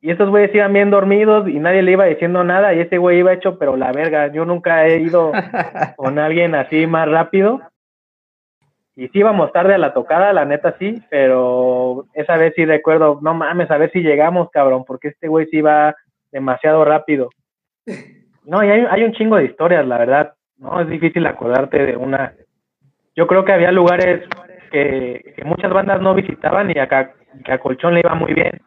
Y 0.00 0.10
estos 0.12 0.30
güeyes 0.30 0.54
iban 0.54 0.72
bien 0.72 0.90
dormidos 0.90 1.48
y 1.48 1.58
nadie 1.58 1.82
le 1.82 1.92
iba 1.92 2.04
diciendo 2.04 2.44
nada 2.44 2.72
y 2.72 2.78
ese 2.78 2.96
güey 2.96 3.18
iba 3.18 3.32
hecho, 3.32 3.58
pero 3.58 3.76
la 3.76 3.90
verga. 3.90 4.28
Yo 4.28 4.44
nunca 4.44 4.86
he 4.86 5.00
ido 5.00 5.32
con 5.96 6.20
alguien 6.20 6.54
así 6.54 6.86
más 6.86 7.10
rápido. 7.10 7.60
Y 8.94 9.08
sí 9.08 9.18
íbamos 9.18 9.52
tarde 9.52 9.74
a 9.74 9.78
la 9.78 9.92
tocada, 9.92 10.32
la 10.32 10.44
neta 10.44 10.76
sí, 10.78 11.02
pero 11.10 12.06
esa 12.14 12.36
vez 12.36 12.54
sí 12.54 12.64
recuerdo, 12.64 13.18
no 13.20 13.34
mames, 13.34 13.70
a 13.70 13.76
ver 13.76 13.90
si 13.90 14.00
llegamos, 14.00 14.48
cabrón, 14.50 14.84
porque 14.86 15.08
este 15.08 15.28
güey 15.28 15.46
sí 15.48 15.58
iba 15.58 15.94
demasiado 16.30 16.84
rápido. 16.84 17.30
No, 18.46 18.62
y 18.62 18.70
hay, 18.70 18.86
hay 18.88 19.02
un 19.02 19.12
chingo 19.12 19.34
de 19.34 19.46
historias, 19.46 19.84
la 19.84 19.98
verdad. 19.98 20.35
No, 20.58 20.80
es 20.80 20.88
difícil 20.88 21.26
acordarte 21.26 21.84
de 21.84 21.96
una. 21.96 22.34
Yo 23.14 23.26
creo 23.26 23.44
que 23.44 23.52
había 23.52 23.72
lugares 23.72 24.26
que, 24.70 25.34
que 25.36 25.44
muchas 25.44 25.72
bandas 25.72 26.00
no 26.00 26.14
visitaban 26.14 26.70
y 26.70 26.78
acá 26.78 27.14
que 27.44 27.52
a 27.52 27.58
Colchón 27.58 27.94
le 27.94 28.00
iba 28.00 28.14
muy 28.14 28.34
bien, 28.34 28.60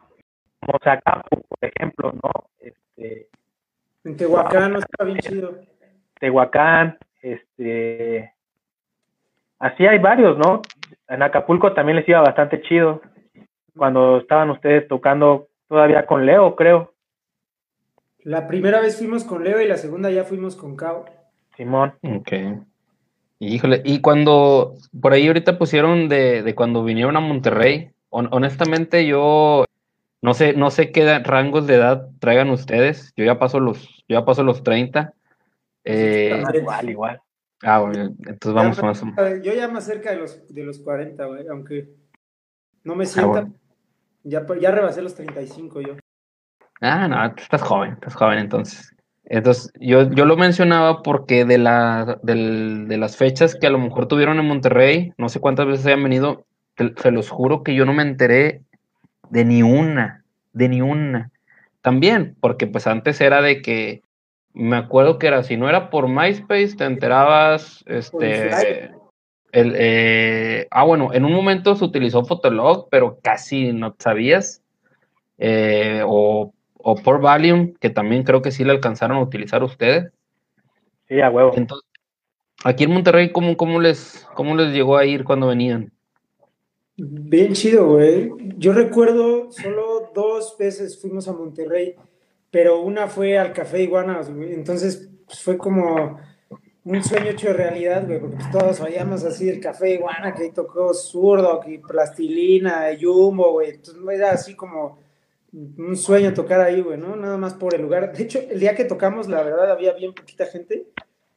como 0.60 0.78
Zacapu, 0.82 1.42
por 1.48 1.58
ejemplo, 1.60 2.12
¿no? 2.12 2.30
Este, 2.58 3.28
En 4.04 4.16
Tehuacán 4.16 4.72
no 4.72 4.78
estaba 4.78 5.06
bien 5.06 5.18
chido. 5.18 5.58
Tehuacán, 6.18 6.98
este, 7.22 8.32
así 9.58 9.86
hay 9.86 9.98
varios, 9.98 10.38
¿no? 10.38 10.62
En 11.08 11.22
Acapulco 11.22 11.72
también 11.72 11.96
les 11.96 12.08
iba 12.08 12.20
bastante 12.20 12.62
chido, 12.62 13.00
cuando 13.76 14.18
estaban 14.18 14.50
ustedes 14.50 14.86
tocando 14.88 15.48
todavía 15.68 16.06
con 16.06 16.26
Leo, 16.26 16.54
creo, 16.56 16.92
La 18.22 18.46
primera 18.46 18.80
vez 18.80 18.98
fuimos 18.98 19.24
con 19.24 19.44
Leo 19.44 19.60
y 19.60 19.68
la 19.68 19.76
segunda 19.76 20.10
ya 20.10 20.24
fuimos 20.24 20.56
con 20.56 20.76
Cao. 20.76 21.06
Simón. 21.60 21.92
Ok. 22.02 22.32
Híjole, 23.38 23.82
y 23.84 24.00
cuando 24.00 24.76
por 24.98 25.12
ahí 25.12 25.26
ahorita 25.26 25.58
pusieron 25.58 26.08
de, 26.08 26.42
de 26.42 26.54
cuando 26.54 26.82
vinieron 26.84 27.18
a 27.18 27.20
Monterrey, 27.20 27.90
hon- 28.08 28.28
honestamente 28.32 29.06
yo 29.06 29.66
no 30.22 30.32
sé, 30.32 30.54
no 30.54 30.70
sé 30.70 30.90
qué 30.90 31.18
rangos 31.18 31.66
de 31.66 31.74
edad 31.74 32.08
traigan 32.18 32.48
ustedes. 32.48 33.12
Yo 33.14 33.26
ya 33.26 33.38
paso 33.38 33.60
los, 33.60 33.86
yo 34.08 34.18
ya 34.18 34.24
paso 34.24 34.42
los 34.42 34.62
30. 34.62 35.12
Eh. 35.84 36.42
Igual, 36.54 36.88
igual. 36.90 37.20
ah, 37.62 37.80
bueno, 37.80 38.04
entonces 38.26 38.52
vamos 38.54 38.76
Ya 38.78 38.82
más. 38.82 39.04
más- 39.04 39.42
Yo 39.42 39.52
ya 39.52 39.68
más 39.68 39.84
cerca 39.84 40.12
de 40.12 40.16
los, 40.16 40.46
de 40.54 40.64
los 40.64 40.78
40, 40.78 41.26
güey, 41.26 41.46
aunque 41.48 41.90
no 42.84 42.94
me 42.94 43.04
Ah, 43.04 43.06
sienta. 43.06 43.30
bueno. 43.42 43.54
ya, 44.24 44.46
ya 44.58 44.70
rebasé 44.70 45.02
los 45.02 45.14
35 45.14 45.82
yo. 45.82 45.96
Ah, 46.80 47.06
no, 47.06 47.34
tú 47.34 47.42
estás 47.42 47.60
joven, 47.60 47.92
estás 47.92 48.14
joven 48.14 48.38
entonces. 48.38 48.94
Entonces, 49.32 49.72
yo, 49.78 50.10
yo 50.10 50.24
lo 50.24 50.36
mencionaba 50.36 51.02
porque 51.02 51.44
de, 51.44 51.56
la, 51.56 52.18
del- 52.24 52.88
de 52.88 52.98
las 52.98 53.16
fechas 53.16 53.54
que 53.54 53.68
a 53.68 53.70
lo 53.70 53.78
mejor 53.78 54.08
tuvieron 54.08 54.40
en 54.40 54.46
Monterrey, 54.46 55.12
no 55.18 55.28
sé 55.28 55.38
cuántas 55.38 55.66
veces 55.66 55.86
hayan 55.86 56.02
venido, 56.02 56.44
te- 56.74 56.92
se 56.96 57.12
los 57.12 57.30
juro 57.30 57.62
que 57.62 57.76
yo 57.76 57.86
no 57.86 57.92
me 57.92 58.02
enteré 58.02 58.62
de 59.30 59.44
ni 59.44 59.62
una, 59.62 60.24
de 60.52 60.68
ni 60.68 60.80
una. 60.80 61.30
También, 61.80 62.36
porque 62.40 62.66
pues 62.66 62.88
antes 62.88 63.20
era 63.20 63.40
de 63.40 63.62
que, 63.62 64.02
me 64.52 64.76
acuerdo 64.76 65.20
que 65.20 65.28
era, 65.28 65.44
si 65.44 65.56
no 65.56 65.68
era 65.68 65.90
por 65.90 66.08
MySpace, 66.08 66.74
te 66.76 66.84
enterabas, 66.84 67.84
este, 67.86 68.90
el, 69.52 69.74
eh, 69.76 70.66
ah, 70.72 70.82
bueno, 70.82 71.12
en 71.12 71.24
un 71.24 71.32
momento 71.32 71.76
se 71.76 71.84
utilizó 71.84 72.24
Fotolog, 72.24 72.88
pero 72.90 73.20
casi 73.22 73.72
no 73.72 73.94
sabías, 73.96 74.60
eh, 75.38 76.02
o, 76.04 76.52
o 76.82 76.96
por 76.96 77.20
Valium, 77.20 77.74
que 77.74 77.90
también 77.90 78.22
creo 78.22 78.42
que 78.42 78.52
sí 78.52 78.64
le 78.64 78.72
alcanzaron 78.72 79.18
a 79.18 79.22
utilizar 79.22 79.62
ustedes. 79.62 80.12
Sí, 81.08 81.20
a 81.20 81.30
huevo. 81.30 81.52
Entonces, 81.56 81.88
aquí 82.64 82.84
en 82.84 82.92
Monterrey, 82.92 83.32
¿cómo, 83.32 83.56
cómo 83.56 83.80
les, 83.80 84.26
cómo 84.34 84.54
les 84.54 84.72
llegó 84.72 84.96
a 84.96 85.04
ir 85.04 85.24
cuando 85.24 85.48
venían? 85.48 85.92
Bien 86.96 87.54
chido, 87.54 87.88
güey. 87.88 88.30
Yo 88.58 88.72
recuerdo 88.72 89.50
solo 89.50 90.10
dos 90.14 90.56
veces 90.58 91.00
fuimos 91.00 91.28
a 91.28 91.32
Monterrey, 91.32 91.94
pero 92.50 92.80
una 92.80 93.08
fue 93.08 93.38
al 93.38 93.52
Café 93.52 93.82
Iguanas, 93.82 94.32
güey. 94.32 94.52
Entonces 94.52 95.10
pues, 95.26 95.42
fue 95.42 95.56
como 95.56 96.18
un 96.84 97.04
sueño 97.04 97.30
hecho 97.30 97.48
de 97.48 97.54
realidad, 97.54 98.06
güey, 98.06 98.20
porque 98.20 98.36
pues, 98.36 98.50
todos 98.50 98.80
oíamos 98.80 99.24
así 99.24 99.48
el 99.48 99.60
Café 99.60 99.94
Iguana, 99.94 100.34
que 100.34 100.44
ahí 100.44 100.50
tocó 100.50 100.92
Zurdo, 100.92 101.60
que 101.60 101.78
Plastilina, 101.78 102.88
Jumbo, 103.00 103.52
güey. 103.52 103.70
Entonces 103.70 104.02
era 104.08 104.32
así 104.32 104.54
como 104.54 104.98
un 105.52 105.96
sueño 105.96 106.32
tocar 106.34 106.60
ahí, 106.60 106.80
güey, 106.80 106.98
¿no? 106.98 107.16
Nada 107.16 107.36
más 107.36 107.54
por 107.54 107.74
el 107.74 107.82
lugar. 107.82 108.12
De 108.12 108.22
hecho, 108.22 108.38
el 108.50 108.60
día 108.60 108.74
que 108.74 108.84
tocamos, 108.84 109.28
la 109.28 109.42
verdad, 109.42 109.70
había 109.70 109.92
bien 109.94 110.14
poquita 110.14 110.46
gente. 110.46 110.86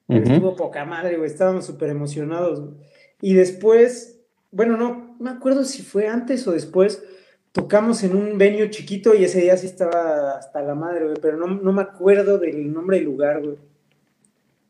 Pero 0.07 0.21
Ujú. 0.21 0.33
Estuvo 0.33 0.55
poca 0.55 0.85
madre, 0.85 1.17
güey. 1.17 1.29
Estábamos 1.29 1.65
súper 1.65 1.89
emocionados. 1.89 2.59
güey. 2.59 2.73
Y 3.21 3.33
después, 3.33 4.21
bueno, 4.51 4.77
no 4.77 5.15
me 5.19 5.29
acuerdo 5.29 5.63
si 5.63 5.81
fue 5.81 6.07
antes 6.07 6.47
o 6.47 6.51
después. 6.51 7.03
Tocamos 7.51 8.03
en 8.03 8.15
un 8.15 8.37
venue 8.37 8.69
chiquito 8.69 9.13
y 9.15 9.23
ese 9.23 9.41
día 9.41 9.55
sí 9.57 9.67
estaba 9.67 10.37
hasta 10.37 10.61
la 10.61 10.75
madre, 10.75 11.05
güey. 11.05 11.17
Pero 11.21 11.37
no, 11.37 11.47
no 11.47 11.71
me 11.71 11.81
acuerdo 11.83 12.37
del 12.37 12.71
nombre 12.73 12.97
del 12.97 13.05
lugar, 13.05 13.41
güey. 13.41 13.57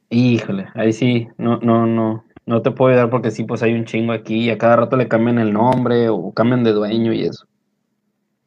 Híjole, 0.10 0.68
ahí 0.76 0.94
sí, 0.94 1.28
no, 1.38 1.58
no, 1.62 1.88
no, 1.88 2.24
no 2.46 2.62
te 2.62 2.70
puedo 2.72 2.92
ayudar 2.92 3.10
porque 3.10 3.32
sí, 3.32 3.46
pues 3.46 3.64
hay 3.64 3.74
un 3.74 3.86
chingo 3.86 4.14
aquí 4.14 4.46
y 4.46 4.50
a 4.52 4.58
cada 4.60 4.76
rato 4.76 4.96
le 4.96 5.08
cambian 5.08 5.40
el 5.40 5.52
nombre 5.52 6.08
o 6.10 6.32
cambian 6.34 6.64
de 6.64 6.72
dueño 6.72 7.14
y 7.14 7.24
eso. 7.26 7.48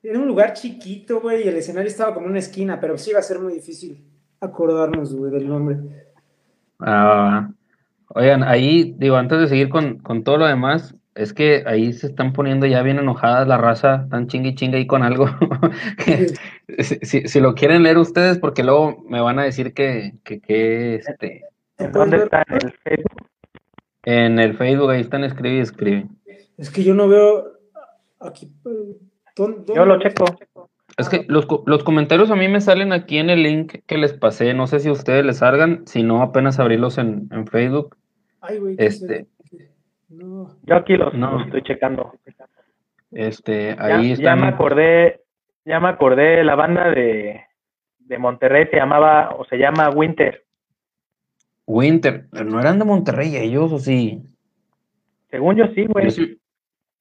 Era 0.08 0.20
un 0.20 0.28
lugar 0.28 0.52
chiquito, 0.52 1.20
güey, 1.20 1.44
y 1.44 1.48
el 1.48 1.56
escenario 1.56 1.88
estaba 1.88 2.14
como 2.14 2.26
en 2.26 2.30
una 2.32 2.38
esquina, 2.38 2.78
pero 2.80 2.96
sí 2.96 3.10
iba 3.10 3.18
a 3.18 3.22
ser 3.22 3.40
muy 3.40 3.54
difícil 3.54 4.04
acordarnos, 4.40 5.14
güey, 5.14 5.32
del 5.32 5.48
nombre. 5.48 5.78
Ah, 6.78 7.50
oigan, 8.14 8.44
ahí, 8.44 8.94
digo, 8.98 9.16
antes 9.16 9.40
de 9.40 9.48
seguir 9.48 9.68
con, 9.68 9.98
con 9.98 10.22
todo 10.22 10.36
lo 10.36 10.46
demás, 10.46 10.94
es 11.16 11.32
que 11.32 11.64
ahí 11.66 11.92
se 11.92 12.06
están 12.08 12.32
poniendo 12.32 12.66
ya 12.66 12.82
bien 12.82 12.98
enojadas 12.98 13.48
la 13.48 13.56
raza, 13.58 14.06
tan 14.10 14.28
chingue 14.28 14.50
y 14.50 14.54
chingue 14.54 14.76
ahí 14.78 14.86
con 14.86 15.02
algo. 15.02 15.26
que 16.04 16.34
si- 16.84 17.26
si 17.26 17.40
lo 17.40 17.54
quieren 17.54 17.82
leer 17.82 17.98
ustedes, 17.98 18.38
porque 18.38 18.62
luego 18.62 19.02
me 19.08 19.20
van 19.20 19.38
a 19.40 19.44
decir 19.44 19.74
que, 19.74 20.12
que, 20.22 20.40
que, 20.40 20.96
este, 20.96 21.42
¿En 21.78 21.90
dónde 21.92 22.18
está? 22.18 22.44
¿En 22.48 22.54
el 22.56 22.72
Facebook? 22.72 23.26
en 24.04 24.38
el 24.38 24.56
Facebook 24.56 24.90
ahí 24.90 25.00
están 25.00 25.24
escribe 25.24 25.56
y 25.56 25.60
escribe. 25.60 26.06
Es 26.58 26.70
que 26.70 26.84
yo 26.84 26.94
no 26.94 27.08
veo 27.08 27.44
aquí. 28.20 28.52
¿Dónde- 29.36 29.74
Yo 29.74 29.84
lo 29.86 29.98
checo. 30.00 30.24
Es 30.98 31.08
que 31.10 31.24
los, 31.28 31.46
los 31.66 31.84
comentarios 31.84 32.30
a 32.30 32.36
mí 32.36 32.48
me 32.48 32.60
salen 32.60 32.92
aquí 32.92 33.18
en 33.18 33.28
el 33.30 33.42
link 33.42 33.80
que 33.86 33.98
les 33.98 34.14
pasé, 34.14 34.54
no 34.54 34.66
sé 34.66 34.80
si 34.80 34.88
a 34.88 34.92
ustedes 34.92 35.24
les 35.26 35.38
salgan, 35.38 35.86
si 35.86 36.02
no 36.02 36.22
apenas 36.22 36.58
abrirlos 36.58 36.96
en, 36.98 37.28
en 37.32 37.46
Facebook. 37.46 37.96
Ay, 38.40 38.58
güey, 38.58 38.76
¿qué 38.76 38.86
es 38.86 39.02
Este. 39.02 39.26
No. 40.08 40.48
Yo 40.62 40.76
aquí 40.76 40.96
los, 40.96 41.12
No. 41.14 41.32
los 41.32 41.46
estoy 41.46 41.62
checando. 41.62 42.12
Este, 43.12 43.74
Ya, 43.76 43.84
ahí 43.84 44.08
ya 44.08 44.14
están. 44.14 44.40
me 44.40 44.46
acordé, 44.48 45.20
ya 45.64 45.80
me 45.80 45.88
acordé, 45.88 46.42
la 46.44 46.54
banda 46.54 46.90
de, 46.90 47.40
de 47.98 48.18
Monterrey 48.18 48.66
se 48.70 48.76
llamaba, 48.76 49.34
o 49.36 49.44
se 49.46 49.56
llama 49.58 49.90
Winter. 49.90 50.44
Winter, 51.66 52.26
¿no 52.44 52.60
eran 52.60 52.78
de 52.78 52.84
Monterrey 52.84 53.36
ellos 53.36 53.72
o 53.72 53.78
sí? 53.78 54.22
Según 55.30 55.56
yo 55.56 55.66
sí, 55.74 55.84
güey. 55.86 56.04
Yo 56.06 56.10
sí, 56.12 56.38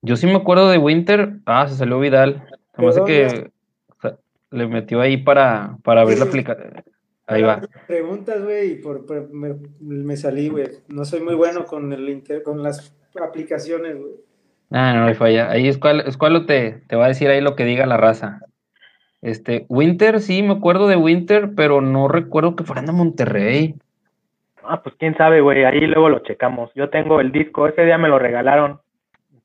yo 0.06 0.16
sí 0.16 0.28
me 0.28 0.36
acuerdo 0.36 0.70
de 0.70 0.78
Winter. 0.78 1.34
Ah, 1.46 1.68
se 1.68 1.76
salió 1.76 2.00
Vidal. 2.00 2.44
Se 2.76 2.82
me 2.82 2.88
hace 2.90 3.04
que 3.04 3.52
o 3.98 4.02
sea, 4.02 4.18
le 4.52 4.68
metió 4.68 5.02
ahí 5.02 5.18
para, 5.18 5.78
para 5.84 6.02
abrir 6.02 6.20
la 6.20 6.26
aplicación. 6.26 6.74
Ahí 7.28 7.42
va. 7.42 7.62
Preguntas, 7.88 8.44
güey, 8.44 8.74
y 8.74 8.76
por, 8.76 9.06
por- 9.06 9.34
me, 9.34 9.56
me 9.80 10.16
salí, 10.16 10.50
güey. 10.50 10.68
No 10.88 11.06
soy 11.06 11.22
muy 11.22 11.34
bueno 11.34 11.66
con 11.66 11.92
el 11.92 12.08
inter- 12.10 12.44
con 12.44 12.62
las 12.62 12.96
aplicaciones, 13.20 13.98
güey. 13.98 14.12
Ah, 14.72 14.94
no, 14.96 15.06
hay 15.06 15.16
falla. 15.16 15.50
Ahí 15.50 15.68
Escualo 15.68 16.46
te, 16.46 16.84
te 16.88 16.96
va 16.96 17.06
a 17.06 17.10
decir 17.10 17.30
ahí 17.30 17.42
lo 17.42 17.56
que 17.56 17.66
diga 17.66 17.86
la 17.86 17.98
raza. 17.98 18.42
Este, 19.22 19.66
Winter, 19.70 20.20
sí, 20.20 20.44
me 20.44 20.54
acuerdo 20.54 20.88
de 20.88 20.98
Winter, 20.98 21.52
pero 21.56 21.82
no 21.82 22.08
recuerdo 22.08 22.56
que 22.56 22.64
fueran 22.64 22.86
de 22.86 22.92
Monterrey. 22.92 23.76
Ah, 24.64 24.84
pues 24.84 24.96
quién 25.00 25.16
sabe, 25.18 25.42
güey. 25.42 25.64
Ahí 25.64 25.82
luego 25.82 26.10
lo 26.10 26.20
checamos. 26.20 26.72
Yo 26.76 26.90
tengo 26.90 27.22
el 27.22 27.32
disco. 27.32 27.68
Ese 27.68 27.86
día 27.86 27.98
me 27.98 28.08
lo 28.10 28.20
regalaron. 28.20 28.82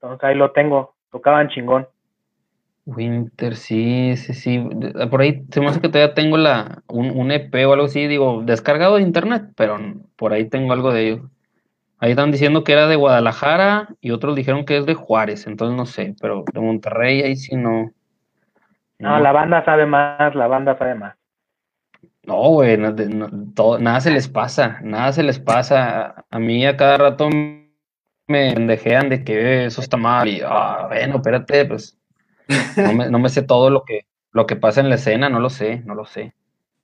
Entonces 0.03 0.25
ahí 0.25 0.35
lo 0.35 0.53
tengo. 0.53 0.95
Tocaban 1.11 1.49
chingón. 1.49 1.87
Winter, 2.87 3.55
sí, 3.57 4.17
sí, 4.17 4.33
sí. 4.35 4.65
De- 4.75 5.07
Por 5.07 5.21
ahí 5.21 5.45
se 5.53 5.61
me 5.61 5.67
hace 5.69 5.81
que 5.81 5.89
todavía 5.89 6.15
tengo 6.15 6.37
la, 6.37 6.83
un, 6.89 7.11
un 7.11 7.31
EP 7.31 7.67
o 7.67 7.73
algo 7.75 7.85
así, 7.87 8.07
digo, 8.07 8.43
descargado 8.43 8.97
de 8.97 9.03
internet, 9.03 9.45
pero 9.57 9.79
por 10.17 10.33
ahí 10.33 10.49
tengo 10.49 10.73
algo 10.73 10.93
de 10.93 11.09
ellos. 11.09 11.21
Ahí 11.99 12.13
están 12.13 12.33
diciendo 12.33 12.65
que 12.65 12.73
era 12.73 12.87
de 12.87 12.97
Guadalajara 12.97 13.89
y 14.01 14.11
otros 14.13 14.35
dijeron 14.35 14.65
que 14.65 14.79
es 14.79 14.87
de 14.87 14.95
Juárez, 14.95 15.47
entonces 15.47 15.77
no 15.77 15.85
sé, 15.85 16.15
pero 16.21 16.45
de 16.53 16.61
Monterrey 16.61 17.21
ahí 17.23 17.37
sí 17.37 17.57
no. 17.57 17.93
No, 18.99 19.19
la 19.19 19.33
banda 19.33 19.65
sabe 19.65 19.87
más. 19.87 20.35
La 20.35 20.47
banda 20.47 20.77
sabe 20.79 20.95
más. 20.95 21.17
No, 22.23 22.37
güey, 22.51 22.77
no- 22.79 22.93
no, 22.93 23.79
nada 23.79 24.01
se 24.01 24.11
les 24.11 24.29
pasa, 24.29 24.79
nada 24.83 25.13
se 25.13 25.23
les 25.23 25.39
pasa. 25.39 26.01
A, 26.07 26.25
a 26.31 26.39
mí 26.39 26.65
a 26.67 26.77
cada 26.77 26.97
rato 26.97 27.29
me 28.31 28.55
pendejean 28.55 29.09
de 29.09 29.25
que 29.25 29.67
eso 29.67 29.81
está 29.81 29.97
mal 29.97 30.29
y, 30.29 30.41
ah, 30.45 30.87
bueno, 30.89 31.17
espérate, 31.17 31.67
pues 31.67 31.99
no 32.77 32.93
me, 32.93 33.11
no 33.11 33.19
me 33.19 33.29
sé 33.29 33.43
todo 33.43 33.71
lo 33.71 33.85
que, 33.85 34.07
lo 34.33 34.47
que 34.47 34.57
pasa 34.57 34.81
en 34.81 34.89
la 34.89 34.95
escena, 34.95 35.29
no 35.29 35.41
lo 35.41 35.51
sé, 35.51 35.83
no 35.85 35.95
lo 35.95 36.07
sé. 36.07 36.33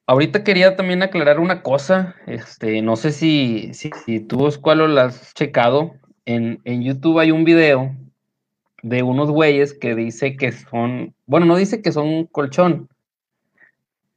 Ahorita 0.07 0.45
quería 0.45 0.77
también 0.77 1.03
aclarar 1.03 1.41
una 1.41 1.63
cosa, 1.63 2.15
este, 2.27 2.81
no 2.83 2.97
sé 2.97 3.11
si, 3.11 3.73
si, 3.75 3.91
si 4.05 4.21
tú, 4.21 4.47
Escualo, 4.47 4.87
lo 4.87 5.01
has 5.01 5.35
checado. 5.35 5.95
En, 6.25 6.61
en 6.65 6.83
YouTube 6.83 7.19
hay 7.19 7.33
un 7.33 7.45
video 7.45 7.95
de 8.83 9.03
unos 9.03 9.31
güeyes 9.31 9.75
que 9.75 9.97
dice 9.97 10.37
que 10.37 10.53
son, 10.53 11.15
bueno, 11.27 11.47
no 11.47 11.57
dice 11.57 11.83
que 11.83 11.91
son 11.91 12.27
colchón, 12.27 12.89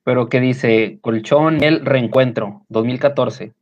pero 0.03 0.29
que 0.29 0.39
dice 0.39 0.99
colchón 1.01 1.63
el 1.63 1.85
reencuentro 1.85 2.65
2014. 2.69 3.53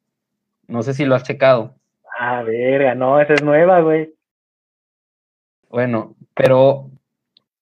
No 0.68 0.84
sé 0.84 0.94
si 0.94 1.06
lo 1.06 1.16
has 1.16 1.24
checado. 1.24 1.77
Ah, 2.20 2.42
verga. 2.42 2.96
No, 2.96 3.22
esa 3.22 3.34
es 3.34 3.44
nueva, 3.44 3.82
güey. 3.82 4.12
Bueno, 5.70 6.16
pero 6.34 6.90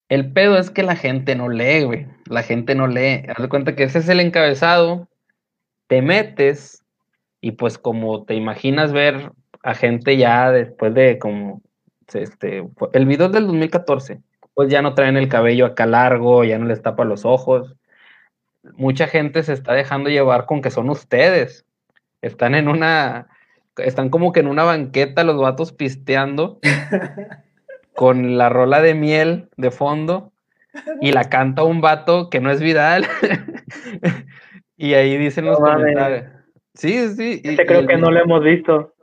el 0.08 0.32
pedo 0.32 0.58
es 0.58 0.70
que 0.70 0.84
la 0.84 0.96
gente 0.96 1.36
no 1.36 1.50
lee, 1.50 1.84
güey. 1.84 2.08
La 2.30 2.42
gente 2.42 2.74
no 2.74 2.88
lee. 2.88 3.26
Haz 3.28 3.42
de 3.42 3.50
cuenta 3.50 3.76
que 3.76 3.84
ese 3.84 4.00
es 4.00 4.08
el 4.08 4.22
encabezado. 4.22 5.10
Te 5.88 6.02
metes 6.02 6.86
y 7.42 7.52
pues 7.52 7.78
como 7.78 8.24
te 8.24 8.36
imaginas 8.36 8.94
ver 8.94 9.34
a 9.62 9.76
gente 9.76 10.16
ya 10.16 10.52
después 10.52 10.94
de 10.94 11.20
como 11.20 11.62
este 12.14 12.68
el 12.94 13.06
video 13.06 13.30
del 13.30 13.48
2014, 13.48 14.22
pues 14.54 14.70
ya 14.70 14.82
no 14.82 14.94
traen 14.94 15.18
el 15.18 15.28
cabello 15.28 15.66
acá 15.66 15.86
largo, 15.86 16.44
ya 16.46 16.58
no 16.58 16.66
les 16.66 16.82
tapa 16.82 17.04
los 17.04 17.26
ojos. 17.26 17.76
Mucha 18.78 19.08
gente 19.08 19.44
se 19.44 19.54
está 19.54 19.74
dejando 19.74 20.10
llevar 20.10 20.46
con 20.46 20.62
que 20.62 20.72
son 20.72 20.90
ustedes. 20.90 21.66
Están 22.22 22.56
en 22.56 22.68
una 22.68 23.28
están 23.78 24.10
como 24.10 24.32
que 24.32 24.40
en 24.42 24.48
una 24.48 24.64
banqueta 24.64 25.24
los 25.24 25.38
vatos 25.38 25.72
pisteando 25.72 26.60
con 27.96 28.38
la 28.38 28.50
rola 28.50 28.82
de 28.82 28.94
miel 28.94 29.50
de 29.58 29.72
fondo 29.72 30.32
y 31.02 31.12
la 31.14 31.26
canta 31.30 31.64
un 31.64 31.82
vato 31.82 32.30
que 32.30 32.42
no 32.42 32.52
es 32.52 32.62
Vidal. 32.62 33.08
y 34.78 34.94
ahí 34.94 35.18
dicen 35.18 35.46
los 35.46 35.58
comentarios. 35.60 36.26
Sí, 36.74 37.10
sí. 37.16 37.42
y- 37.44 37.50
Este 37.50 37.64
y 37.64 37.66
creo 37.66 37.80
el- 37.82 37.88
que 37.88 37.98
no 37.98 38.12
lo 38.12 38.20
hemos 38.22 38.44
visto. 38.44 38.94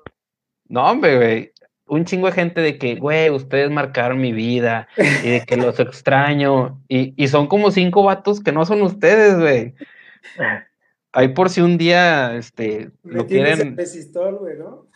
No, 0.68 0.90
hombre, 0.90 1.16
güey. 1.16 1.52
Un 1.86 2.04
chingo 2.06 2.26
de 2.26 2.32
gente 2.32 2.60
de 2.62 2.78
que, 2.78 2.94
güey, 2.96 3.28
ustedes 3.30 3.70
marcaron 3.70 4.18
mi 4.20 4.32
vida 4.32 4.88
y 4.96 5.30
de 5.30 5.42
que 5.46 5.56
los 5.56 5.78
extraño. 5.80 6.80
Y, 6.88 7.14
y 7.22 7.28
son 7.28 7.46
como 7.46 7.70
cinco 7.70 8.02
vatos 8.02 8.42
que 8.42 8.52
no 8.52 8.64
son 8.64 8.82
ustedes, 8.82 9.38
güey. 9.38 9.74
Ahí 11.12 11.28
por 11.28 11.50
si 11.50 11.60
un 11.60 11.76
día, 11.78 12.34
este, 12.36 12.90
Me 13.02 13.14
lo 13.14 13.26
quieren. 13.26 13.60
el 13.60 13.76
resistor, 13.76 14.38
güey, 14.38 14.56
¿no? 14.58 14.86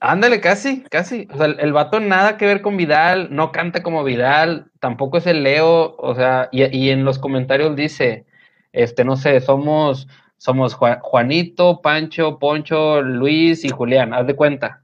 Ándale, 0.00 0.40
casi, 0.40 0.82
casi. 0.90 1.28
O 1.32 1.36
sea, 1.36 1.46
el, 1.46 1.60
el 1.60 1.72
vato 1.72 2.00
nada 2.00 2.36
que 2.36 2.46
ver 2.46 2.62
con 2.62 2.76
Vidal, 2.76 3.28
no 3.30 3.52
canta 3.52 3.82
como 3.82 4.02
Vidal, 4.02 4.70
tampoco 4.80 5.18
es 5.18 5.26
el 5.26 5.42
Leo, 5.42 5.94
o 5.98 6.14
sea, 6.14 6.48
y, 6.50 6.64
y 6.76 6.90
en 6.90 7.04
los 7.04 7.18
comentarios 7.18 7.76
dice, 7.76 8.24
este, 8.72 9.04
no 9.04 9.16
sé, 9.16 9.40
somos, 9.40 10.08
somos 10.38 10.74
Juan- 10.74 11.00
Juanito, 11.00 11.80
Pancho, 11.82 12.38
Poncho, 12.38 13.02
Luis 13.02 13.64
y 13.64 13.68
Julián, 13.68 14.14
haz 14.14 14.26
de 14.26 14.34
cuenta. 14.36 14.82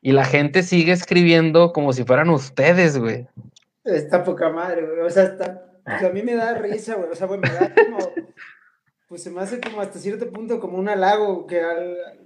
Y 0.00 0.12
la 0.12 0.24
gente 0.24 0.62
sigue 0.62 0.92
escribiendo 0.92 1.72
como 1.72 1.92
si 1.92 2.04
fueran 2.04 2.30
ustedes, 2.30 2.96
güey. 2.96 3.26
Está 3.82 4.22
poca 4.22 4.50
madre, 4.50 4.86
güey. 4.86 5.00
O 5.00 5.10
sea, 5.10 5.24
está, 5.24 5.64
pues 5.84 6.04
a 6.04 6.10
mí 6.10 6.22
me 6.22 6.34
da 6.36 6.54
risa, 6.54 6.94
güey. 6.94 7.10
O 7.10 7.14
sea, 7.16 7.26
güey, 7.26 7.40
me 7.40 7.48
da 7.48 7.72
como. 7.74 7.98
Pues 9.08 9.22
se 9.22 9.30
me 9.30 9.40
hace 9.40 9.60
como 9.60 9.80
hasta 9.80 9.98
cierto 9.98 10.30
punto 10.30 10.58
como 10.58 10.78
un 10.78 10.88
halago 10.88 11.46
que 11.46 11.62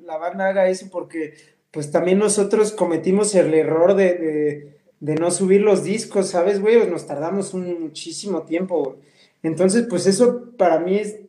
la 0.02 0.16
banda 0.16 0.48
haga 0.48 0.68
eso, 0.68 0.88
porque 0.90 1.34
pues 1.70 1.90
también 1.90 2.18
nosotros 2.18 2.72
cometimos 2.72 3.34
el 3.34 3.52
error 3.54 3.94
de, 3.94 4.14
de, 4.14 4.80
de 4.98 5.14
no 5.14 5.30
subir 5.30 5.60
los 5.60 5.84
discos, 5.84 6.30
¿sabes, 6.30 6.60
güey? 6.60 6.88
Nos 6.88 7.06
tardamos 7.06 7.54
un 7.54 7.82
muchísimo 7.82 8.42
tiempo. 8.42 8.98
Entonces, 9.42 9.86
pues 9.88 10.06
eso 10.06 10.52
para 10.56 10.78
mí 10.80 10.96
es, 10.96 11.20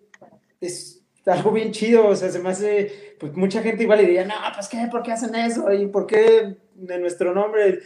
es 0.60 1.02
algo 1.26 1.52
bien 1.52 1.72
chido, 1.72 2.08
o 2.08 2.16
sea, 2.16 2.30
se 2.30 2.40
me 2.40 2.50
hace, 2.50 3.16
pues 3.20 3.34
mucha 3.34 3.62
gente 3.62 3.84
igual 3.84 4.00
le 4.00 4.06
diría, 4.06 4.26
no, 4.26 4.34
pues 4.54 4.68
qué, 4.68 4.88
¿por 4.90 5.04
qué 5.04 5.12
hacen 5.12 5.36
eso? 5.36 5.72
¿Y 5.72 5.88
por 5.88 6.08
qué 6.08 6.56
de 6.76 7.00
nuestro 7.00 7.34
nombre? 7.34 7.80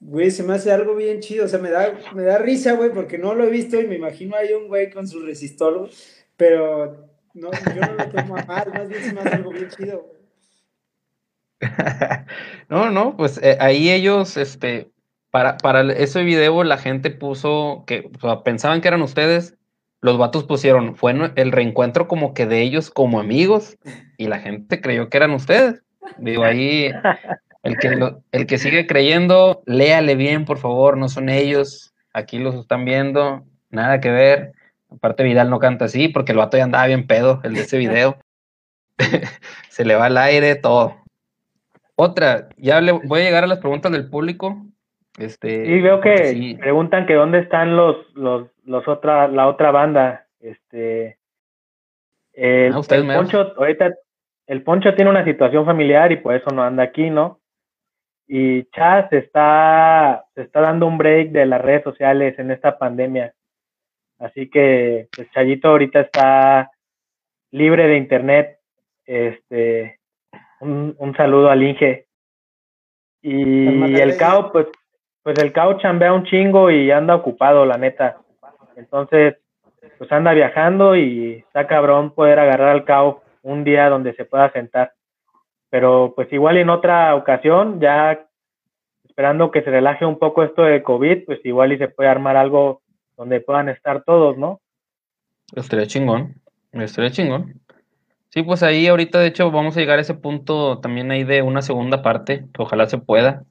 Güey, 0.00 0.30
se 0.30 0.42
me 0.42 0.54
hace 0.54 0.72
algo 0.72 0.94
bien 0.94 1.20
chido, 1.20 1.44
o 1.44 1.48
sea, 1.48 1.58
me 1.58 1.70
da, 1.70 1.98
me 2.14 2.22
da 2.22 2.38
risa, 2.38 2.72
güey, 2.72 2.90
porque 2.90 3.18
no 3.18 3.34
lo 3.34 3.44
he 3.44 3.50
visto 3.50 3.80
y 3.80 3.86
me 3.86 3.96
imagino 3.96 4.36
ahí 4.36 4.52
un 4.52 4.68
güey 4.68 4.90
con 4.90 5.06
su 5.06 5.20
resistor, 5.20 5.78
güey, 5.78 5.92
pero 6.36 7.08
no, 7.34 7.50
yo 7.52 7.80
no 7.80 7.92
lo 7.92 8.08
tomo 8.10 8.36
a 8.36 8.44
mal, 8.44 8.72
más 8.72 8.88
bien 8.88 9.02
se 9.02 9.12
me 9.12 9.20
hace 9.20 9.36
algo 9.36 9.50
bien 9.50 9.68
chido. 9.68 10.06
No, 12.68 12.90
no, 12.90 13.16
pues 13.16 13.38
eh, 13.42 13.56
ahí 13.60 13.90
ellos, 13.90 14.36
este, 14.36 14.90
para, 15.30 15.58
para 15.58 15.82
ese 15.92 16.22
video 16.22 16.64
la 16.64 16.78
gente 16.78 17.10
puso 17.10 17.84
que 17.86 18.10
pensaban 18.44 18.80
que 18.80 18.88
eran 18.88 19.02
ustedes, 19.02 19.56
los 20.00 20.18
vatos 20.18 20.44
pusieron, 20.44 20.96
fue 20.96 21.14
el 21.36 21.52
reencuentro 21.52 22.08
como 22.08 22.34
que 22.34 22.46
de 22.46 22.60
ellos 22.62 22.90
como 22.90 23.20
amigos 23.20 23.78
y 24.18 24.28
la 24.28 24.38
gente 24.38 24.80
creyó 24.80 25.08
que 25.08 25.16
eran 25.16 25.30
ustedes. 25.30 25.82
Digo, 26.18 26.44
ahí 26.44 26.90
el 27.62 27.78
que, 27.78 28.14
el 28.32 28.46
que 28.46 28.58
sigue 28.58 28.86
creyendo, 28.86 29.62
léale 29.64 30.14
bien, 30.14 30.44
por 30.44 30.58
favor, 30.58 30.98
no 30.98 31.08
son 31.08 31.30
ellos, 31.30 31.94
aquí 32.12 32.38
los 32.38 32.54
están 32.54 32.84
viendo, 32.84 33.46
nada 33.70 34.00
que 34.00 34.10
ver. 34.10 34.52
Aparte 34.90 35.24
Vidal 35.24 35.50
no 35.50 35.58
canta 35.58 35.86
así 35.86 36.08
porque 36.08 36.32
el 36.32 36.38
vato 36.38 36.56
ya 36.56 36.64
andaba 36.64 36.86
bien 36.86 37.06
pedo, 37.06 37.40
el 37.44 37.54
de 37.54 37.60
ese 37.60 37.78
video. 37.78 38.18
Se 39.68 39.84
le 39.84 39.94
va 39.96 40.06
el 40.06 40.16
aire, 40.16 40.54
todo. 40.54 40.96
Otra, 41.96 42.48
ya 42.56 42.80
le 42.80 42.92
voy 42.92 43.20
a 43.20 43.24
llegar 43.24 43.44
a 43.44 43.48
las 43.48 43.58
preguntas 43.58 43.92
del 43.92 44.08
público. 44.08 44.56
Este, 45.18 45.66
Y 45.66 45.80
veo 45.80 46.00
que 46.00 46.16
sí. 46.32 46.56
preguntan 46.60 47.06
que 47.06 47.14
dónde 47.14 47.38
están 47.38 47.76
los, 47.76 47.96
los, 48.14 48.48
los 48.64 48.86
otra, 48.88 49.28
la 49.28 49.46
otra 49.46 49.70
banda. 49.70 50.26
Este, 50.40 51.18
el, 52.32 52.74
Ah, 52.74 52.80
el. 52.90 53.06
Poncho, 53.06 53.54
ahorita, 53.56 53.94
el 54.46 54.62
Poncho 54.62 54.94
tiene 54.94 55.10
una 55.10 55.24
situación 55.24 55.64
familiar 55.64 56.10
y 56.10 56.16
por 56.16 56.34
eso 56.34 56.50
no 56.50 56.62
anda 56.62 56.82
aquí, 56.82 57.10
¿no? 57.10 57.40
Y 58.26 58.64
Chas 58.70 59.12
está, 59.12 60.24
se 60.34 60.42
está 60.42 60.60
dando 60.60 60.86
un 60.86 60.98
break 60.98 61.30
de 61.30 61.46
las 61.46 61.60
redes 61.60 61.84
sociales 61.84 62.38
en 62.38 62.50
esta 62.50 62.78
pandemia. 62.78 63.34
Así 64.24 64.48
que, 64.48 65.08
pues, 65.14 65.30
Chayito 65.32 65.68
ahorita 65.68 66.00
está 66.00 66.70
libre 67.50 67.86
de 67.86 67.98
internet. 67.98 68.58
Este, 69.04 70.00
un, 70.60 70.94
un 70.98 71.14
saludo 71.14 71.50
al 71.50 71.62
Inge. 71.62 72.06
Y 73.20 73.66
Cálmate, 73.66 74.02
el. 74.02 74.16
Cao, 74.16 74.50
pues, 74.50 74.68
pues 75.22 75.38
el 75.38 75.52
Cao 75.52 75.78
chambea 75.78 76.14
un 76.14 76.24
chingo 76.24 76.70
y 76.70 76.90
anda 76.90 77.14
ocupado, 77.14 77.66
la 77.66 77.76
neta. 77.76 78.18
Entonces, 78.76 79.36
pues 79.98 80.10
anda 80.10 80.32
viajando 80.32 80.96
y 80.96 81.44
está 81.46 81.66
cabrón 81.66 82.14
poder 82.14 82.38
agarrar 82.38 82.70
al 82.70 82.84
Cao 82.84 83.22
un 83.42 83.62
día 83.62 83.90
donde 83.90 84.14
se 84.14 84.24
pueda 84.24 84.50
sentar. 84.52 84.94
Pero 85.68 86.14
pues 86.16 86.32
igual 86.32 86.56
en 86.56 86.70
otra 86.70 87.14
ocasión, 87.14 87.78
ya 87.78 88.26
esperando 89.04 89.50
que 89.50 89.62
se 89.62 89.70
relaje 89.70 90.06
un 90.06 90.18
poco 90.18 90.42
esto 90.42 90.62
de 90.62 90.82
COVID, 90.82 91.26
pues 91.26 91.44
igual 91.44 91.72
y 91.72 91.78
se 91.78 91.88
puede 91.88 92.08
armar 92.08 92.38
algo 92.38 92.80
donde 93.16 93.40
puedan 93.40 93.68
estar 93.68 94.02
todos, 94.04 94.36
¿no? 94.36 94.60
Estaría 95.54 95.86
chingón. 95.86 96.40
Estaría 96.72 97.10
chingón. 97.10 97.60
Sí, 98.30 98.42
pues 98.42 98.62
ahí 98.64 98.88
ahorita 98.88 99.20
de 99.20 99.28
hecho 99.28 99.50
vamos 99.52 99.76
a 99.76 99.80
llegar 99.80 99.98
a 99.98 100.02
ese 100.02 100.14
punto 100.14 100.80
también 100.80 101.10
ahí 101.12 101.22
de 101.22 101.42
una 101.42 101.62
segunda 101.62 102.02
parte, 102.02 102.46
que 102.52 102.62
ojalá 102.62 102.86
se 102.86 102.98
pueda. 102.98 103.44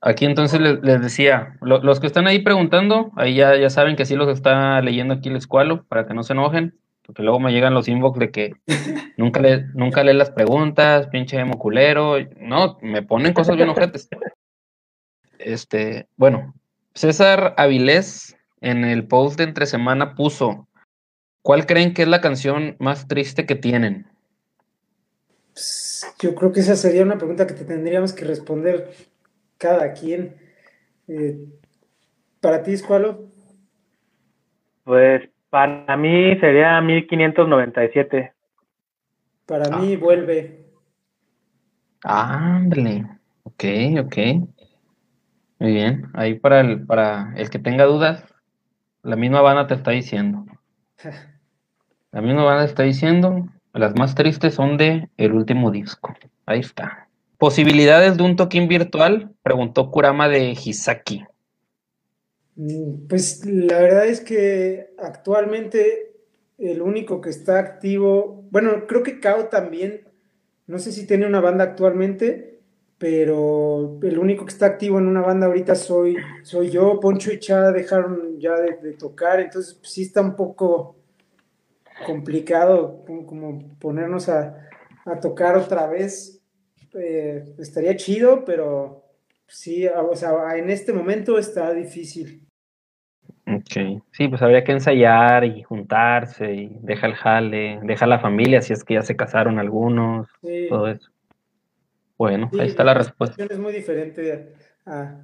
Aquí 0.00 0.24
entonces 0.26 0.60
les, 0.60 1.02
decía, 1.02 1.56
los 1.60 1.98
que 1.98 2.06
están 2.06 2.28
ahí 2.28 2.38
preguntando, 2.38 3.10
ahí 3.16 3.34
ya, 3.34 3.56
ya 3.56 3.70
saben 3.70 3.96
que 3.96 4.04
sí 4.04 4.14
los 4.14 4.28
está 4.28 4.80
leyendo 4.80 5.14
aquí 5.14 5.28
el 5.28 5.36
escualo, 5.36 5.84
para 5.84 6.06
que 6.06 6.14
no 6.14 6.22
se 6.22 6.34
enojen, 6.34 6.78
porque 7.02 7.24
luego 7.24 7.40
me 7.40 7.50
llegan 7.50 7.74
los 7.74 7.88
inbox 7.88 8.18
de 8.20 8.30
que 8.30 8.52
nunca 9.16 9.40
le, 9.40 9.64
nunca 9.74 10.04
lee 10.04 10.12
las 10.12 10.30
preguntas, 10.30 11.08
pinche 11.08 11.38
emo 11.38 11.58
culero, 11.58 12.16
no, 12.38 12.78
me 12.82 13.02
ponen 13.02 13.32
cosas 13.32 13.56
bien 13.56 13.68
ojetes. 13.68 14.08
Este, 15.38 16.08
bueno, 16.16 16.54
César 16.94 17.54
Avilés 17.58 18.36
en 18.60 18.84
el 18.84 19.06
post 19.06 19.38
de 19.38 19.44
entre 19.44 19.66
semana 19.66 20.14
puso, 20.14 20.68
¿cuál 21.42 21.66
creen 21.66 21.94
que 21.94 22.02
es 22.02 22.08
la 22.08 22.20
canción 22.20 22.76
más 22.78 23.08
triste 23.08 23.46
que 23.46 23.54
tienen? 23.54 24.06
Pues, 25.52 26.14
yo 26.18 26.34
creo 26.34 26.52
que 26.52 26.60
esa 26.60 26.76
sería 26.76 27.02
una 27.02 27.18
pregunta 27.18 27.46
que 27.46 27.54
te 27.54 27.64
tendríamos 27.64 28.12
que 28.12 28.24
responder 28.24 28.92
cada 29.58 29.92
quien. 29.92 30.36
Eh, 31.08 31.38
¿Para 32.40 32.62
ti, 32.62 32.72
Escualo? 32.72 33.30
Pues 34.84 35.22
para 35.50 35.96
mí 35.96 36.38
sería 36.38 36.80
1597. 36.80 38.32
Para 39.46 39.78
mí 39.78 39.94
ah. 39.94 39.98
vuelve. 39.98 40.66
Ándale. 42.02 43.06
Ok, 43.44 43.64
ok. 44.00 44.16
Muy 45.58 45.72
bien. 45.72 46.10
Ahí 46.12 46.34
para 46.34 46.60
el, 46.60 46.84
para 46.84 47.32
el 47.36 47.48
que 47.48 47.58
tenga 47.58 47.84
dudas, 47.84 48.22
la 49.06 49.14
misma 49.14 49.40
banda 49.40 49.68
te 49.68 49.74
está 49.74 49.92
diciendo. 49.92 50.44
La 52.10 52.20
misma 52.20 52.42
banda 52.42 52.64
está 52.64 52.82
diciendo, 52.82 53.48
las 53.72 53.94
más 53.94 54.16
tristes 54.16 54.54
son 54.54 54.76
de 54.76 55.08
el 55.16 55.32
último 55.32 55.70
disco. 55.70 56.12
Ahí 56.44 56.60
está. 56.60 57.08
¿Posibilidades 57.38 58.16
de 58.16 58.24
un 58.24 58.34
toquín 58.34 58.66
virtual? 58.66 59.32
Preguntó 59.42 59.92
Kurama 59.92 60.28
de 60.28 60.50
Hisaki. 60.50 61.24
Mm, 62.56 63.06
pues 63.08 63.46
la 63.46 63.78
verdad 63.78 64.06
es 64.06 64.20
que 64.20 64.94
actualmente 64.98 66.12
el 66.58 66.82
único 66.82 67.20
que 67.20 67.30
está 67.30 67.60
activo, 67.60 68.44
bueno, 68.50 68.86
creo 68.88 69.04
que 69.04 69.20
Kao 69.20 69.44
también, 69.44 70.08
no 70.66 70.80
sé 70.80 70.90
si 70.90 71.06
tiene 71.06 71.26
una 71.26 71.40
banda 71.40 71.62
actualmente, 71.62 72.55
pero 72.98 73.98
el 74.02 74.18
único 74.18 74.44
que 74.46 74.52
está 74.52 74.66
activo 74.66 74.98
en 74.98 75.06
una 75.06 75.20
banda 75.20 75.46
ahorita 75.46 75.74
soy, 75.74 76.16
soy 76.42 76.70
yo, 76.70 76.98
Poncho 76.98 77.30
y 77.32 77.38
Cha 77.38 77.70
dejaron 77.70 78.40
ya 78.40 78.54
de, 78.54 78.92
tocar, 78.94 79.40
entonces 79.40 79.74
pues, 79.74 79.92
sí 79.92 80.02
está 80.02 80.22
un 80.22 80.34
poco 80.34 80.96
complicado 82.06 83.04
como, 83.04 83.76
ponernos 83.78 84.28
a, 84.28 84.62
tocar 85.20 85.56
otra 85.56 85.86
vez. 85.86 86.42
Eh, 86.94 87.44
estaría 87.58 87.94
chido, 87.96 88.44
pero 88.44 89.04
sí, 89.46 89.86
o 89.86 90.16
sea, 90.16 90.56
en 90.56 90.70
este 90.70 90.92
momento 90.92 91.38
está 91.38 91.72
difícil. 91.72 92.42
Ok, 93.46 94.02
sí, 94.10 94.26
pues 94.26 94.42
habría 94.42 94.64
que 94.64 94.72
ensayar 94.72 95.44
y 95.44 95.62
juntarse 95.62 96.52
y 96.52 96.78
deja 96.80 97.06
el 97.06 97.14
jale, 97.14 97.78
deja 97.84 98.06
la 98.06 98.18
familia 98.18 98.60
si 98.60 98.72
es 98.72 98.82
que 98.82 98.94
ya 98.94 99.02
se 99.02 99.14
casaron 99.14 99.60
algunos, 99.60 100.28
todo 100.68 100.88
eso. 100.88 101.10
Bueno, 102.18 102.50
ahí 102.58 102.68
está 102.68 102.84
la 102.84 102.94
respuesta. 102.94 103.44
Es 103.44 103.58
muy 103.58 103.72
diferente 103.72 104.54
a, 104.86 105.18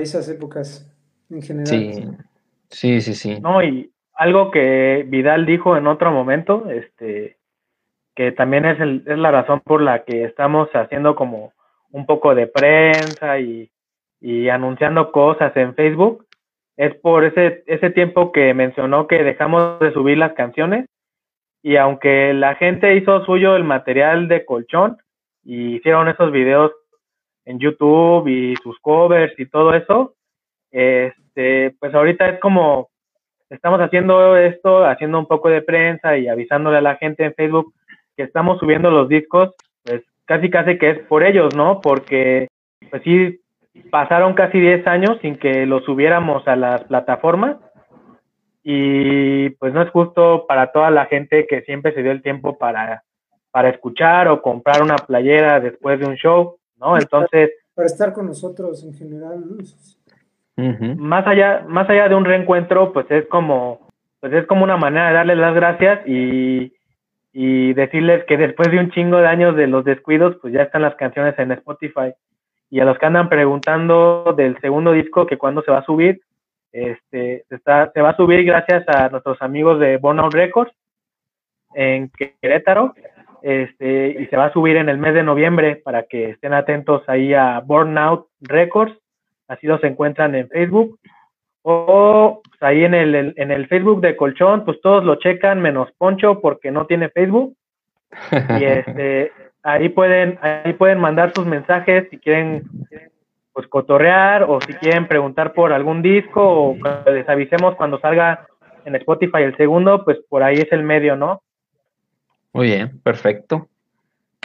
esas 0.00 0.28
épocas 0.28 0.90
en 1.30 1.42
general. 1.42 1.66
Sí, 1.66 2.08
sí, 2.70 3.00
sí, 3.00 3.14
sí. 3.14 3.40
No, 3.40 3.62
y 3.62 3.92
algo 4.14 4.50
que 4.50 5.04
Vidal 5.08 5.44
dijo 5.44 5.76
en 5.76 5.86
otro 5.86 6.10
momento, 6.10 6.70
este, 6.70 7.36
que 8.14 8.32
también 8.32 8.64
es, 8.64 8.80
el, 8.80 9.04
es 9.06 9.18
la 9.18 9.30
razón 9.30 9.60
por 9.60 9.82
la 9.82 10.04
que 10.04 10.24
estamos 10.24 10.68
haciendo 10.72 11.14
como 11.14 11.52
un 11.90 12.06
poco 12.06 12.34
de 12.34 12.46
prensa 12.46 13.38
y, 13.38 13.70
y 14.20 14.48
anunciando 14.48 15.12
cosas 15.12 15.54
en 15.56 15.74
Facebook, 15.74 16.26
es 16.76 16.94
por 16.94 17.24
ese, 17.24 17.62
ese 17.66 17.90
tiempo 17.90 18.32
que 18.32 18.52
mencionó 18.54 19.06
que 19.06 19.22
dejamos 19.22 19.80
de 19.80 19.92
subir 19.92 20.18
las 20.18 20.32
canciones 20.32 20.86
y 21.62 21.76
aunque 21.76 22.32
la 22.34 22.54
gente 22.54 22.96
hizo 22.96 23.24
suyo 23.24 23.56
el 23.56 23.64
material 23.64 24.28
de 24.28 24.44
colchón 24.44 24.98
y 25.46 25.76
hicieron 25.76 26.08
esos 26.08 26.32
videos 26.32 26.72
en 27.44 27.60
YouTube 27.60 28.26
y 28.26 28.56
sus 28.56 28.78
covers 28.80 29.32
y 29.38 29.46
todo 29.46 29.72
eso, 29.74 30.14
este, 30.72 31.70
pues 31.78 31.94
ahorita 31.94 32.28
es 32.28 32.40
como 32.40 32.88
estamos 33.48 33.80
haciendo 33.80 34.36
esto, 34.36 34.84
haciendo 34.84 35.20
un 35.20 35.26
poco 35.26 35.48
de 35.48 35.62
prensa 35.62 36.18
y 36.18 36.26
avisándole 36.26 36.78
a 36.78 36.82
la 36.82 36.96
gente 36.96 37.24
en 37.24 37.34
Facebook 37.34 37.72
que 38.16 38.24
estamos 38.24 38.58
subiendo 38.58 38.90
los 38.90 39.08
discos, 39.08 39.54
pues 39.84 40.02
casi 40.24 40.50
casi 40.50 40.78
que 40.78 40.90
es 40.90 40.98
por 41.06 41.22
ellos, 41.22 41.54
¿no? 41.54 41.80
Porque 41.80 42.48
pues 42.90 43.02
sí 43.04 43.40
pasaron 43.90 44.34
casi 44.34 44.58
10 44.58 44.84
años 44.88 45.18
sin 45.22 45.36
que 45.36 45.64
lo 45.64 45.80
subiéramos 45.80 46.46
a 46.48 46.56
las 46.56 46.82
plataformas 46.84 47.58
y 48.64 49.50
pues 49.50 49.72
no 49.72 49.82
es 49.82 49.90
justo 49.90 50.46
para 50.48 50.72
toda 50.72 50.90
la 50.90 51.06
gente 51.06 51.46
que 51.46 51.62
siempre 51.62 51.94
se 51.94 52.02
dio 52.02 52.10
el 52.10 52.22
tiempo 52.22 52.58
para, 52.58 53.04
para 53.56 53.70
escuchar 53.70 54.28
o 54.28 54.42
comprar 54.42 54.82
una 54.82 54.96
playera 54.96 55.58
después 55.60 55.98
de 55.98 56.04
un 56.04 56.16
show, 56.16 56.58
¿no? 56.78 56.98
Entonces... 56.98 57.52
Para 57.74 57.86
estar 57.86 58.12
con 58.12 58.26
nosotros 58.26 58.84
en 58.84 58.92
general, 58.92 59.42
Más 60.98 61.26
allá, 61.26 61.64
más 61.66 61.88
allá 61.88 62.06
de 62.06 62.14
un 62.14 62.26
reencuentro, 62.26 62.92
pues 62.92 63.10
es 63.10 63.24
como, 63.28 63.88
pues 64.20 64.34
es 64.34 64.46
como 64.46 64.62
una 64.62 64.76
manera 64.76 65.08
de 65.08 65.14
darles 65.14 65.38
las 65.38 65.54
gracias 65.54 66.06
y, 66.06 66.74
y 67.32 67.72
decirles 67.72 68.26
que 68.26 68.36
después 68.36 68.70
de 68.70 68.78
un 68.78 68.90
chingo 68.90 69.16
de 69.16 69.26
años 69.26 69.56
de 69.56 69.68
los 69.68 69.86
descuidos, 69.86 70.36
pues 70.42 70.52
ya 70.52 70.60
están 70.64 70.82
las 70.82 70.96
canciones 70.96 71.38
en 71.38 71.52
Spotify. 71.52 72.12
Y 72.68 72.80
a 72.80 72.84
los 72.84 72.98
que 72.98 73.06
andan 73.06 73.30
preguntando 73.30 74.34
del 74.36 74.60
segundo 74.60 74.92
disco 74.92 75.26
que 75.26 75.38
cuándo 75.38 75.62
se 75.62 75.70
va 75.70 75.78
a 75.78 75.86
subir, 75.86 76.20
este, 76.72 77.46
está, 77.48 77.90
se 77.90 78.02
va 78.02 78.10
a 78.10 78.16
subir 78.16 78.44
gracias 78.44 78.86
a 78.86 79.08
nuestros 79.08 79.40
amigos 79.40 79.80
de 79.80 79.96
Burnout 79.96 80.34
Records 80.34 80.72
en 81.74 82.10
Querétaro, 82.42 82.94
este, 83.46 84.08
y 84.08 84.26
se 84.26 84.36
va 84.36 84.46
a 84.46 84.52
subir 84.52 84.76
en 84.76 84.88
el 84.88 84.98
mes 84.98 85.14
de 85.14 85.22
noviembre 85.22 85.76
para 85.76 86.02
que 86.02 86.30
estén 86.30 86.52
atentos 86.52 87.08
ahí 87.08 87.32
a 87.32 87.60
Burnout 87.60 88.26
Records, 88.40 88.92
así 89.46 89.68
los 89.68 89.84
encuentran 89.84 90.34
en 90.34 90.48
Facebook, 90.48 90.98
o 91.62 92.42
pues, 92.42 92.60
ahí 92.60 92.84
en 92.84 92.94
el, 92.94 93.34
en 93.36 93.52
el 93.52 93.68
Facebook 93.68 94.00
de 94.00 94.16
Colchón, 94.16 94.64
pues 94.64 94.80
todos 94.80 95.04
lo 95.04 95.14
checan 95.20 95.62
menos 95.62 95.88
Poncho 95.96 96.40
porque 96.40 96.72
no 96.72 96.86
tiene 96.86 97.08
Facebook, 97.10 97.54
y 98.58 98.64
este 98.64 99.30
ahí 99.62 99.90
pueden, 99.90 100.40
ahí 100.42 100.72
pueden 100.72 100.98
mandar 100.98 101.32
sus 101.32 101.46
mensajes 101.46 102.08
si 102.10 102.18
quieren 102.18 102.64
pues 103.52 103.68
cotorrear 103.68 104.42
o 104.42 104.60
si 104.60 104.72
quieren 104.74 105.06
preguntar 105.06 105.52
por 105.52 105.72
algún 105.72 106.02
disco 106.02 106.42
o 106.42 106.76
les 107.12 107.28
avisemos 107.28 107.76
cuando 107.76 108.00
salga 108.00 108.48
en 108.84 108.96
Spotify 108.96 109.42
el 109.42 109.56
segundo, 109.56 110.04
pues 110.04 110.18
por 110.28 110.42
ahí 110.42 110.56
es 110.56 110.72
el 110.72 110.82
medio, 110.82 111.14
¿no? 111.14 111.42
Muy 112.56 112.68
bien, 112.68 112.98
perfecto. 113.00 113.68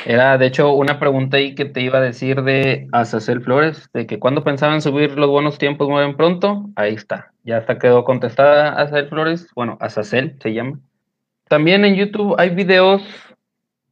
Era 0.05 0.37
de 0.37 0.45
hecho 0.45 0.73
una 0.73 0.99
pregunta 0.99 1.37
ahí 1.37 1.55
que 1.55 1.63
te 1.63 1.79
iba 1.79 1.99
a 1.99 2.01
decir 2.01 2.41
de 2.41 2.89
Azacel 2.91 3.41
Flores, 3.41 3.89
de 3.93 4.05
que 4.05 4.19
cuando 4.19 4.43
pensaban 4.43 4.81
subir 4.81 5.17
los 5.17 5.29
buenos 5.29 5.57
tiempos 5.57 5.87
mueven 5.87 6.17
pronto, 6.17 6.69
ahí 6.75 6.93
está, 6.93 7.31
ya 7.45 7.59
está 7.59 7.79
quedó 7.79 8.03
contestada 8.03 8.73
Azacel 8.73 9.07
Flores, 9.07 9.47
bueno, 9.55 9.77
Azacel 9.79 10.35
se 10.41 10.53
llama. 10.53 10.81
También 11.47 11.85
en 11.85 11.95
YouTube 11.95 12.35
hay 12.37 12.49
videos 12.49 13.01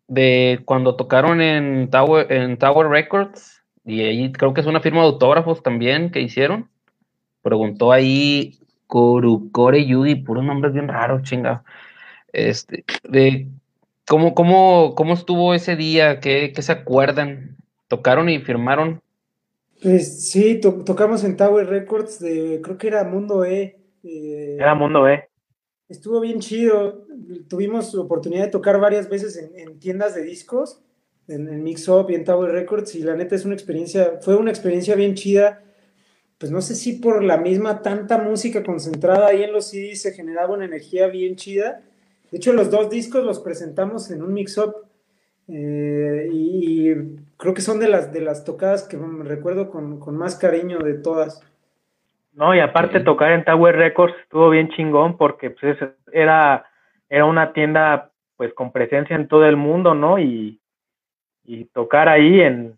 de 0.10 0.60
cuando 0.66 0.98
tocaron 0.98 1.40
en 1.40 1.90
Tower, 1.90 2.30
en 2.30 2.58
Tower 2.58 2.90
Records, 2.90 3.64
y 3.86 4.02
ahí 4.02 4.34
creo 4.34 4.54
que 4.54 4.60
es 4.60 4.68
una 4.68 4.82
firma 4.82 5.00
de 5.00 5.08
autógrafos 5.08 5.64
también 5.64 6.12
que 6.12 6.20
hicieron. 6.20 6.70
Preguntó 7.42 7.94
ahí 7.94 8.60
Korukore 8.88 9.86
Yudi, 9.86 10.16
puros 10.16 10.44
nombres 10.44 10.74
bien 10.74 10.90
raros, 10.90 11.24
chinga. 11.24 11.64
Este, 12.34 12.84
de 13.08 13.48
cómo, 14.10 14.34
cómo, 14.34 14.96
cómo 14.96 15.14
estuvo 15.14 15.54
ese 15.54 15.76
día, 15.76 16.20
qué, 16.20 16.52
se 16.60 16.72
acuerdan, 16.72 17.58
tocaron 17.88 18.28
y 18.28 18.40
firmaron. 18.40 19.02
Pues 19.84 20.30
sí, 20.30 20.60
tocamos 20.60 21.24
en 21.24 21.38
Tower 21.38 21.68
Records 21.68 22.20
de, 22.20 22.60
creo 22.62 22.78
que 22.78 22.88
era 22.88 23.04
Mundo 23.04 23.46
E. 23.46 23.80
Eh, 24.04 24.58
era 24.60 24.74
Mundo 24.74 25.08
E. 25.08 25.30
Estuvo 25.88 26.20
bien 26.20 26.40
chido. 26.40 27.06
Tuvimos 27.48 27.94
oportunidad 27.96 28.46
de 28.46 28.52
tocar 28.52 28.80
varias 28.80 29.08
veces 29.10 29.38
en, 29.56 29.80
tiendas 29.80 30.16
de 30.16 30.24
discos, 30.24 30.82
en, 31.28 31.48
el 31.48 31.60
Mix 31.60 31.88
Up 31.88 32.08
y 32.10 32.16
en 32.16 32.26
Tower 32.26 32.52
Records, 32.52 32.96
y 32.96 33.04
la 33.04 33.16
neta 33.16 33.36
es 33.36 33.46
una 33.46 33.54
experiencia, 33.54 34.20
fue 34.22 34.36
una 34.36 34.50
experiencia 34.50 34.96
bien 34.96 35.14
chida. 35.14 35.64
Pues 36.40 36.52
no 36.52 36.62
sé 36.62 36.74
si 36.74 36.94
por 36.94 37.24
la 37.24 37.38
misma 37.38 37.84
tanta 37.84 38.18
música 38.18 38.64
concentrada 38.64 39.28
ahí 39.28 39.44
en 39.44 39.54
los 39.54 39.68
CDs 39.70 40.02
se 40.02 40.14
generaba 40.14 40.56
una 40.56 40.66
energía 40.66 41.08
bien 41.08 41.36
chida. 41.36 41.84
De 42.32 42.38
hecho, 42.38 42.54
los 42.54 42.70
dos 42.70 42.90
discos 42.90 43.24
los 43.24 43.40
presentamos 43.40 44.12
en 44.12 44.22
un 44.22 44.34
Mix 44.34 44.58
Up. 44.58 44.76
Eh, 45.48 46.30
y, 46.32 46.94
creo 47.38 47.54
que 47.54 47.62
son 47.62 47.80
de 47.80 47.88
las, 47.88 48.14
de 48.14 48.22
las 48.22 48.44
tocadas 48.44 48.88
que 48.88 48.98
me 48.98 49.24
recuerdo 49.24 49.70
con, 49.72 50.00
con 50.00 50.16
más 50.16 50.36
cariño 50.36 50.80
de 50.80 50.94
todas. 50.94 51.42
No, 52.34 52.54
y 52.54 52.60
aparte 52.60 53.00
tocar 53.00 53.32
en 53.32 53.44
Tower 53.44 53.76
Records 53.76 54.16
estuvo 54.22 54.50
bien 54.50 54.70
chingón 54.70 55.18
porque 55.18 55.50
pues, 55.50 55.78
era, 56.12 56.66
era 57.10 57.26
una 57.26 57.52
tienda 57.54 58.12
pues 58.38 58.54
con 58.54 58.72
presencia 58.72 59.16
en 59.16 59.28
todo 59.28 59.46
el 59.46 59.58
mundo, 59.58 59.96
¿no? 59.96 60.20
Y, 60.20 60.62
y 61.44 61.66
tocar 61.66 62.08
ahí 62.08 62.40
en, 62.42 62.78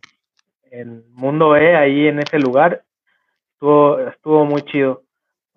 en 0.71 1.03
Mundo 1.13 1.55
E, 1.55 1.75
ahí 1.75 2.07
en 2.07 2.19
ese 2.19 2.39
lugar, 2.39 2.83
estuvo, 3.53 3.99
estuvo 3.99 4.45
muy 4.45 4.61
chido. 4.63 5.03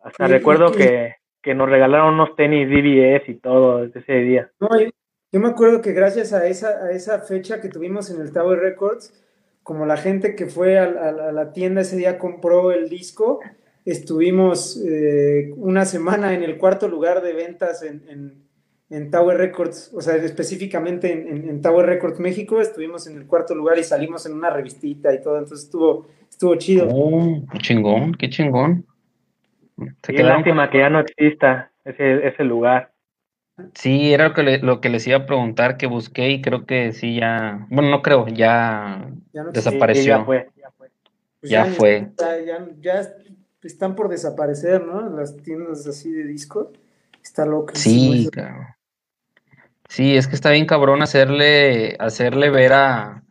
Hasta 0.03 0.27
recuerdo 0.27 0.73
que, 0.73 1.15
que, 1.45 1.55
nos 1.55 1.69
regalaron 1.69 2.15
unos 2.15 2.35
tenis 2.37 2.69
DBS 2.69 3.29
y 3.29 3.35
todo 3.35 3.85
ese 3.85 4.13
día. 4.15 4.51
No, 4.61 4.69
yo, 5.33 5.41
me 5.41 5.49
acuerdo 5.49 5.83
que 5.83 5.93
gracias 5.93 6.33
a 6.33 6.47
esa, 6.47 6.85
a 6.85 6.91
esa 6.93 7.21
fecha 7.21 7.61
que 7.61 7.69
tuvimos 7.69 8.11
en 8.11 8.21
el 8.21 8.33
Tower 8.33 8.59
Records, 8.59 9.13
como 9.63 9.87
la 9.87 9.97
gente 9.97 10.37
que 10.37 10.47
fue 10.47 10.79
a, 10.79 10.87
la 11.13 11.53
tienda 11.53 11.81
ese 11.81 11.97
día 11.97 12.19
compró 12.19 12.71
el 12.71 12.89
disco, 12.89 13.41
estuvimos 13.85 14.81
eh, 14.87 15.53
una 15.57 15.85
semana 15.85 16.35
en 16.35 16.43
el 16.43 16.59
cuarto 16.59 16.87
lugar 16.89 17.23
de 17.23 17.33
ventas 17.33 17.83
en, 17.83 18.45
en, 18.91 19.11
Tower 19.11 19.37
Records, 19.37 19.93
o 19.93 20.01
sea, 20.01 20.15
específicamente 20.17 21.11
en, 21.11 21.61
Tower 21.61 21.85
Records 21.87 22.21
México, 22.21 22.61
estuvimos 22.61 23.09
en 23.09 23.17
el 23.17 23.27
cuarto 23.27 23.55
lugar 23.55 23.77
y 23.77 23.83
salimos 23.83 24.25
en 24.27 24.35
una 24.35 24.51
revistita 24.51 25.13
y 25.13 25.21
todo, 25.21 25.39
entonces 25.39 25.65
estuvo, 25.65 26.07
estuvo 26.31 26.55
chido. 26.55 26.87
Oh, 26.93 27.43
qué 27.51 27.59
chingón, 27.59 28.15
qué 28.15 28.31
chingón. 28.31 28.87
Qué 30.03 30.23
lástima 30.23 30.71
que 30.71 30.79
ya 30.79 30.91
no 30.91 31.01
exista 31.01 31.71
ese, 31.85 32.27
ese 32.27 32.45
lugar. 32.45 32.93
Sí, 33.75 34.13
era 34.13 34.29
lo 34.29 34.35
que, 34.35 34.59
lo 34.59 34.81
que 34.81 34.89
les 34.89 35.07
iba 35.07 35.19
a 35.19 35.27
preguntar, 35.27 35.77
que 35.77 35.87
busqué 35.87 36.31
y 36.31 36.43
creo 36.43 36.67
que 36.67 36.93
sí 36.93 37.15
ya, 37.15 37.67
bueno, 37.71 37.91
no 37.91 38.03
creo, 38.03 38.27
ya, 38.27 39.09
desapareció. 39.53 40.19
ya 40.19 40.25
fue. 40.25 40.51
Ya 40.57 40.71
fue. 40.73 40.91
Pues 41.41 41.51
ya, 41.51 41.65
fue. 41.67 42.09
Ya, 42.81 43.01
están 43.63 43.95
por 43.95 44.09
desaparecer, 44.09 44.85
¿no? 44.85 45.09
Las 45.09 45.37
tiendas 45.37 45.87
así 45.87 46.11
de 46.11 46.25
discos. 46.25 46.69
Está 47.23 47.47
loco. 47.47 47.73
Sí, 47.75 48.29
claro. 48.33 48.77
Sí, 49.89 50.17
es 50.17 50.27
que 50.27 50.35
está 50.35 50.51
bien 50.51 50.67
cabrón 50.67 51.03
hacerle, 51.03 51.97
hacerle 52.01 52.51
ver 52.51 52.73
a, 52.73 53.23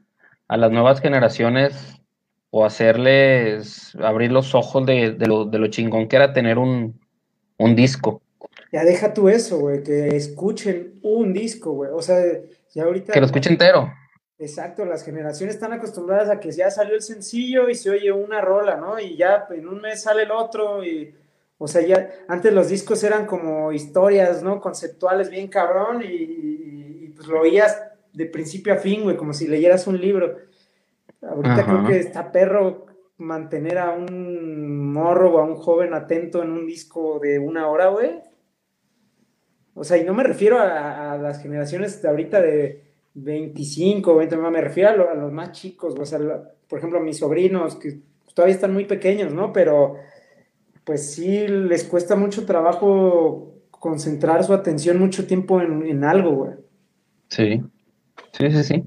a 0.47 0.57
las 0.57 0.71
nuevas 0.71 1.01
generaciones 1.01 1.92
o 2.55 2.65
hacerles 2.65 3.95
abrir 3.95 4.31
los 4.31 4.53
ojos 4.53 4.85
de, 4.85 5.13
de, 5.13 5.25
lo, 5.25 5.45
de 5.45 5.57
lo 5.57 5.67
chingón 5.69 6.07
que 6.07 6.17
era 6.17 6.33
tener 6.33 6.59
un, 6.59 7.01
un 7.57 7.75
disco. 7.75 8.21
Ya 8.71 8.83
deja 8.83 9.11
tú 9.11 9.27
eso, 9.27 9.57
güey, 9.57 9.81
que 9.81 10.15
escuchen 10.15 10.99
un 11.01 11.33
disco, 11.33 11.71
güey. 11.71 11.89
O 11.91 12.03
sea, 12.03 12.23
ya 12.75 12.83
ahorita. 12.83 13.11
Que 13.11 13.19
lo 13.19 13.25
escuchen 13.25 13.53
entero. 13.53 13.91
Exacto, 14.37 14.85
las 14.85 15.03
generaciones 15.03 15.55
están 15.55 15.73
acostumbradas 15.73 16.29
a 16.29 16.39
que 16.39 16.51
ya 16.51 16.69
salió 16.69 16.93
el 16.93 17.01
sencillo 17.01 17.69
y 17.69 17.75
se 17.75 17.89
oye 17.89 18.11
una 18.11 18.39
rola, 18.39 18.77
¿no? 18.77 18.99
Y 18.99 19.17
ya 19.17 19.47
en 19.49 19.67
un 19.67 19.81
mes 19.81 20.03
sale 20.03 20.21
el 20.21 20.31
otro 20.31 20.85
y. 20.85 21.11
O 21.57 21.67
sea, 21.67 21.81
ya 21.81 22.07
antes 22.27 22.53
los 22.53 22.69
discos 22.69 23.03
eran 23.03 23.25
como 23.25 23.71
historias, 23.71 24.43
¿no? 24.43 24.61
Conceptuales 24.61 25.31
bien 25.31 25.47
cabrón 25.47 26.03
y, 26.03 27.07
pues 27.15 27.27
lo 27.27 27.41
oías 27.41 27.81
de 28.11 28.27
principio 28.27 28.73
a 28.73 28.77
fin, 28.77 29.01
güey, 29.01 29.17
como 29.17 29.33
si 29.33 29.47
leyeras 29.47 29.87
un 29.87 29.99
libro. 29.99 30.37
Ahorita 31.29 31.65
creo 31.65 31.85
que 31.85 31.99
está 31.99 32.31
perro 32.31 32.85
mantener 33.17 33.77
a 33.77 33.91
un 33.91 34.91
morro 34.91 35.35
o 35.35 35.39
a 35.39 35.45
un 35.45 35.55
joven 35.55 35.93
atento 35.93 36.43
en 36.43 36.51
un 36.51 36.65
disco 36.65 37.19
de 37.19 37.39
una 37.39 37.67
hora, 37.67 37.87
güey. 37.87 38.21
O 39.75 39.83
sea, 39.83 39.97
y 39.97 40.03
no 40.03 40.13
me 40.13 40.23
refiero 40.23 40.59
a, 40.59 41.17
las 41.17 41.41
generaciones 41.41 42.01
de 42.01 42.09
ahorita 42.09 42.41
de 42.41 42.83
25, 43.15 44.15
20, 44.15 44.37
me 44.37 44.61
refiero 44.61 45.09
a, 45.09 45.15
los 45.15 45.31
más 45.31 45.51
chicos, 45.51 45.95
o 45.99 46.05
sea, 46.05 46.19
por 46.67 46.79
ejemplo, 46.79 46.99
a 46.99 47.03
mis 47.03 47.17
sobrinos, 47.17 47.75
que 47.75 47.99
todavía 48.33 48.55
están 48.55 48.73
muy 48.73 48.85
pequeños, 48.85 49.33
¿no? 49.33 49.53
Pero 49.53 49.95
pues 50.83 51.13
sí 51.13 51.47
les 51.47 51.85
cuesta 51.85 52.15
mucho 52.15 52.45
trabajo 52.45 53.55
concentrar 53.71 54.43
su 54.43 54.53
atención 54.53 54.99
mucho 54.99 55.25
tiempo 55.25 55.61
en, 55.61 56.03
algo, 56.03 56.31
güey. 56.31 56.51
Sí, 57.29 57.63
sí, 58.31 58.51
sí, 58.51 58.63
sí. 58.63 58.83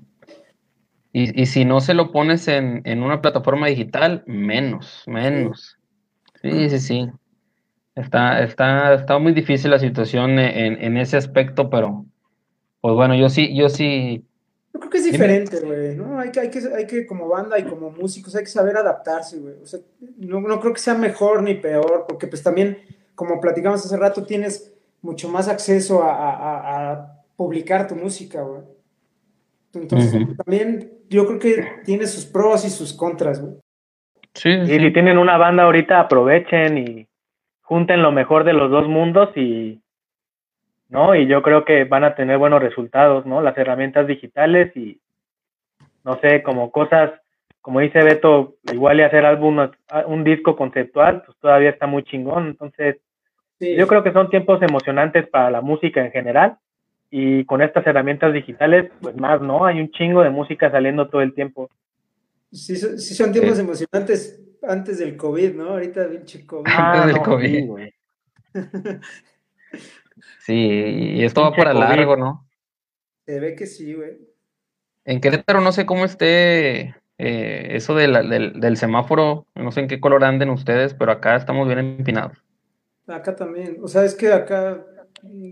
Y, 1.18 1.46
si 1.46 1.64
no 1.64 1.80
se 1.80 1.94
lo 1.94 2.12
pones 2.12 2.46
en, 2.46 2.82
en, 2.84 3.02
una 3.02 3.22
plataforma 3.22 3.68
digital, 3.68 4.22
menos, 4.26 5.02
menos. 5.06 5.78
Sí, 6.42 6.68
sí, 6.68 6.78
sí. 6.78 7.10
Está, 7.94 8.42
está, 8.42 8.92
está 8.92 9.18
muy 9.18 9.32
difícil 9.32 9.70
la 9.70 9.78
situación 9.78 10.38
en, 10.38 10.76
en 10.78 10.96
ese 10.98 11.16
aspecto, 11.16 11.70
pero 11.70 12.04
pues 12.82 12.94
bueno, 12.94 13.14
yo 13.14 13.30
sí, 13.30 13.56
yo 13.56 13.70
sí. 13.70 14.26
Yo 14.74 14.80
creo 14.80 14.90
que 14.90 14.98
es 14.98 15.04
diferente, 15.10 15.58
güey, 15.60 15.96
¿no? 15.96 16.20
Hay 16.20 16.30
que, 16.30 16.40
hay 16.40 16.50
que, 16.50 16.60
hay 16.76 16.86
que, 16.86 17.06
como 17.06 17.28
banda 17.28 17.58
y 17.58 17.64
como 17.64 17.90
músicos, 17.90 18.36
hay 18.36 18.44
que 18.44 18.50
saber 18.50 18.76
adaptarse, 18.76 19.38
güey. 19.38 19.54
O 19.62 19.66
sea, 19.66 19.80
no, 20.18 20.42
no 20.42 20.60
creo 20.60 20.74
que 20.74 20.80
sea 20.80 20.96
mejor 20.96 21.42
ni 21.42 21.54
peor, 21.54 22.04
porque 22.06 22.26
pues 22.26 22.42
también, 22.42 22.76
como 23.14 23.40
platicamos 23.40 23.82
hace 23.82 23.96
rato, 23.96 24.26
tienes 24.26 24.70
mucho 25.00 25.30
más 25.30 25.48
acceso 25.48 26.02
a, 26.02 26.12
a, 26.12 26.92
a 26.92 27.22
publicar 27.36 27.88
tu 27.88 27.96
música, 27.96 28.42
güey. 28.42 28.75
Entonces, 29.82 30.36
también 30.36 30.90
yo 31.08 31.26
creo 31.26 31.38
que 31.38 31.66
tiene 31.84 32.06
sus 32.06 32.26
pros 32.26 32.64
y 32.64 32.70
sus 32.70 32.92
contras, 32.92 33.40
güey. 33.40 33.54
Sí, 34.34 34.52
sí. 34.66 34.74
Y 34.74 34.78
si 34.78 34.92
tienen 34.92 35.18
una 35.18 35.38
banda 35.38 35.64
ahorita, 35.64 36.00
aprovechen 36.00 36.78
y 36.78 37.06
junten 37.62 38.02
lo 38.02 38.12
mejor 38.12 38.44
de 38.44 38.52
los 38.52 38.70
dos 38.70 38.86
mundos 38.86 39.30
y, 39.36 39.80
¿no? 40.88 41.14
Y 41.14 41.26
yo 41.26 41.42
creo 41.42 41.64
que 41.64 41.84
van 41.84 42.04
a 42.04 42.14
tener 42.14 42.38
buenos 42.38 42.62
resultados, 42.62 43.24
¿no? 43.26 43.40
Las 43.40 43.56
herramientas 43.56 44.06
digitales 44.06 44.76
y, 44.76 45.00
no 46.04 46.18
sé, 46.20 46.42
como 46.42 46.70
cosas, 46.70 47.12
como 47.62 47.80
dice 47.80 48.02
Beto, 48.02 48.56
igual 48.72 49.00
y 49.00 49.02
hacer 49.02 49.24
álbum, 49.24 49.70
un 50.06 50.24
disco 50.24 50.54
conceptual, 50.54 51.22
pues 51.24 51.36
todavía 51.38 51.70
está 51.70 51.86
muy 51.86 52.02
chingón. 52.04 52.48
Entonces, 52.48 52.96
yo 53.58 53.86
creo 53.86 54.02
que 54.02 54.12
son 54.12 54.28
tiempos 54.28 54.60
emocionantes 54.62 55.26
para 55.28 55.50
la 55.50 55.62
música 55.62 56.04
en 56.04 56.12
general 56.12 56.58
y 57.10 57.44
con 57.44 57.62
estas 57.62 57.86
herramientas 57.86 58.32
digitales, 58.32 58.90
pues 59.00 59.16
más, 59.16 59.40
¿no? 59.40 59.64
Hay 59.64 59.80
un 59.80 59.90
chingo 59.90 60.22
de 60.22 60.30
música 60.30 60.70
saliendo 60.70 61.08
todo 61.08 61.22
el 61.22 61.34
tiempo. 61.34 61.70
Sí, 62.52 62.76
sí 62.76 63.14
son 63.14 63.32
tiempos 63.32 63.58
emocionantes 63.58 64.40
antes 64.62 64.98
del 64.98 65.16
COVID, 65.16 65.54
¿no? 65.54 65.70
Ahorita 65.70 66.08
pinche 66.08 66.46
COVID. 66.46 66.70
Ah, 66.70 67.02
antes 67.02 67.14
del 67.14 67.22
COVID. 67.22 67.66
güey. 67.66 67.94
sí, 70.40 70.54
y 70.54 71.24
esto 71.24 71.42
va 71.42 71.52
para 71.52 71.74
largo, 71.74 72.16
¿no? 72.16 72.46
Se 73.24 73.40
ve 73.40 73.54
que 73.54 73.66
sí, 73.66 73.94
güey. 73.94 74.18
En 75.04 75.20
Querétaro 75.20 75.60
no 75.60 75.72
sé 75.72 75.86
cómo 75.86 76.04
esté 76.04 76.96
eh, 77.18 77.68
eso 77.70 77.94
del, 77.94 78.60
del, 78.60 78.76
semáforo, 78.76 79.46
no 79.54 79.72
sé 79.72 79.80
en 79.80 79.88
qué 79.88 80.00
color 80.00 80.24
anden 80.24 80.50
ustedes, 80.50 80.94
pero 80.94 81.12
acá 81.12 81.36
estamos 81.36 81.66
bien 81.66 81.78
empinados. 81.78 82.36
Acá 83.06 83.36
también, 83.36 83.78
o 83.82 83.88
sea, 83.88 84.04
es 84.04 84.14
que 84.14 84.32
acá, 84.32 84.84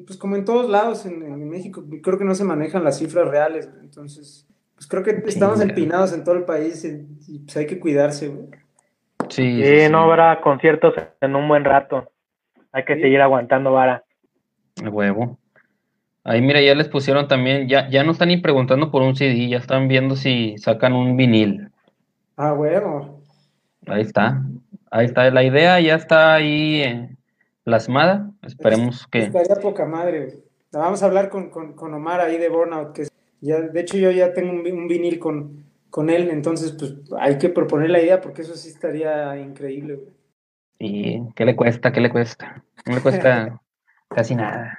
pues 0.06 0.18
como 0.18 0.36
en 0.36 0.44
todos 0.44 0.68
lados 0.68 1.06
en, 1.06 1.22
en 1.22 1.48
México, 1.48 1.84
creo 2.02 2.18
que 2.18 2.24
no 2.24 2.34
se 2.34 2.44
manejan 2.44 2.84
las 2.84 2.98
cifras 2.98 3.28
reales, 3.28 3.68
entonces, 3.80 4.46
pues 4.74 4.86
creo 4.86 5.02
que 5.02 5.22
estamos 5.26 5.60
empinados 5.60 6.12
en 6.12 6.24
todo 6.24 6.34
el 6.34 6.44
país 6.44 6.84
y, 6.84 7.38
pues 7.40 7.56
hay 7.56 7.66
que 7.66 7.78
cuidarse, 7.78 8.28
güey. 8.28 8.48
Sí, 9.30 9.62
no 9.90 10.00
habrá 10.00 10.40
conciertos 10.40 10.94
en 11.20 11.34
un 11.34 11.48
buen 11.48 11.64
rato. 11.64 12.10
Hay 12.72 12.84
que 12.84 13.00
seguir 13.00 13.20
aguantando 13.20 13.72
vara. 13.72 14.04
huevo. 14.82 15.38
Ahí 16.24 16.40
mira, 16.40 16.60
ya 16.60 16.74
les 16.74 16.88
pusieron 16.88 17.28
también, 17.28 17.68
ya, 17.68 17.88
ya 17.90 18.02
no 18.02 18.12
están 18.12 18.28
ni 18.28 18.38
preguntando 18.38 18.90
por 18.90 19.02
un 19.02 19.14
CD, 19.14 19.48
ya 19.48 19.58
están 19.58 19.88
viendo 19.88 20.16
si 20.16 20.56
sacan 20.58 20.94
un 20.94 21.16
vinil. 21.16 21.68
Ah, 22.36 22.52
huevo. 22.52 23.20
Ahí 23.86 24.02
está. 24.02 24.42
Ahí 24.90 25.06
está. 25.06 25.30
La 25.30 25.42
idea 25.42 25.78
ya 25.80 25.94
está 25.94 26.34
ahí 26.34 26.82
eh, 26.82 27.13
plasmada. 27.64 28.30
Esperemos 28.42 29.06
que. 29.08 29.20
Estaría 29.20 29.56
poca 29.56 29.84
madre. 29.86 30.44
Vamos 30.72 31.02
a 31.02 31.06
hablar 31.06 31.30
con, 31.30 31.50
Omar 31.78 32.20
ahí 32.20 32.38
de 32.38 32.48
Burnout, 32.48 32.92
que 32.92 33.06
ya, 33.40 33.60
de 33.60 33.80
hecho 33.80 33.96
yo 33.96 34.10
ya 34.10 34.32
tengo 34.32 34.52
un 34.52 34.88
vinil 34.88 35.18
con, 35.18 35.64
con 35.90 36.10
él, 36.10 36.30
entonces 36.30 36.72
pues 36.72 36.94
hay 37.18 37.38
que 37.38 37.48
proponer 37.48 37.90
la 37.90 38.02
idea 38.02 38.20
porque 38.20 38.42
eso 38.42 38.56
sí 38.56 38.68
estaría 38.68 39.38
increíble. 39.38 40.00
¿Y 40.80 41.20
qué 41.34 41.44
le 41.44 41.54
cuesta? 41.54 41.92
¿Qué 41.92 42.00
le 42.00 42.10
cuesta? 42.10 42.64
No 42.86 42.96
le 42.96 43.00
cuesta 43.00 43.60
casi 44.08 44.34
nada. 44.34 44.78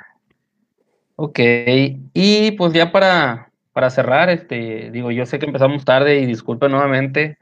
Ok, 1.15 1.39
y 2.13 2.51
pues 2.51 2.73
ya 2.73 2.91
para, 2.91 3.51
para 3.71 3.89
cerrar, 3.89 4.29
este, 4.29 4.91
digo, 4.91 5.11
yo 5.11 5.25
sé 5.25 5.39
que 5.39 5.45
empezamos 5.45 5.85
tarde 5.85 6.19
y 6.19 6.25
disculpe 6.25 6.67
nuevamente. 6.67 7.37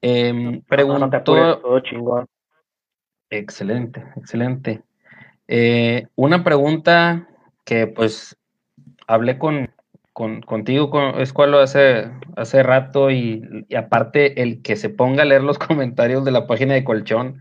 Eh, 0.00 0.62
pregunto... 0.66 1.22
todo 1.22 1.80
chingón. 1.80 2.26
Excelente, 3.30 4.04
excelente. 4.16 4.82
Eh, 5.48 6.06
una 6.14 6.44
pregunta 6.44 7.28
que 7.64 7.86
pues 7.86 8.36
hablé 9.06 9.38
con, 9.38 9.70
con, 10.12 10.42
contigo, 10.42 10.90
con 10.90 11.20
Escualo, 11.20 11.60
hace, 11.60 12.10
hace 12.36 12.62
rato 12.62 13.10
y, 13.10 13.66
aparte 13.76 14.42
el 14.42 14.62
que 14.62 14.76
se 14.76 14.90
ponga 14.90 15.22
a 15.22 15.26
leer 15.26 15.42
los 15.42 15.58
comentarios 15.60 16.24
de 16.24 16.30
la 16.30 16.46
página 16.46 16.74
de 16.74 16.84
Colchón 16.84 17.38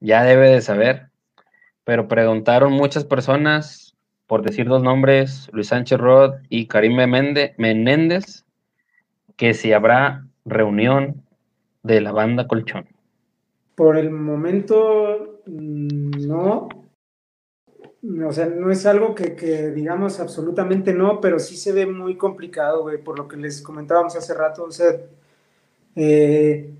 ya 0.00 0.22
debe 0.24 0.48
de 0.48 0.60
saber. 0.60 1.08
Pero 1.84 2.06
preguntaron 2.06 2.72
muchas 2.72 3.04
personas, 3.04 3.96
por 4.26 4.42
decir 4.42 4.66
dos 4.68 4.82
nombres, 4.82 5.48
Luis 5.52 5.68
Sánchez 5.68 5.98
Rod 5.98 6.34
y 6.48 6.66
Karim 6.66 6.96
Menéndez, 6.96 8.44
que 9.36 9.54
si 9.54 9.72
habrá 9.72 10.26
reunión 10.44 11.22
de 11.82 12.00
la 12.00 12.12
banda 12.12 12.46
Colchón. 12.46 12.86
Por 13.74 13.96
el 13.96 14.10
momento, 14.10 15.27
no. 15.48 16.68
o 18.26 18.32
sea, 18.32 18.46
no 18.46 18.70
es 18.70 18.86
algo 18.86 19.14
que, 19.14 19.34
que, 19.34 19.70
digamos 19.70 20.20
absolutamente 20.20 20.92
no, 20.92 21.20
pero 21.20 21.38
sí 21.38 21.56
se 21.56 21.72
ve 21.72 21.86
muy 21.86 22.16
complicado, 22.16 22.82
güey, 22.82 23.02
por 23.02 23.18
lo 23.18 23.28
que 23.28 23.36
les 23.36 23.62
comentábamos 23.62 24.16
hace 24.16 24.34
rato. 24.34 24.64
O 24.64 24.70
sea, 24.70 24.96
eh, 25.96 26.74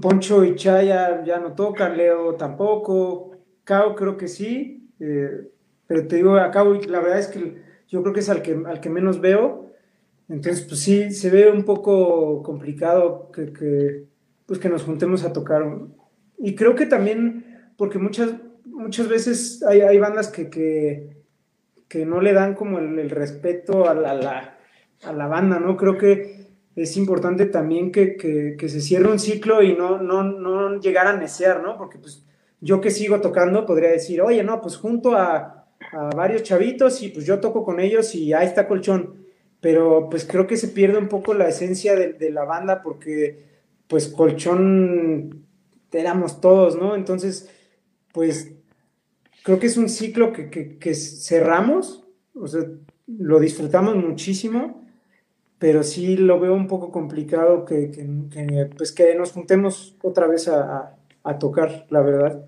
Poncho 0.00 0.44
y 0.44 0.54
Chaya 0.54 1.24
ya 1.24 1.38
no 1.38 1.54
tocan, 1.54 1.96
Leo 1.96 2.34
tampoco, 2.34 3.36
Cao 3.64 3.94
creo 3.94 4.16
que 4.16 4.28
sí, 4.28 4.90
eh, 5.00 5.50
pero 5.86 6.06
te 6.06 6.16
digo, 6.16 6.36
a 6.36 6.50
Cao 6.50 6.74
la 6.74 7.00
verdad 7.00 7.18
es 7.18 7.28
que 7.28 7.62
yo 7.88 8.02
creo 8.02 8.14
que 8.14 8.20
es 8.20 8.28
al 8.30 8.42
que, 8.42 8.60
al 8.66 8.80
que 8.80 8.90
menos 8.90 9.20
veo. 9.20 9.70
Entonces, 10.28 10.64
pues 10.66 10.80
sí, 10.80 11.10
se 11.10 11.30
ve 11.30 11.50
un 11.50 11.64
poco 11.64 12.42
complicado 12.42 13.30
que, 13.32 14.06
pues 14.46 14.58
que 14.58 14.70
nos 14.70 14.84
juntemos 14.84 15.24
a 15.24 15.32
tocar. 15.32 15.62
Y 16.38 16.54
creo 16.54 16.74
que 16.74 16.86
también, 16.86 17.51
porque 17.82 17.98
muchas, 17.98 18.30
muchas 18.64 19.08
veces 19.08 19.60
hay, 19.64 19.98
bandas 19.98 20.28
que, 20.28 20.48
que, 21.88 22.06
no 22.06 22.20
le 22.20 22.32
dan 22.32 22.54
como 22.54 22.78
el, 22.78 23.10
respeto 23.10 23.88
a 23.88 23.94
la, 23.94 24.14
la, 24.14 25.26
banda, 25.26 25.58
¿no? 25.58 25.76
Creo 25.76 25.98
que 25.98 26.46
es 26.76 26.96
importante 26.96 27.46
también 27.46 27.90
que, 27.90 28.16
que, 28.16 28.68
se 28.68 28.80
cierre 28.80 29.10
un 29.10 29.18
ciclo 29.18 29.64
y 29.64 29.74
no, 29.74 30.00
no, 30.00 30.22
no 30.22 30.78
llegar 30.78 31.08
a 31.08 31.16
necear, 31.16 31.60
¿no? 31.60 31.76
Porque 31.76 31.98
pues 31.98 32.24
yo 32.60 32.80
que 32.80 32.92
sigo 32.92 33.20
tocando 33.20 33.66
podría 33.66 33.90
decir, 33.90 34.22
oye, 34.22 34.44
no, 34.44 34.60
pues 34.60 34.76
junto 34.76 35.16
a, 35.16 35.66
a 35.90 36.10
varios 36.14 36.44
chavitos 36.44 37.02
y 37.02 37.08
pues 37.08 37.26
yo 37.26 37.40
toco 37.40 37.64
con 37.64 37.80
ellos 37.80 38.14
y 38.14 38.32
ahí 38.32 38.46
está 38.46 38.68
colchón. 38.68 39.24
Pero 39.60 40.08
pues 40.08 40.24
creo 40.24 40.46
que 40.46 40.56
se 40.56 40.68
pierde 40.68 40.98
un 40.98 41.08
poco 41.08 41.34
la 41.34 41.48
esencia 41.48 41.96
de, 41.96 42.12
de 42.12 42.30
la 42.30 42.44
banda 42.44 42.80
porque 42.80 43.44
pues 43.88 44.06
colchón 44.06 45.48
éramos 45.90 46.40
todos, 46.40 46.76
¿no? 46.76 46.94
Entonces, 46.94 47.50
pues 48.12 48.54
creo 49.42 49.58
que 49.58 49.66
es 49.66 49.76
un 49.76 49.88
ciclo 49.88 50.32
que, 50.32 50.94
cerramos, 50.94 52.04
o 52.34 52.46
sea, 52.46 52.62
lo 53.06 53.40
disfrutamos 53.40 53.96
muchísimo, 53.96 54.84
pero 55.58 55.82
sí 55.82 56.16
lo 56.16 56.40
veo 56.40 56.54
un 56.54 56.66
poco 56.66 56.90
complicado 56.90 57.64
que, 57.64 57.90
pues 58.76 58.92
que 58.92 59.14
nos 59.14 59.32
juntemos 59.32 59.96
otra 60.02 60.26
vez 60.26 60.48
a, 60.48 60.96
tocar, 61.38 61.86
la 61.90 62.00
verdad. 62.00 62.44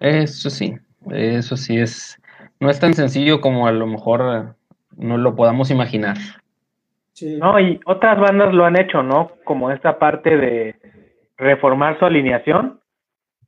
Eso 0.00 0.50
sí, 0.50 0.76
eso 1.10 1.56
sí 1.56 1.78
es, 1.78 2.20
no 2.60 2.70
es 2.70 2.78
tan 2.78 2.94
sencillo 2.94 3.40
como 3.40 3.66
a 3.66 3.72
lo 3.72 3.86
mejor 3.86 4.20
eh, 4.20 4.52
no 4.96 5.16
lo 5.16 5.34
podamos 5.34 5.70
imaginar. 5.70 6.16
Sí. 7.14 7.36
No, 7.38 7.58
y 7.58 7.80
otras 7.84 8.20
bandas 8.20 8.54
lo 8.54 8.64
han 8.64 8.78
hecho, 8.78 9.02
¿no? 9.02 9.32
Como 9.44 9.72
esta 9.72 9.98
parte 9.98 10.36
de 10.36 10.76
reformar 11.36 11.98
su 11.98 12.04
alineación. 12.04 12.77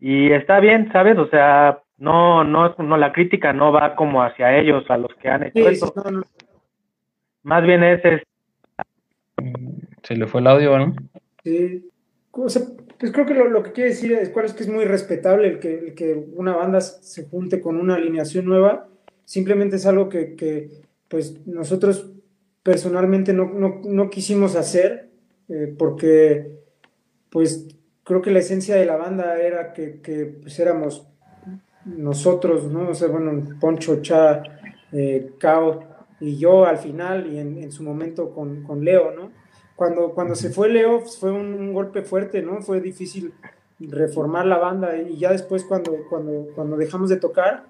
Y 0.00 0.32
está 0.32 0.60
bien, 0.60 0.90
¿sabes? 0.92 1.18
O 1.18 1.28
sea, 1.28 1.82
no, 1.98 2.42
no, 2.42 2.74
no, 2.78 2.96
la 2.96 3.12
crítica 3.12 3.52
no 3.52 3.70
va 3.70 3.94
como 3.94 4.22
hacia 4.22 4.58
ellos, 4.58 4.84
a 4.88 4.96
los 4.96 5.14
que 5.16 5.28
han 5.28 5.44
hecho 5.44 5.68
eso. 5.68 5.94
Más 7.42 7.62
bien 7.62 7.84
es, 7.84 8.00
Se 10.02 10.16
le 10.16 10.26
fue 10.26 10.40
el 10.40 10.46
audio, 10.46 10.78
¿no? 10.78 10.94
Sí. 11.44 11.86
pues 12.30 13.12
creo 13.12 13.26
que 13.26 13.34
lo, 13.34 13.62
que 13.62 13.72
quiere 13.72 13.90
decir 13.90 14.12
es, 14.12 14.30
cuál 14.30 14.46
es 14.46 14.54
que 14.54 14.62
es 14.62 14.68
muy 14.68 14.84
respetable 14.84 15.48
el 15.48 15.58
que, 15.58 15.94
que 15.94 16.14
una 16.34 16.56
banda 16.56 16.80
se 16.80 17.26
junte 17.28 17.60
con 17.60 17.76
una 17.76 17.96
alineación 17.96 18.46
nueva. 18.46 18.88
Simplemente 19.24 19.76
es 19.76 19.86
algo 19.86 20.08
que, 20.08 20.34
que 20.34 20.70
pues 21.08 21.46
nosotros 21.46 22.12
personalmente 22.62 23.32
no, 23.32 23.46
no, 23.46 23.80
no 23.84 24.10
quisimos 24.10 24.56
hacer 24.56 25.10
eh, 25.48 25.74
porque 25.78 26.58
pues 27.30 27.68
creo 28.10 28.22
que 28.22 28.32
la 28.32 28.40
esencia 28.40 28.74
de 28.74 28.86
la 28.86 28.96
banda 28.96 29.40
era 29.40 29.72
que, 29.72 30.00
que 30.00 30.24
pues 30.42 30.58
éramos 30.58 31.06
nosotros, 31.84 32.64
¿no? 32.64 32.88
O 32.88 32.94
sea, 32.94 33.06
bueno, 33.06 33.56
Poncho, 33.60 34.02
Cha, 34.02 34.42
eh, 34.90 35.34
Cao 35.38 35.84
y 36.18 36.36
yo 36.36 36.64
al 36.64 36.78
final 36.78 37.32
y 37.32 37.38
en, 37.38 37.70
su 37.70 37.84
momento 37.84 38.30
con, 38.30 38.64
con, 38.64 38.84
Leo, 38.84 39.12
¿no? 39.12 39.30
Cuando, 39.76 40.10
cuando 40.12 40.34
se 40.34 40.50
fue 40.50 40.68
Leo 40.68 41.02
pues, 41.02 41.18
fue 41.18 41.30
un, 41.30 41.72
golpe 41.72 42.02
fuerte, 42.02 42.42
¿no? 42.42 42.60
Fue 42.62 42.80
difícil 42.80 43.32
reformar 43.78 44.44
la 44.44 44.58
banda 44.58 44.96
y 44.96 45.16
ya 45.16 45.30
después 45.30 45.62
cuando, 45.62 45.96
cuando, 46.08 46.48
cuando 46.56 46.76
dejamos 46.76 47.10
de 47.10 47.16
tocar, 47.16 47.66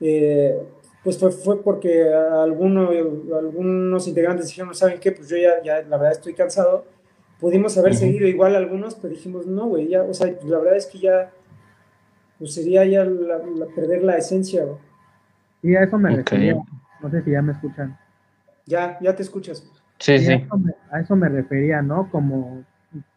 eh, 0.00 0.60
pues 1.02 1.16
fue, 1.18 1.30
fue 1.30 1.62
porque 1.62 2.12
alguno, 2.12 2.90
algunos 3.34 4.06
integrantes 4.06 4.48
dijeron, 4.48 4.74
¿saben 4.74 5.00
qué? 5.00 5.12
Pues 5.12 5.30
yo 5.30 5.38
ya, 5.38 5.62
ya 5.62 5.80
la 5.80 5.96
verdad 5.96 6.12
estoy 6.12 6.34
cansado. 6.34 6.84
Pudimos 7.42 7.76
haber 7.76 7.96
seguido 7.96 8.28
igual 8.28 8.54
algunos, 8.54 8.94
pero 8.94 9.12
dijimos, 9.12 9.48
no, 9.48 9.66
güey, 9.66 9.88
ya, 9.88 10.04
o 10.04 10.14
sea, 10.14 10.32
la 10.44 10.58
verdad 10.58 10.76
es 10.76 10.86
que 10.86 11.00
ya 11.00 11.32
pues 12.38 12.54
sería 12.54 12.84
ya 12.84 13.04
perder 13.74 14.04
la 14.04 14.16
esencia. 14.16 14.64
Sí, 15.60 15.74
a 15.74 15.82
eso 15.82 15.98
me 15.98 16.14
refería. 16.14 16.54
No 17.00 17.10
sé 17.10 17.20
si 17.22 17.32
ya 17.32 17.42
me 17.42 17.50
escuchan. 17.50 17.98
Ya, 18.64 18.96
ya 19.00 19.16
te 19.16 19.24
escuchas. 19.24 19.68
Sí, 19.98 20.20
sí. 20.20 20.32
A 20.92 21.00
eso, 21.00 21.16
me, 21.16 21.28
refería, 21.28 21.82
¿no? 21.82 22.08
Como 22.12 22.62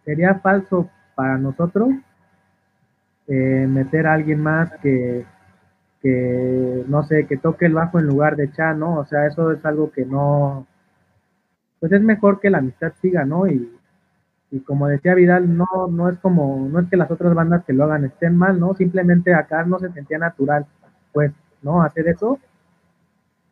sería 0.04 0.34
falso 0.40 0.90
para 1.14 1.38
nosotros 1.38 1.90
eh, 3.28 3.68
meter 3.70 4.08
a 4.08 4.14
alguien 4.14 4.42
más 4.42 4.72
que, 4.82 5.24
que, 6.02 6.84
no 6.88 7.04
sé, 7.04 7.28
que 7.28 7.38
toque 7.38 7.68
el 7.68 7.74
bajo 7.74 8.00
en 8.00 8.08
lugar 8.08 8.36
de 8.36 8.52
Cha, 8.52 8.74
¿no? 8.74 8.98
O 8.98 9.06
sea, 9.06 9.28
eso 9.28 9.52
es 9.52 9.64
algo 9.66 9.92
que 9.92 10.04
no, 10.04 10.66
pues 11.80 11.92
es 11.92 12.02
mejor 12.02 12.40
que 12.40 12.50
la 12.50 12.58
amistad 12.58 12.94
siga, 13.00 13.24
¿no? 13.24 13.46
Y, 13.48 13.75
y 14.52 14.60
como 14.62 14.88
decía 14.88 15.16
Vidal, 15.16 15.58
no, 15.58 15.66
no 15.90 16.10
es 16.10 16.18
como, 16.20 16.68
no 16.70 16.80
es 16.80 16.90
que 16.90 16.98
las 16.98 17.12
otras 17.12 17.34
bandas 17.34 17.64
que 17.66 17.74
lo 17.74 17.86
hagan 17.86 18.06
estén 18.06 18.38
mal, 18.38 18.60
¿no? 18.60 18.74
Simplemente 18.76 19.34
acá 19.34 19.64
no 19.66 19.80
se 19.80 19.92
sentía 19.92 20.18
natural, 20.18 20.66
pues, 21.12 21.32
¿no? 21.62 21.82
Hacer 21.82 22.08
eso. 22.08 22.40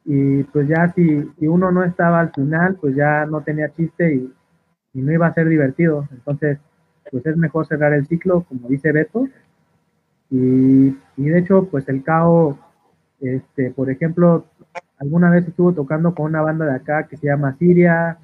Y 0.05 0.43
pues 0.43 0.67
ya 0.67 0.91
si, 0.93 1.23
si 1.39 1.47
uno 1.47 1.71
no 1.71 1.83
estaba 1.83 2.19
al 2.19 2.31
final, 2.31 2.77
pues 2.79 2.95
ya 2.95 3.25
no 3.25 3.41
tenía 3.41 3.73
chiste 3.73 4.15
y, 4.15 4.33
no 4.93 5.11
iba 5.11 5.25
a 5.25 5.33
ser 5.33 5.49
divertido. 5.49 6.07
Entonces, 6.11 6.59
pues 7.09 7.25
es 7.25 7.35
mejor 7.35 7.65
cerrar 7.65 7.93
el 7.93 8.05
ciclo, 8.05 8.43
como 8.43 8.69
dice 8.69 8.91
Beto. 8.91 9.27
Y, 10.29 10.95
y 11.17 11.29
de 11.29 11.39
hecho, 11.39 11.67
pues 11.69 11.89
el 11.89 12.03
CAO, 12.03 12.59
este, 13.19 13.71
por 13.71 13.89
ejemplo, 13.89 14.45
alguna 14.99 15.31
vez 15.31 15.47
estuvo 15.47 15.73
tocando 15.73 16.13
con 16.13 16.27
una 16.27 16.41
banda 16.41 16.65
de 16.65 16.75
acá 16.75 17.07
que 17.07 17.17
se 17.17 17.27
llama 17.27 17.55
Siria, 17.57 18.19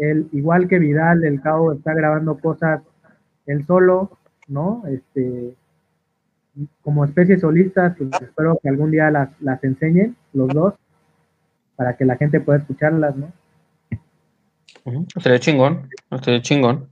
él, 0.00 0.28
igual 0.32 0.66
que 0.66 0.78
Vidal, 0.78 1.24
el 1.24 1.40
Cabo 1.40 1.72
está 1.72 1.94
grabando 1.94 2.38
cosas 2.38 2.82
él 3.46 3.64
solo, 3.66 4.18
¿no? 4.48 4.82
Este, 4.88 5.54
como 6.82 7.04
especie 7.04 7.38
solista, 7.38 7.94
pues, 7.96 8.10
espero 8.20 8.58
que 8.62 8.68
algún 8.68 8.90
día 8.90 9.10
las, 9.10 9.30
las 9.40 9.62
enseñen 9.64 10.16
los 10.32 10.48
dos 10.48 10.74
para 11.76 11.96
que 11.96 12.04
la 12.04 12.16
gente 12.16 12.40
pueda 12.40 12.58
escucharlas, 12.58 13.16
¿no? 13.16 13.32
Sería 15.20 15.38
chingón, 15.38 15.88
sería 16.22 16.42
chingón. 16.42 16.88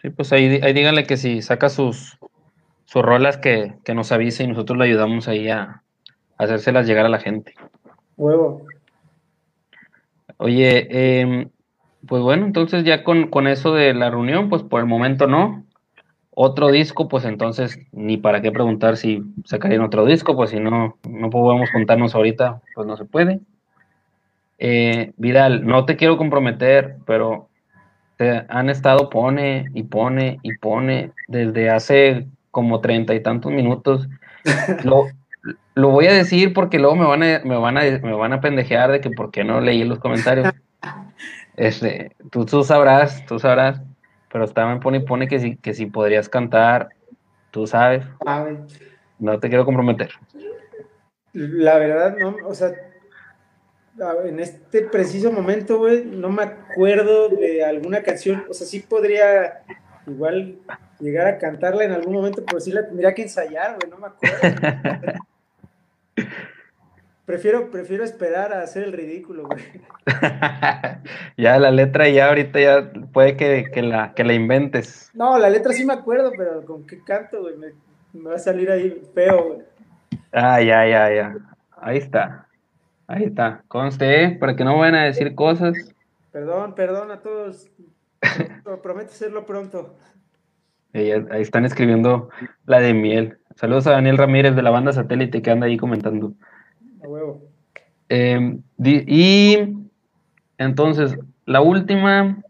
Sí, 0.00 0.10
pues 0.10 0.32
ahí, 0.32 0.60
ahí 0.62 0.72
díganle 0.72 1.06
que 1.06 1.16
si 1.16 1.42
saca 1.42 1.68
sus, 1.68 2.18
sus 2.84 3.02
rolas 3.02 3.36
que, 3.36 3.74
nos 3.94 4.12
avise 4.12 4.44
y 4.44 4.46
nosotros 4.46 4.78
le 4.78 4.84
ayudamos 4.84 5.28
ahí 5.28 5.48
a, 5.48 5.62
a 5.62 6.44
hacérselas 6.44 6.86
llegar 6.86 7.04
a 7.06 7.10
la 7.10 7.18
gente. 7.18 7.54
Huevo. 8.16 8.66
Oye, 10.42 11.20
em, 11.20 11.50
pues 12.08 12.22
bueno, 12.22 12.46
entonces 12.46 12.82
ya 12.84 13.04
con, 13.04 13.46
eso 13.46 13.74
de 13.74 13.92
la 13.92 14.08
reunión, 14.08 14.48
pues 14.48 14.62
por 14.62 14.80
el 14.80 14.86
momento 14.86 15.26
no. 15.26 15.66
Otro 16.30 16.70
disco, 16.70 17.08
pues 17.08 17.26
entonces 17.26 17.78
ni 17.92 18.16
para 18.16 18.40
qué 18.40 18.50
preguntar 18.50 18.96
si 18.96 19.22
sacarían 19.44 19.82
otro 19.82 20.06
disco, 20.06 20.34
pues 20.34 20.48
si 20.48 20.58
no, 20.58 20.96
no 21.06 21.28
podemos 21.28 21.70
juntarnos 21.70 22.14
ahorita, 22.14 22.62
pues 22.74 22.86
no 22.86 22.96
se 22.96 23.04
puede. 23.04 23.40
Eh, 24.58 25.12
Vidal, 25.18 25.66
no 25.66 25.84
te 25.84 25.96
quiero 25.96 26.16
comprometer, 26.16 26.96
pero 27.04 27.48
te 28.16 28.46
han 28.48 28.70
estado 28.70 29.10
pone 29.10 29.66
y 29.74 29.82
pone 29.82 30.38
y 30.42 30.56
pone 30.56 31.12
desde 31.28 31.68
hace 31.68 32.26
como 32.50 32.80
treinta 32.80 33.14
y 33.14 33.22
tantos 33.22 33.52
minutos. 33.52 34.08
Lo, 34.84 35.04
lo 35.74 35.88
voy 35.90 36.06
a 36.06 36.12
decir 36.12 36.52
porque 36.52 36.78
luego 36.78 36.96
me 36.96 37.06
van 37.06 37.22
a, 37.22 37.40
me 37.44 37.56
van 37.56 37.78
a, 37.78 37.82
me 37.82 38.12
van 38.14 38.32
a 38.32 38.40
pendejear 38.40 38.90
de 38.90 39.00
que 39.00 39.10
por 39.10 39.30
qué 39.30 39.44
no 39.44 39.60
leí 39.60 39.84
los 39.84 39.98
comentarios. 39.98 40.52
Este, 41.56 42.16
tú, 42.30 42.46
tú 42.46 42.64
sabrás, 42.64 43.26
tú 43.26 43.38
sabrás, 43.38 43.82
pero 44.32 44.48
también 44.48 44.80
pone 44.80 44.98
y 44.98 45.00
pone 45.02 45.28
que 45.28 45.40
si, 45.40 45.56
que 45.56 45.74
si 45.74 45.84
podrías 45.84 46.26
cantar, 46.26 46.88
tú 47.50 47.66
sabes. 47.66 48.06
No 49.18 49.38
te 49.38 49.48
quiero 49.50 49.66
comprometer. 49.66 50.10
La 51.34 51.76
verdad, 51.76 52.16
no, 52.16 52.36
o 52.46 52.54
sea, 52.54 52.72
en 54.24 54.40
este 54.40 54.82
preciso 54.82 55.30
momento, 55.30 55.78
güey, 55.78 56.04
no 56.04 56.30
me 56.30 56.44
acuerdo 56.44 57.28
de 57.28 57.62
alguna 57.62 58.02
canción, 58.02 58.44
o 58.48 58.54
sea, 58.54 58.66
sí 58.66 58.80
podría 58.80 59.62
igual 60.06 60.58
llegar 60.98 61.26
a 61.26 61.38
cantarla 61.38 61.84
en 61.84 61.92
algún 61.92 62.14
momento, 62.14 62.42
pero 62.46 62.60
sí 62.60 62.72
la 62.72 62.86
tendría 62.86 63.14
que 63.14 63.22
ensayar, 63.22 63.76
güey, 63.76 63.90
no 63.90 63.98
me 63.98 64.06
acuerdo. 64.06 65.18
prefiero, 67.24 67.70
prefiero 67.70 68.04
esperar 68.04 68.52
a 68.52 68.62
hacer 68.62 68.84
el 68.84 68.92
ridículo, 68.92 69.46
güey. 69.46 69.62
ya 71.36 71.58
la 71.58 71.70
letra 71.70 72.08
ya 72.08 72.28
ahorita 72.28 72.60
ya 72.60 72.92
puede 73.12 73.36
que, 73.36 73.82
la, 73.82 74.14
que 74.14 74.24
la 74.24 74.32
inventes. 74.32 75.10
No, 75.14 75.38
la 75.38 75.48
letra 75.48 75.72
sí 75.72 75.84
me 75.84 75.92
acuerdo, 75.92 76.32
pero 76.36 76.64
con 76.64 76.86
qué 76.86 77.02
canto, 77.04 77.42
güey, 77.42 77.54
me, 77.56 78.20
va 78.22 78.34
a 78.34 78.38
salir 78.38 78.70
ahí 78.70 79.00
feo, 79.14 79.44
güey. 79.44 79.60
Ah, 80.32 80.60
ya, 80.60 80.86
ya, 80.86 81.14
ya. 81.14 81.36
Ahí 81.76 81.98
está. 81.98 82.46
Ahí 83.06 83.24
está. 83.24 83.64
Conste, 83.68 84.24
¿eh? 84.24 84.30
para 84.30 84.54
que 84.54 84.64
no 84.64 84.78
vayan 84.78 84.94
a 84.96 85.04
decir 85.04 85.34
cosas. 85.34 85.74
Perdón, 86.32 86.74
perdón 86.74 87.10
a 87.10 87.20
todos. 87.20 87.68
Prometo 88.82 89.10
hacerlo 89.10 89.46
pronto. 89.46 89.96
ahí 90.94 91.42
están 91.42 91.64
escribiendo 91.64 92.30
la 92.66 92.80
de 92.80 92.94
miel. 92.94 93.39
Saludos 93.60 93.86
a 93.88 93.90
Daniel 93.90 94.16
Ramírez 94.16 94.56
de 94.56 94.62
la 94.62 94.70
banda 94.70 94.90
satélite 94.90 95.42
que 95.42 95.50
anda 95.50 95.66
ahí 95.66 95.76
comentando. 95.76 96.32
A 97.04 97.06
huevo. 97.06 97.42
Em, 98.08 98.62
y 98.78 99.58
entonces, 100.56 101.18
la 101.44 101.60
última, 101.60 102.42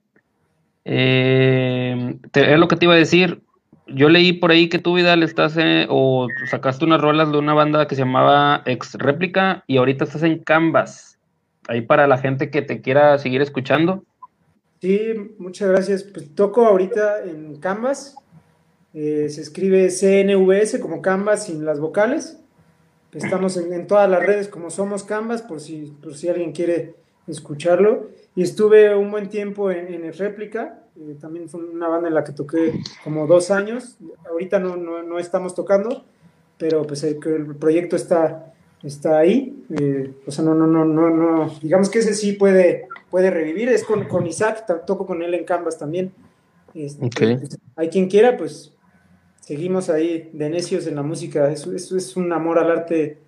eh, 0.85 2.17
es 2.33 2.59
lo 2.61 2.69
que 2.69 2.77
te 2.77 2.85
iba 2.85 2.95
a 2.95 2.97
decir. 2.97 3.43
Yo 3.89 4.09
leí 4.09 4.35
por 4.35 4.53
ahí 4.53 4.69
que 4.69 4.79
tú, 4.79 4.95
Vidal, 4.95 5.25
estás 5.25 5.59
o 5.89 6.29
sacaste 6.49 6.85
unas 6.85 7.01
rolas 7.01 7.33
de 7.33 7.39
una 7.39 7.55
banda 7.55 7.89
que 7.89 7.97
se 7.97 8.03
llamaba 8.03 8.63
Ex 8.65 8.95
Réplica 8.95 9.65
y 9.67 9.79
ahorita 9.79 10.05
estás 10.05 10.23
en 10.23 10.39
Canvas. 10.39 11.19
Ahí 11.67 11.81
para 11.81 12.07
la 12.07 12.19
gente 12.19 12.51
que 12.51 12.63
te 12.63 12.83
quiera 12.83 13.19
seguir 13.19 13.43
escuchando. 13.43 14.05
Sí, 14.81 15.15
muchas 15.39 15.71
gracias. 15.71 16.05
Pues 16.05 16.33
toco 16.37 16.67
ahorita 16.67 17.25
en 17.25 17.57
Canvas. 17.57 18.15
Eh, 18.93 19.28
se 19.28 19.41
escribe 19.41 19.88
CNVS 19.88 20.80
como 20.80 21.01
Canvas 21.01 21.47
sin 21.47 21.64
las 21.64 21.78
vocales. 21.78 22.38
Estamos 23.12 23.57
en, 23.57 23.86
todas 23.86 24.09
las 24.09 24.24
redes 24.24 24.49
como 24.49 24.70
Somos 24.70 25.05
Canvas, 25.05 25.43
por 25.43 25.61
si, 25.61 25.93
por 26.03 26.16
si 26.16 26.28
alguien 26.28 26.53
quiere 26.53 26.95
escucharlo. 27.26 28.09
Y 28.34 28.43
estuve 28.43 28.95
un 28.95 29.11
buen 29.11 29.28
tiempo 29.28 29.70
en, 29.70 29.93
en 29.93 30.12
Réplica, 30.12 30.84
eh, 30.97 31.16
también 31.20 31.49
fue 31.49 31.64
una 31.64 31.88
banda 31.88 32.09
en 32.09 32.14
la 32.14 32.24
que 32.24 32.32
toqué 32.32 32.72
como 33.03 33.26
dos 33.26 33.51
años. 33.51 33.97
Ahorita 34.28 34.59
no, 34.59 34.76
no, 34.76 35.03
no 35.03 35.18
estamos 35.18 35.55
tocando, 35.55 36.05
pero 36.59 36.86
pues 36.86 37.03
el, 37.05 37.18
el 37.24 37.57
proyecto 37.57 37.97
está, 37.97 38.53
está 38.82 39.18
ahí. 39.18 39.64
Eh, 39.70 40.12
o 40.26 40.30
sea, 40.30 40.45
no, 40.45 40.55
no, 40.55 40.66
no, 40.66 40.84
no, 40.84 41.11
no, 41.11 41.55
digamos 41.62 41.91
que 41.91 42.01
ese 42.01 42.14
sí 42.14 42.32
puede, 42.32 42.88
puede 43.11 43.30
revivir. 43.30 43.68
Es 43.68 43.84
con, 43.84 44.05
con 44.07 44.26
Isaac, 44.26 44.64
toco 44.86 45.07
con 45.07 45.22
él 45.22 45.34
en 45.34 45.45
Canvas 45.45 45.78
también. 45.78 46.12
Este, 46.74 47.09
pues, 47.09 47.59
hay 47.74 47.88
quien 47.88 48.09
quiera, 48.09 48.36
pues 48.36 48.72
seguimos 49.41 49.91
ahí 49.91 50.30
de 50.32 50.51
necios 50.51 50.86
en 50.86 50.97
la 50.97 51.03
música. 51.03 51.51
Eso, 51.51 51.74
es 51.74 52.16
un 52.16 52.32
amor 52.32 52.59
al 52.59 52.70
arte 52.70 53.18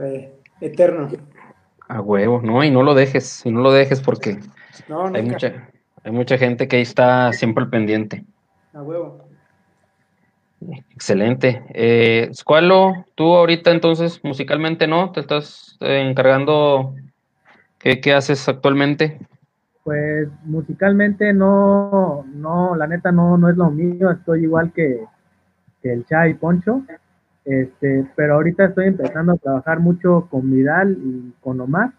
eh, 0.00 0.32
eterno. 0.60 1.08
A 1.88 2.00
huevo, 2.00 2.40
no, 2.42 2.62
y 2.64 2.70
no 2.70 2.82
lo 2.82 2.94
dejes, 2.94 3.44
y 3.44 3.50
no 3.50 3.60
lo 3.60 3.72
dejes 3.72 4.00
porque 4.00 4.38
hay, 5.14 5.22
mucha, 5.22 5.68
hay 6.04 6.12
mucha 6.12 6.38
gente 6.38 6.68
que 6.68 6.76
ahí 6.76 6.82
está 6.82 7.32
siempre 7.32 7.64
al 7.64 7.70
pendiente. 7.70 8.24
A 8.72 8.82
huevo. 8.82 9.24
Excelente. 10.94 11.64
Eh, 11.70 12.30
Squalo, 12.32 13.06
tú 13.14 13.34
ahorita 13.34 13.70
entonces 13.70 14.22
musicalmente 14.22 14.86
no, 14.86 15.10
te 15.10 15.20
estás 15.20 15.76
eh, 15.80 16.06
encargando, 16.08 16.94
¿qué, 17.78 18.00
¿qué, 18.00 18.12
haces 18.12 18.46
actualmente? 18.48 19.18
Pues 19.82 20.28
musicalmente 20.44 21.32
no, 21.32 22.24
no, 22.34 22.76
la 22.76 22.86
neta 22.86 23.10
no, 23.10 23.38
no 23.38 23.48
es 23.48 23.56
lo 23.56 23.70
mío, 23.70 24.10
estoy 24.10 24.42
igual 24.42 24.72
que, 24.72 25.00
que 25.82 25.92
el 25.92 26.04
Chai 26.06 26.34
Poncho. 26.34 26.82
Este, 27.44 28.06
pero 28.16 28.34
ahorita 28.34 28.66
estoy 28.66 28.86
empezando 28.86 29.32
a 29.32 29.36
trabajar 29.36 29.80
mucho 29.80 30.28
con 30.30 30.50
Vidal 30.50 30.98
y 31.02 31.32
con 31.40 31.60
Omar 31.60 31.92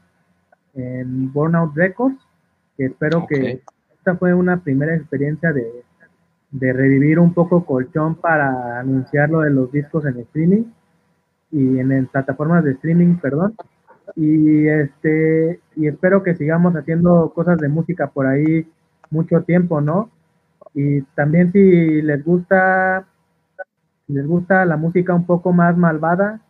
en 0.76 1.34
Burnout 1.34 1.76
Records, 1.76 2.20
que 2.78 2.86
espero 2.86 3.26
que 3.28 3.62
esta 3.94 4.16
fue 4.16 4.34
una 4.34 4.64
primera 4.64 4.96
experiencia 4.96 5.52
de, 5.52 5.84
de 6.52 6.74
revivir 6.74 7.20
un 7.20 7.34
poco 7.34 7.66
colchón 7.66 8.16
para 8.16 8.80
anunciar 8.80 9.30
lo 9.30 9.42
de 9.42 9.50
los 9.50 9.72
discos 9.72 10.06
en 10.06 10.20
streaming 10.20 10.64
y 11.52 11.80
en, 11.80 11.92
en, 11.92 12.08
plataformas 12.08 12.64
de 12.64 12.72
streaming, 12.74 13.16
perdón. 13.18 13.56
Y 14.16 14.68
este 14.68 15.60
y 15.76 15.88
espero 15.88 16.24
que 16.24 16.36
sigamos 16.36 16.76
haciendo 16.76 17.32
cosas 17.34 17.58
de 17.60 17.70
música 17.70 18.08
por 18.08 18.28
ahí 18.28 18.68
mucho 19.10 19.42
tiempo, 19.44 19.82
¿no? 19.82 20.10
Y 20.74 21.02
también 21.16 21.52
si 21.52 22.02
les 22.02 22.24
gusta 22.24 23.06
les 24.12 24.28
gusta 24.28 24.66
la 24.66 24.78
música 24.78 25.14
un 25.14 25.26
poco 25.26 25.54
más 25.54 25.78
malvada, 25.78 26.42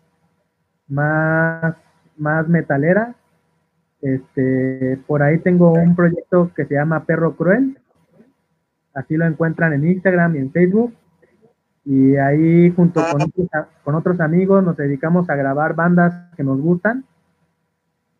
más, 0.87 1.75
más 2.17 2.47
metalera, 2.47 3.15
este, 4.01 4.99
por 5.05 5.21
ahí 5.21 5.37
tengo 5.39 5.73
un 5.73 5.95
proyecto 5.95 6.51
que 6.55 6.65
se 6.65 6.73
llama 6.73 7.05
Perro 7.05 7.35
Cruel. 7.35 7.77
Así 8.93 9.15
lo 9.15 9.25
encuentran 9.25 9.73
en 9.73 9.85
Instagram 9.85 10.35
y 10.35 10.39
en 10.39 10.51
Facebook. 10.51 10.93
Y 11.85 12.15
ahí 12.17 12.71
junto 12.71 13.01
con 13.11 13.21
otros, 13.21 13.47
con 13.83 13.95
otros 13.95 14.19
amigos 14.19 14.63
nos 14.63 14.77
dedicamos 14.77 15.29
a 15.29 15.35
grabar 15.35 15.75
bandas 15.75 16.13
que 16.35 16.43
nos 16.43 16.59
gustan. 16.59 17.05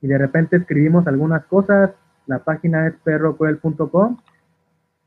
Y 0.01 0.07
de 0.07 0.17
repente 0.17 0.57
escribimos 0.57 1.07
algunas 1.07 1.45
cosas. 1.45 1.91
La 2.27 2.39
página 2.39 2.87
es 2.87 2.93
perrocruel.com. 3.03 4.17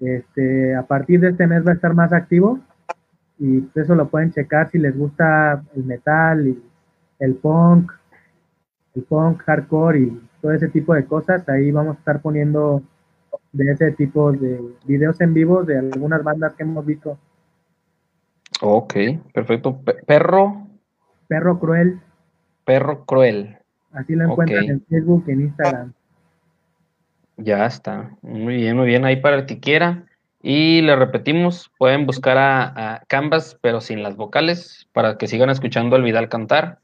Este, 0.01 0.75
a 0.75 0.83
partir 0.83 1.21
de 1.21 1.31
este 1.31 1.47
mes 1.47 1.65
va 1.65 1.71
a 1.71 1.75
estar 1.75 1.95
más 1.95 2.13
activo 2.13 2.59
y 3.39 3.65
eso 3.75 3.95
lo 3.95 4.09
pueden 4.09 4.33
checar 4.33 4.71
si 4.71 4.79
les 4.79 4.97
gusta 4.97 5.65
el 5.75 5.85
metal 5.85 6.47
y 6.47 6.63
el 7.19 7.35
punk, 7.35 7.93
el 8.95 9.03
punk 9.03 9.43
hardcore 9.43 9.99
y 9.99 10.21
todo 10.41 10.53
ese 10.53 10.69
tipo 10.69 10.95
de 10.95 11.05
cosas. 11.05 11.49
Ahí 11.49 11.71
vamos 11.71 11.97
a 11.97 11.99
estar 11.99 12.21
poniendo 12.21 12.83
de 13.53 13.73
ese 13.73 13.93
tipo 13.93 14.33
de 14.33 14.61
videos 14.85 15.21
en 15.21 15.35
vivo 15.35 15.65
de 15.65 15.79
algunas 15.79 16.23
bandas 16.23 16.55
que 16.55 16.63
hemos 16.63 16.85
visto. 16.85 17.19
Ok, 18.61 18.95
perfecto. 19.33 19.81
Perro. 20.07 20.67
Perro 21.29 21.59
Cruel. 21.59 22.01
Perro 22.65 23.05
Cruel. 23.05 23.59
Así 23.93 24.15
lo 24.15 24.25
encuentran 24.25 24.65
en 24.65 24.85
Facebook 24.87 25.25
y 25.29 25.33
en 25.33 25.41
Instagram. 25.43 25.93
Ya 27.37 27.67
está. 27.67 28.11
Muy 28.23 28.57
bien, 28.57 28.77
muy 28.77 28.87
bien. 28.87 29.05
Ahí 29.05 29.17
para 29.17 29.37
el 29.37 29.47
que 29.47 29.61
quiera. 29.61 30.05
Y 30.47 30.83
le 30.83 30.95
repetimos, 30.95 31.73
pueden 31.79 32.05
buscar 32.05 32.37
a, 32.37 33.03
Canvas, 33.09 33.57
pero 33.63 33.81
sin 33.81 34.03
las 34.03 34.15
vocales, 34.15 34.87
para 34.93 35.17
que 35.17 35.27
sigan 35.27 35.49
escuchando 35.49 35.97
al 35.97 36.03
Vidal 36.03 36.29
cantar. 36.29 36.81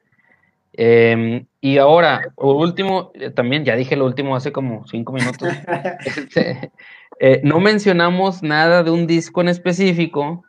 Em, 0.72 1.44
y 1.60 1.76
ahora, 1.76 2.32
último, 2.36 3.10
eh, 3.12 3.28
también 3.28 3.66
ya 3.66 3.76
dije 3.76 3.96
lo 3.96 4.06
último 4.06 4.34
hace 4.34 4.50
como 4.50 4.86
cinco 4.86 5.12
minutos. 5.12 5.46
Este, 6.06 6.72
eh, 7.18 7.42
no 7.44 7.60
mencionamos 7.60 8.42
nada 8.42 8.82
de 8.82 8.92
un 8.92 9.06
disco 9.06 9.42
en 9.42 9.48
específico, 9.48 10.42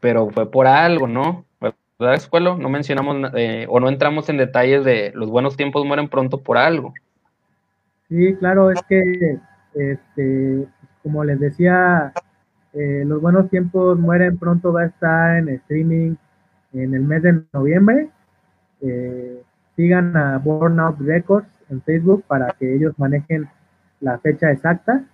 pero 0.00 0.28
fue 0.30 0.50
por 0.50 0.66
algo, 0.66 1.06
¿no? 1.06 1.44
¿Verdad, 1.60 2.16
Escuelo? 2.16 2.56
No 2.56 2.68
mencionamos 2.68 3.30
eh, 3.36 3.66
o 3.68 3.78
no 3.78 3.88
entramos 3.88 4.28
en 4.28 4.38
detalles 4.38 4.84
de 4.84 5.12
los 5.14 5.30
buenos 5.30 5.56
tiempos 5.56 5.86
mueren 5.86 6.08
pronto 6.08 6.40
por 6.40 6.58
algo. 6.58 6.94
Sí, 8.08 8.34
claro, 8.40 8.72
es 8.72 8.82
que, 8.88 9.38
este, 9.76 10.66
como 11.04 11.22
les 11.22 11.38
decía, 11.38 12.12
eh, 12.72 13.04
los 13.06 13.20
buenos 13.20 13.50
tiempos 13.50 13.98
mueren 13.98 14.38
pronto, 14.38 14.72
va 14.72 14.82
a 14.82 14.86
estar 14.86 15.36
en 15.36 15.48
streaming 15.48 16.14
en 16.72 16.94
el 16.94 17.02
mes 17.02 17.22
de 17.22 17.42
noviembre. 17.52 18.08
Eh, 18.80 19.42
sigan 19.76 20.16
a 20.16 20.38
Burnout 20.38 21.00
Records 21.00 21.48
en 21.68 21.82
Facebook 21.82 22.24
para 22.26 22.54
que 22.58 22.74
ellos 22.74 22.98
manejen 22.98 23.48
la 24.00 24.18
fecha 24.18 24.50
exacta. 24.50 25.04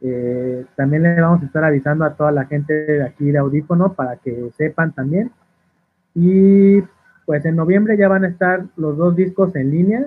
Eh, 0.00 0.66
también 0.76 1.02
le 1.02 1.20
vamos 1.20 1.42
a 1.42 1.46
estar 1.46 1.64
avisando 1.64 2.04
a 2.04 2.14
toda 2.14 2.32
la 2.32 2.46
gente 2.46 2.72
de 2.72 3.02
aquí 3.02 3.30
de 3.30 3.38
audífono 3.38 3.92
para 3.94 4.16
que 4.16 4.50
sepan 4.56 4.92
también. 4.92 5.30
Y 6.14 6.82
pues 7.26 7.44
en 7.44 7.56
noviembre 7.56 7.96
ya 7.96 8.08
van 8.08 8.24
a 8.24 8.28
estar 8.28 8.64
los 8.76 8.96
dos 8.96 9.16
discos 9.16 9.54
en 9.56 9.70
línea. 9.70 10.06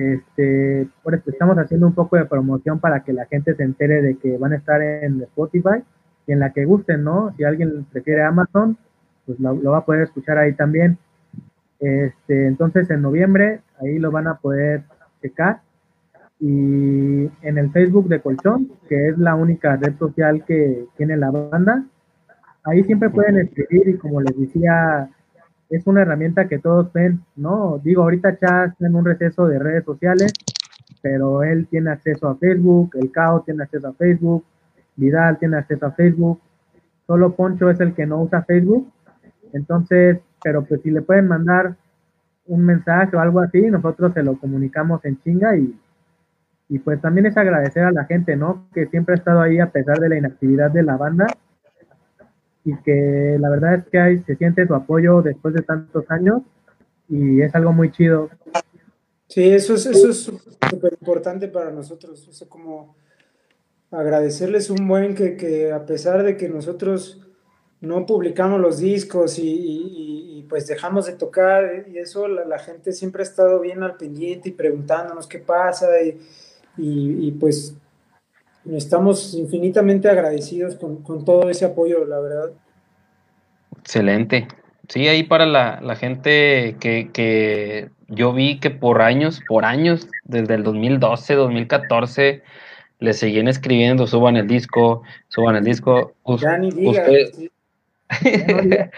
Este, 0.00 0.88
por 1.02 1.14
eso 1.14 1.30
estamos 1.30 1.58
haciendo 1.58 1.86
un 1.86 1.92
poco 1.92 2.16
de 2.16 2.24
promoción 2.24 2.80
para 2.80 3.04
que 3.04 3.12
la 3.12 3.26
gente 3.26 3.54
se 3.54 3.62
entere 3.62 4.00
de 4.00 4.16
que 4.16 4.38
van 4.38 4.54
a 4.54 4.56
estar 4.56 4.80
en 4.80 5.20
Spotify 5.22 5.82
y 6.26 6.32
en 6.32 6.38
la 6.38 6.52
que 6.52 6.64
gusten, 6.64 7.04
¿no? 7.04 7.34
Si 7.36 7.44
alguien 7.44 7.84
prefiere 7.92 8.22
Amazon, 8.22 8.78
pues 9.26 9.38
lo, 9.38 9.70
va 9.70 9.78
a 9.78 9.84
poder 9.84 10.02
escuchar 10.02 10.38
ahí 10.38 10.54
también. 10.54 10.96
Este, 11.80 12.46
entonces 12.46 12.88
en 12.90 13.02
noviembre 13.02 13.60
ahí 13.80 13.98
lo 13.98 14.10
van 14.10 14.26
a 14.26 14.36
poder 14.36 14.84
checar. 15.20 15.60
Y 16.38 17.30
en 17.42 17.58
el 17.58 17.70
Facebook 17.70 18.08
de 18.08 18.20
Colchón, 18.20 18.70
que 18.88 19.08
es 19.08 19.18
la 19.18 19.34
única 19.34 19.76
red 19.76 19.98
social 19.98 20.42
que 20.46 20.86
tiene 20.96 21.18
la 21.18 21.30
banda, 21.30 21.84
ahí 22.64 22.82
siempre 22.84 23.10
pueden 23.10 23.38
escribir 23.38 23.88
y 23.88 23.98
como 23.98 24.22
les 24.22 24.38
decía, 24.38 25.10
es 25.70 25.86
una 25.86 26.02
herramienta 26.02 26.48
que 26.48 26.58
todos 26.58 26.92
ven, 26.92 27.20
¿no? 27.36 27.80
Digo, 27.82 28.02
ahorita 28.02 28.38
Chas 28.38 28.74
en 28.80 28.94
un 28.96 29.04
receso 29.04 29.46
de 29.46 29.58
redes 29.58 29.84
sociales, 29.84 30.32
pero 31.00 31.44
él 31.44 31.68
tiene 31.70 31.90
acceso 31.90 32.28
a 32.28 32.36
Facebook, 32.36 32.90
el 33.00 33.12
CAO 33.12 33.42
tiene 33.42 33.62
acceso 33.62 33.88
a 33.88 33.92
Facebook, 33.92 34.44
Vidal 34.96 35.38
tiene 35.38 35.56
acceso 35.56 35.86
a 35.86 35.92
Facebook, 35.92 36.40
solo 37.06 37.34
Poncho 37.34 37.70
es 37.70 37.80
el 37.80 37.94
que 37.94 38.04
no 38.04 38.20
usa 38.20 38.42
Facebook, 38.42 38.92
entonces, 39.52 40.18
pero 40.42 40.64
pues 40.64 40.82
si 40.82 40.90
le 40.90 41.02
pueden 41.02 41.28
mandar 41.28 41.76
un 42.46 42.64
mensaje 42.66 43.16
o 43.16 43.20
algo 43.20 43.38
así, 43.40 43.60
nosotros 43.70 44.12
se 44.12 44.24
lo 44.24 44.38
comunicamos 44.38 45.04
en 45.04 45.20
chinga 45.20 45.56
y, 45.56 45.72
y 46.68 46.78
pues 46.80 47.00
también 47.00 47.26
es 47.26 47.36
agradecer 47.36 47.84
a 47.84 47.92
la 47.92 48.06
gente, 48.06 48.34
¿no? 48.34 48.66
Que 48.74 48.86
siempre 48.86 49.14
ha 49.14 49.18
estado 49.18 49.40
ahí 49.40 49.60
a 49.60 49.70
pesar 49.70 49.98
de 49.98 50.08
la 50.08 50.16
inactividad 50.16 50.70
de 50.72 50.82
la 50.82 50.96
banda 50.96 51.28
y 52.64 52.76
que 52.82 53.36
la 53.38 53.48
verdad 53.50 53.74
es 53.76 53.84
que 53.86 53.98
hay, 53.98 54.18
se 54.20 54.36
siente 54.36 54.66
su 54.66 54.74
apoyo 54.74 55.22
después 55.22 55.54
de 55.54 55.62
tantos 55.62 56.04
años 56.10 56.42
y 57.08 57.40
es 57.42 57.54
algo 57.54 57.72
muy 57.72 57.90
chido. 57.90 58.30
Sí, 59.28 59.50
eso 59.50 59.74
es 59.74 59.86
eso 59.86 60.10
es 60.10 60.22
súper 60.70 60.92
importante 61.00 61.48
para 61.48 61.70
nosotros, 61.70 62.26
o 62.28 62.32
sea, 62.32 62.48
como 62.48 62.96
agradecerles 63.90 64.70
un 64.70 64.86
buen 64.86 65.14
que, 65.14 65.36
que 65.36 65.72
a 65.72 65.84
pesar 65.84 66.22
de 66.22 66.36
que 66.36 66.48
nosotros 66.48 67.20
no 67.80 68.04
publicamos 68.04 68.60
los 68.60 68.78
discos 68.78 69.38
y, 69.38 70.46
pues 70.48 70.66
dejamos 70.66 71.06
de 71.06 71.12
tocar 71.12 71.86
y 71.88 71.98
eso, 71.98 72.26
la, 72.26 72.58
gente 72.58 72.92
siempre 72.92 73.22
ha 73.22 73.24
estado 73.24 73.60
bien 73.60 73.84
al 73.84 73.96
pendiente 73.96 74.48
y 74.48 74.52
preguntándonos 74.52 75.28
qué 75.28 75.38
pasa 75.38 75.88
y, 76.76 77.30
pues 77.38 77.74
estamos 78.66 79.34
infinitamente 79.34 80.08
agradecidos 80.08 80.76
con, 80.76 81.24
todo 81.24 81.50
ese 81.50 81.64
apoyo, 81.64 82.04
la 82.04 82.20
verdad. 82.20 82.50
Excelente. 83.78 84.48
Sí, 84.88 85.06
ahí 85.08 85.22
para 85.22 85.46
la, 85.46 85.80
la 85.80 85.96
gente 85.96 86.76
que, 86.80 87.10
que, 87.12 87.90
yo 88.08 88.32
vi 88.32 88.58
que 88.58 88.70
por 88.70 89.02
años, 89.02 89.40
por 89.46 89.64
años, 89.64 90.08
desde 90.24 90.54
el 90.54 90.64
2012, 90.64 91.34
2014, 91.34 92.42
le 92.98 93.14
seguían 93.14 93.48
escribiendo, 93.48 94.06
suban 94.06 94.36
el 94.36 94.46
disco, 94.46 95.02
suban 95.28 95.56
el 95.56 95.64
disco. 95.64 96.12
Ya 96.38 96.58
ni 96.58 96.70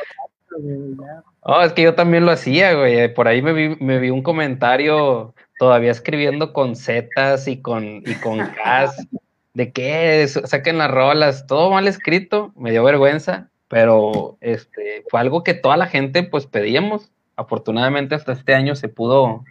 oh, 1.42 1.60
es 1.62 1.72
que 1.74 1.82
yo 1.82 1.94
también 1.94 2.24
lo 2.24 2.32
hacía, 2.32 2.72
güey. 2.74 3.12
Por 3.12 3.28
ahí 3.28 3.42
me 3.42 3.52
vi, 3.52 3.76
me 3.80 3.98
vi 3.98 4.08
un 4.10 4.22
comentario 4.22 5.34
todavía 5.58 5.90
escribiendo 5.90 6.52
con 6.54 6.74
Zetas 6.74 7.46
y 7.46 7.60
con, 7.60 7.84
y 7.84 8.14
con 8.22 8.38
Ks. 8.40 9.06
¿De 9.54 9.72
qué? 9.72 10.26
Saquen 10.28 10.78
las 10.78 10.90
rolas. 10.90 11.46
Todo 11.46 11.70
mal 11.70 11.88
escrito. 11.88 12.52
Me 12.56 12.70
dio 12.70 12.84
vergüenza. 12.84 13.50
Pero 13.68 14.36
este, 14.40 15.04
fue 15.08 15.20
algo 15.20 15.42
que 15.44 15.54
toda 15.54 15.76
la 15.76 15.86
gente 15.86 16.22
pues 16.22 16.46
pedíamos. 16.46 17.10
Afortunadamente 17.36 18.14
hasta 18.14 18.32
este 18.32 18.54
año 18.54 18.76
se 18.76 18.88
pudo, 18.88 19.44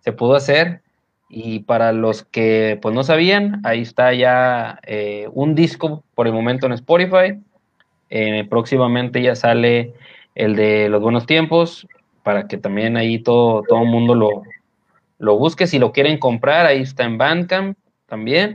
se 0.00 0.12
pudo 0.12 0.36
hacer. 0.36 0.82
Y 1.28 1.60
para 1.60 1.92
los 1.92 2.24
que 2.24 2.78
pues 2.80 2.94
no 2.94 3.02
sabían, 3.02 3.60
ahí 3.64 3.82
está 3.82 4.14
ya 4.14 4.78
eh, 4.86 5.28
un 5.32 5.54
disco 5.54 6.04
por 6.14 6.26
el 6.26 6.32
momento 6.32 6.66
en 6.66 6.72
Spotify 6.72 7.38
eh, 8.10 8.46
próximamente 8.48 9.20
ya 9.22 9.34
sale 9.34 9.94
el 10.34 10.56
de 10.56 10.88
los 10.88 11.02
buenos 11.02 11.26
tiempos, 11.26 11.86
para 12.22 12.46
que 12.46 12.56
también 12.56 12.96
ahí 12.96 13.18
todo 13.18 13.62
todo 13.68 13.82
el 13.82 13.88
mundo 13.88 14.14
lo, 14.14 14.42
lo 15.18 15.38
busque. 15.38 15.66
Si 15.66 15.78
lo 15.78 15.92
quieren 15.92 16.18
comprar, 16.18 16.66
ahí 16.66 16.82
está 16.82 17.04
en 17.04 17.18
Bandcamp 17.18 17.76
también. 18.06 18.54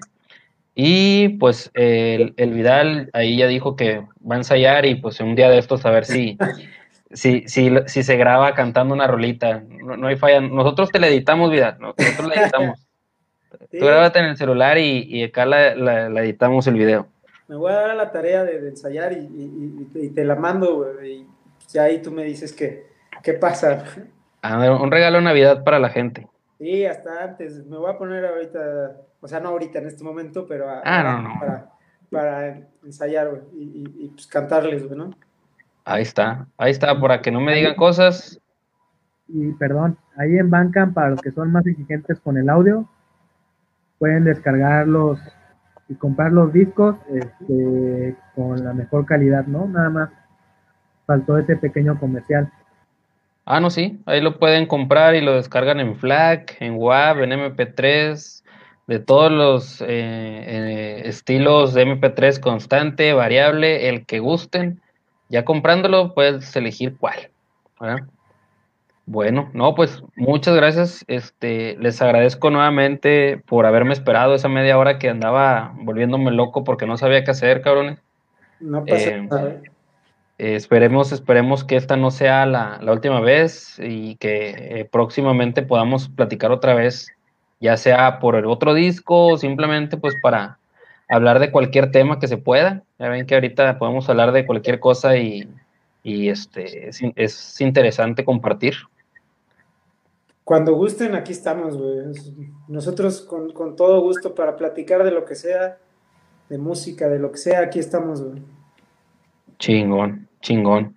Y 0.76 1.30
pues 1.38 1.70
el, 1.74 2.34
Vidal 2.36 3.10
ahí 3.14 3.38
ya 3.38 3.48
dijo 3.48 3.76
que 3.76 4.00
va 4.30 4.36
a 4.36 4.40
ensayar 4.40 4.86
y 4.86 4.96
pues 4.96 5.20
un 5.20 5.36
día 5.36 5.50
de 5.50 5.60
estos 5.60 5.86
a 5.86 5.92
ver 5.92 6.06
si, 6.06 6.38
si, 7.12 7.48
si, 7.48 7.72
si 7.86 8.04
se 8.04 8.18
graba 8.18 8.56
cantando 8.56 8.94
una 8.94 9.08
rolita. 9.08 9.64
No, 9.68 10.08
hay 10.08 10.16
falla. 10.16 10.42
Nosotros 10.42 10.92
te 10.92 11.00
la 11.00 11.08
editamos, 11.08 11.52
Vidal. 11.52 11.78
Nosotros 11.80 12.28
la 12.28 12.42
editamos. 12.42 12.88
Tú 13.72 13.86
grábate 13.86 14.20
en 14.20 14.26
el 14.26 14.38
celular 14.38 14.78
y, 14.78 15.04
y 15.08 15.24
acá 15.24 15.46
la, 15.46 15.76
la 15.76 16.22
editamos 16.22 16.68
el 16.68 16.76
video 16.76 17.08
me 17.48 17.56
voy 17.56 17.72
a 17.72 17.76
dar 17.76 17.92
a 17.92 17.96
la 17.96 18.12
tarea 18.12 18.44
de, 18.44 18.68
ensayar 18.68 19.14
y, 19.14 20.12
te 20.16 20.24
la 20.24 20.36
mando, 20.36 21.04
y 21.04 21.28
ya 21.70 21.84
ahí 21.84 22.02
tú 22.02 22.12
me 22.12 22.24
dices 22.24 22.54
qué, 22.54 22.88
qué 23.22 23.34
pasa. 23.34 23.84
un 24.44 24.92
regalo 24.92 25.18
de 25.18 25.24
Navidad 25.24 25.64
para 25.64 25.80
la 25.80 25.90
gente. 25.90 26.28
Sí, 26.58 26.86
hasta 26.86 27.24
antes. 27.24 27.66
Me 27.66 27.78
voy 27.78 27.92
a 27.92 27.98
poner 27.98 28.26
ahorita, 28.26 29.02
o 29.24 29.28
sea, 29.28 29.40
no 29.40 29.50
ahorita 29.50 29.80
en 29.80 29.88
este 29.88 30.04
momento, 30.04 30.46
pero 30.46 30.70
ah, 30.70 31.70
Para, 32.12 32.60
ensayar 32.84 33.32
y, 33.54 34.10
pues 34.10 34.28
cantarles, 34.28 34.92
¿no? 34.92 35.12
Ahí 35.86 36.04
está, 36.04 36.46
ahí 36.58 36.72
está, 36.72 37.00
para 37.00 37.22
que 37.22 37.32
no 37.32 37.40
me 37.40 37.56
digan 37.56 37.76
cosas. 37.76 38.40
Y 39.30 39.54
perdón, 39.54 39.98
ahí 40.18 40.38
en 40.38 40.50
Bandcamp, 40.50 40.94
para 40.94 41.12
los 41.12 41.22
que 41.22 41.32
son 41.32 41.52
más 41.52 41.66
exigentes 41.66 42.20
con 42.20 42.38
el 42.38 42.50
audio, 42.50 42.88
pueden 43.98 44.26
descargar 44.26 44.88
los 44.88 45.20
y 45.88 45.96
comprar 45.96 46.32
los 46.32 46.52
discos 46.52 46.98
este, 47.10 48.16
con 48.36 48.64
la 48.64 48.74
mejor 48.74 49.06
calidad, 49.06 49.46
¿no? 49.48 49.68
Nada 49.68 49.90
más 49.90 50.10
faltó 51.06 51.38
ese 51.38 51.56
pequeño 51.56 51.98
comercial. 52.00 52.52
Ah, 53.46 53.60
no, 53.60 53.70
sí, 53.70 54.02
ahí 54.06 54.22
lo 54.22 54.40
pueden 54.40 54.68
comprar 54.68 55.16
y 55.16 55.22
lo 55.22 55.36
descargan 55.36 55.80
en 55.80 55.96
FLAC, 55.96 56.58
en 56.62 56.76
WAV, 56.76 57.24
en 57.24 57.32
MP3, 57.32 58.43
de 58.88 59.00
todos 59.00 59.32
los 59.32 59.82
eh, 59.82 59.86
eh, 59.88 61.02
estilos 61.06 61.74
de 61.74 61.86
MP3 61.86 62.40
constante, 62.40 63.14
variable, 63.14 63.90
el 63.90 64.06
que 64.06 64.20
gusten. 64.20 64.82
Ya 65.30 65.46
comprándolo 65.46 66.14
puedes 66.14 66.56
elegir 66.56 66.96
cuál. 66.98 67.30
¿verdad? 67.80 68.06
Bueno, 69.06 69.50
no, 69.54 69.76
pues 69.76 70.02
muchas 70.16 70.56
gracias. 70.56 71.04
Este, 71.08 71.76
les 71.78 72.02
agradezco 72.02 72.50
nuevamente 72.50 73.42
por 73.46 73.66
haberme 73.66 73.94
esperado 73.94 74.34
esa 74.34 74.48
media 74.48 74.78
hora 74.78 74.98
que 74.98 75.10
andaba 75.10 75.74
volviéndome 75.76 76.32
loco 76.32 76.64
porque 76.64 76.86
no 76.86 76.98
sabía 76.98 77.24
qué 77.24 77.32
hacer, 77.32 77.62
cabrones. 77.62 78.00
No 78.62 78.86
pasa 78.86 79.10
eh, 79.10 79.28
nada. 79.30 79.62
esperemos, 80.38 81.12
esperemos 81.12 81.66
que 81.66 81.76
esta 81.76 81.98
no 81.98 82.12
sea 82.12 82.46
la, 82.46 82.80
última 82.88 83.20
vez 83.20 83.78
y 83.80 84.16
que 84.16 84.80
eh, 84.80 84.86
próximamente 84.90 85.64
podamos 85.64 86.08
platicar 86.08 86.52
otra 86.52 86.74
vez, 86.74 87.10
ya 87.64 87.78
sea 87.78 88.20
por 88.20 88.36
el 88.36 88.46
otro 88.46 88.74
disco 88.74 89.28
o 89.28 89.38
simplemente 89.38 89.96
pues 89.96 90.14
para 90.22 90.60
hablar 91.08 91.40
de 91.40 91.50
cualquier 91.50 91.92
tema 91.92 92.20
que 92.20 92.28
se 92.28 92.36
pueda. 92.36 92.84
Ya 93.00 93.08
ven 93.08 93.26
que 93.26 93.36
ahorita 93.36 93.80
podemos 93.80 94.10
hablar 94.10 94.34
de 94.34 94.46
cualquier 94.46 94.82
cosa 94.82 95.16
y, 95.16 95.48
y 96.04 96.28
este, 96.28 96.90
es, 96.90 97.00
es 97.16 97.62
interesante 97.62 98.26
compartir. 98.26 98.74
Cuando 100.44 100.74
gusten, 100.74 101.16
aquí 101.16 101.32
estamos, 101.32 101.78
güey. 101.78 102.00
Nosotros 102.68 103.22
con, 103.22 103.54
con, 103.54 103.78
todo 103.78 104.02
gusto 104.02 104.36
para 104.36 104.58
platicar 104.58 105.06
de 105.06 105.12
lo 105.12 105.24
que 105.24 105.36
sea, 105.36 105.78
de 106.50 106.58
música, 106.58 107.08
de 107.08 107.20
lo 107.20 107.32
que 107.32 107.38
sea, 107.38 107.62
aquí 107.62 107.80
estamos, 107.80 108.22
güey. 108.22 108.42
Chingón, 109.58 110.28
chingón. 110.42 110.96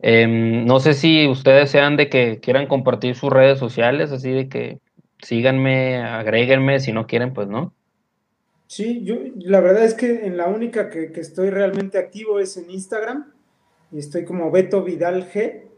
Em, 0.00 0.66
no 0.66 0.80
sé 0.80 0.94
si 0.94 1.28
ustedes 1.28 1.70
sean 1.70 1.96
de 1.96 2.08
que 2.08 2.40
quieran 2.40 2.66
compartir 2.66 3.14
sus 3.14 3.30
redes 3.30 3.60
sociales, 3.60 4.10
así 4.10 4.32
de 4.32 4.48
que 4.48 4.80
síganme, 5.22 5.98
agréguenme, 5.98 6.80
si 6.80 6.92
no 6.92 7.06
quieren, 7.06 7.32
pues 7.32 7.48
no. 7.48 7.72
Sí, 8.66 9.02
yo 9.04 9.16
la 9.36 9.60
verdad 9.60 9.84
es 9.84 9.94
que 9.94 10.26
en 10.26 10.36
la 10.36 10.46
única 10.46 10.90
que, 10.90 11.10
que 11.12 11.20
estoy 11.20 11.50
realmente 11.50 11.98
activo 11.98 12.38
es 12.38 12.56
en 12.56 12.70
Instagram. 12.70 13.32
Y 13.90 13.98
estoy 13.98 14.24
como 14.24 14.50
Beto 14.50 14.82
Vidal 14.82 15.30
G. 15.30 15.68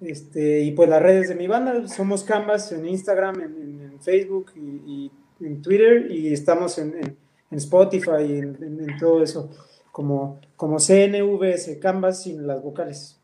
Este, 0.00 0.60
y 0.60 0.70
pues 0.72 0.88
las 0.88 1.02
redes 1.02 1.28
de 1.28 1.34
mi 1.34 1.48
banda, 1.48 1.88
somos 1.88 2.22
Canvas 2.22 2.70
en 2.70 2.86
Instagram, 2.86 3.40
en, 3.40 3.98
Facebook 4.00 4.52
y, 4.54 5.10
en 5.40 5.60
Twitter 5.60 6.08
y 6.08 6.32
estamos 6.32 6.78
en, 6.78 7.16
Spotify 7.50 8.22
y 8.28 8.38
en, 8.38 8.86
todo 9.00 9.22
eso, 9.22 9.50
como, 9.90 10.40
como 10.54 10.78
CNVS, 10.78 11.78
Canvas 11.80 12.22
sin 12.22 12.46
las 12.46 12.62
vocales. 12.62 13.18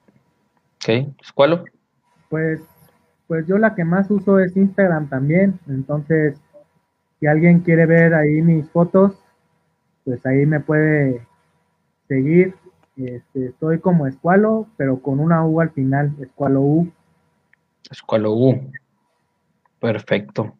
Ok, 0.76 1.14
¿cuál? 1.34 1.64
Pues, 2.28 2.60
pues 3.26 3.46
yo 3.46 3.58
la 3.58 3.74
que 3.74 3.84
más 3.84 4.10
uso 4.10 4.38
es 4.38 4.56
Instagram 4.56 5.08
también, 5.08 5.58
entonces 5.68 6.40
si 7.20 7.26
alguien 7.26 7.60
quiere 7.60 7.86
ver 7.86 8.14
ahí 8.14 8.42
mis 8.42 8.68
fotos, 8.70 9.18
pues 10.04 10.24
ahí 10.26 10.46
me 10.46 10.60
puede 10.60 11.26
seguir 12.08 12.54
este, 12.96 13.46
estoy 13.46 13.80
como 13.80 14.06
Escualo, 14.06 14.68
pero 14.76 15.00
con 15.00 15.18
una 15.18 15.44
U 15.44 15.60
al 15.60 15.70
final, 15.70 16.14
Escualo 16.20 16.60
U. 16.60 16.92
Escualo 17.90 18.32
U. 18.32 18.70
Perfecto. 19.80 20.54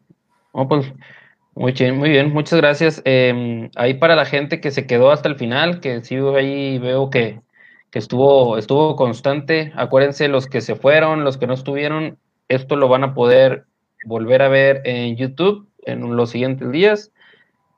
pues 0.51 0.93
muy 1.55 1.71
bien, 1.71 1.97
muy 1.97 2.09
bien, 2.09 2.33
muchas 2.33 2.59
gracias. 2.59 3.01
Em, 3.05 3.69
ahí 3.75 3.93
para 3.93 4.15
la 4.15 4.25
gente 4.25 4.59
que 4.59 4.71
se 4.71 4.85
quedó 4.85 5.11
hasta 5.11 5.29
el 5.29 5.35
final, 5.35 5.79
que 5.79 6.01
sí 6.01 6.15
ahí 6.15 6.77
veo 6.77 7.09
que, 7.09 7.39
que 7.89 7.99
estuvo, 7.99 8.57
estuvo 8.57 8.97
constante. 8.97 9.71
Acuérdense, 9.75 10.27
los 10.27 10.47
que 10.47 10.59
se 10.59 10.75
fueron, 10.75 11.23
los 11.23 11.37
que 11.37 11.47
no 11.47 11.53
estuvieron, 11.53 12.17
esto 12.49 12.75
lo 12.75 12.87
van 12.87 13.03
a 13.03 13.13
poder 13.13 13.65
volver 14.05 14.41
a 14.41 14.49
ver 14.49 14.81
en 14.85 15.15
YouTube 15.15 15.67
en 15.85 16.15
los 16.15 16.29
siguientes 16.29 16.71
días 16.71 17.11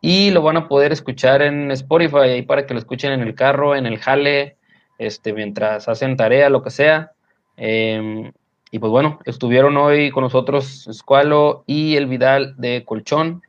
y 0.02 0.32
lo 0.32 0.42
van 0.42 0.58
a 0.58 0.68
poder 0.68 0.92
escuchar 0.92 1.42
en 1.42 1.72
Spotify 1.72 2.18
ahí 2.18 2.42
para 2.42 2.66
que 2.66 2.74
lo 2.74 2.80
escuchen 2.80 3.12
en 3.12 3.22
el 3.22 3.36
carro, 3.36 3.76
en 3.76 3.86
el 3.86 3.98
jale, 3.98 4.58
este, 4.98 5.34
mientras 5.34 5.88
hacen 5.88 6.18
tarea, 6.18 6.50
lo 6.50 6.62
que 6.62 6.70
sea. 6.70 7.12
Em, 7.56 8.32
y 8.72 8.80
pues 8.80 8.92
bueno, 8.92 9.20
estuvieron 9.26 9.78
hoy 9.78 10.12
con 10.12 10.24
nosotros 10.24 10.88
Escualo 10.88 11.64
y 11.66 11.96
el 11.96 12.06
Vidal 12.06 12.56
de 12.58 12.84
Colchón. 12.86 13.42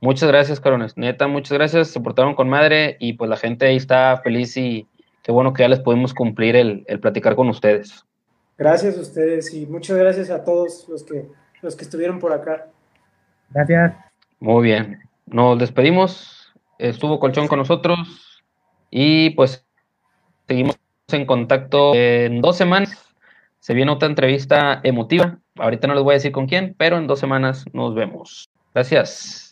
Muchas 0.00 0.28
gracias, 0.28 0.60
carones. 0.60 0.96
Neta, 0.96 1.26
muchas 1.26 1.56
gracias. 1.56 1.88
Se 1.88 2.00
portaron 2.00 2.34
con 2.34 2.48
madre 2.48 2.96
y 3.00 3.14
pues 3.14 3.30
la 3.30 3.36
gente 3.36 3.66
ahí 3.66 3.76
está 3.76 4.20
feliz 4.22 4.56
y 4.56 4.86
qué 5.22 5.32
bueno 5.32 5.52
que 5.54 5.62
ya 5.62 5.68
les 5.68 5.80
pudimos 5.80 6.12
cumplir 6.12 6.56
el, 6.56 6.84
el 6.88 7.00
platicar 7.00 7.34
con 7.36 7.48
ustedes. 7.48 8.04
Gracias 8.58 8.96
a 8.96 9.00
ustedes 9.00 9.52
y 9.54 9.66
muchas 9.66 9.96
gracias 9.96 10.30
a 10.30 10.44
todos 10.44 10.88
los 10.88 11.04
que, 11.04 11.28
los 11.62 11.76
que 11.76 11.84
estuvieron 11.84 12.18
por 12.18 12.32
acá. 12.32 12.68
Gracias. 13.50 13.94
Muy 14.40 14.64
bien. 14.64 15.00
Nos 15.26 15.58
despedimos. 15.58 16.52
Estuvo 16.78 17.18
Colchón 17.20 17.48
con 17.48 17.58
nosotros 17.58 18.42
y 18.90 19.30
pues 19.30 19.64
seguimos 20.46 20.78
en 21.08 21.26
contacto 21.26 21.94
en 21.94 22.40
dos 22.40 22.56
semanas. 22.56 23.14
Se 23.60 23.74
viene 23.74 23.92
otra 23.92 24.08
entrevista 24.08 24.80
emotiva 24.82 25.38
ahorita 25.58 25.86
no 25.88 25.94
les 25.94 26.02
voy 26.02 26.12
a 26.12 26.14
decir 26.14 26.32
con 26.32 26.46
quién, 26.46 26.74
pero 26.76 26.98
en 26.98 27.06
dos 27.06 27.18
semanas 27.18 27.64
nos 27.72 27.94
vemos. 27.94 28.50
Gracias. 28.74 29.45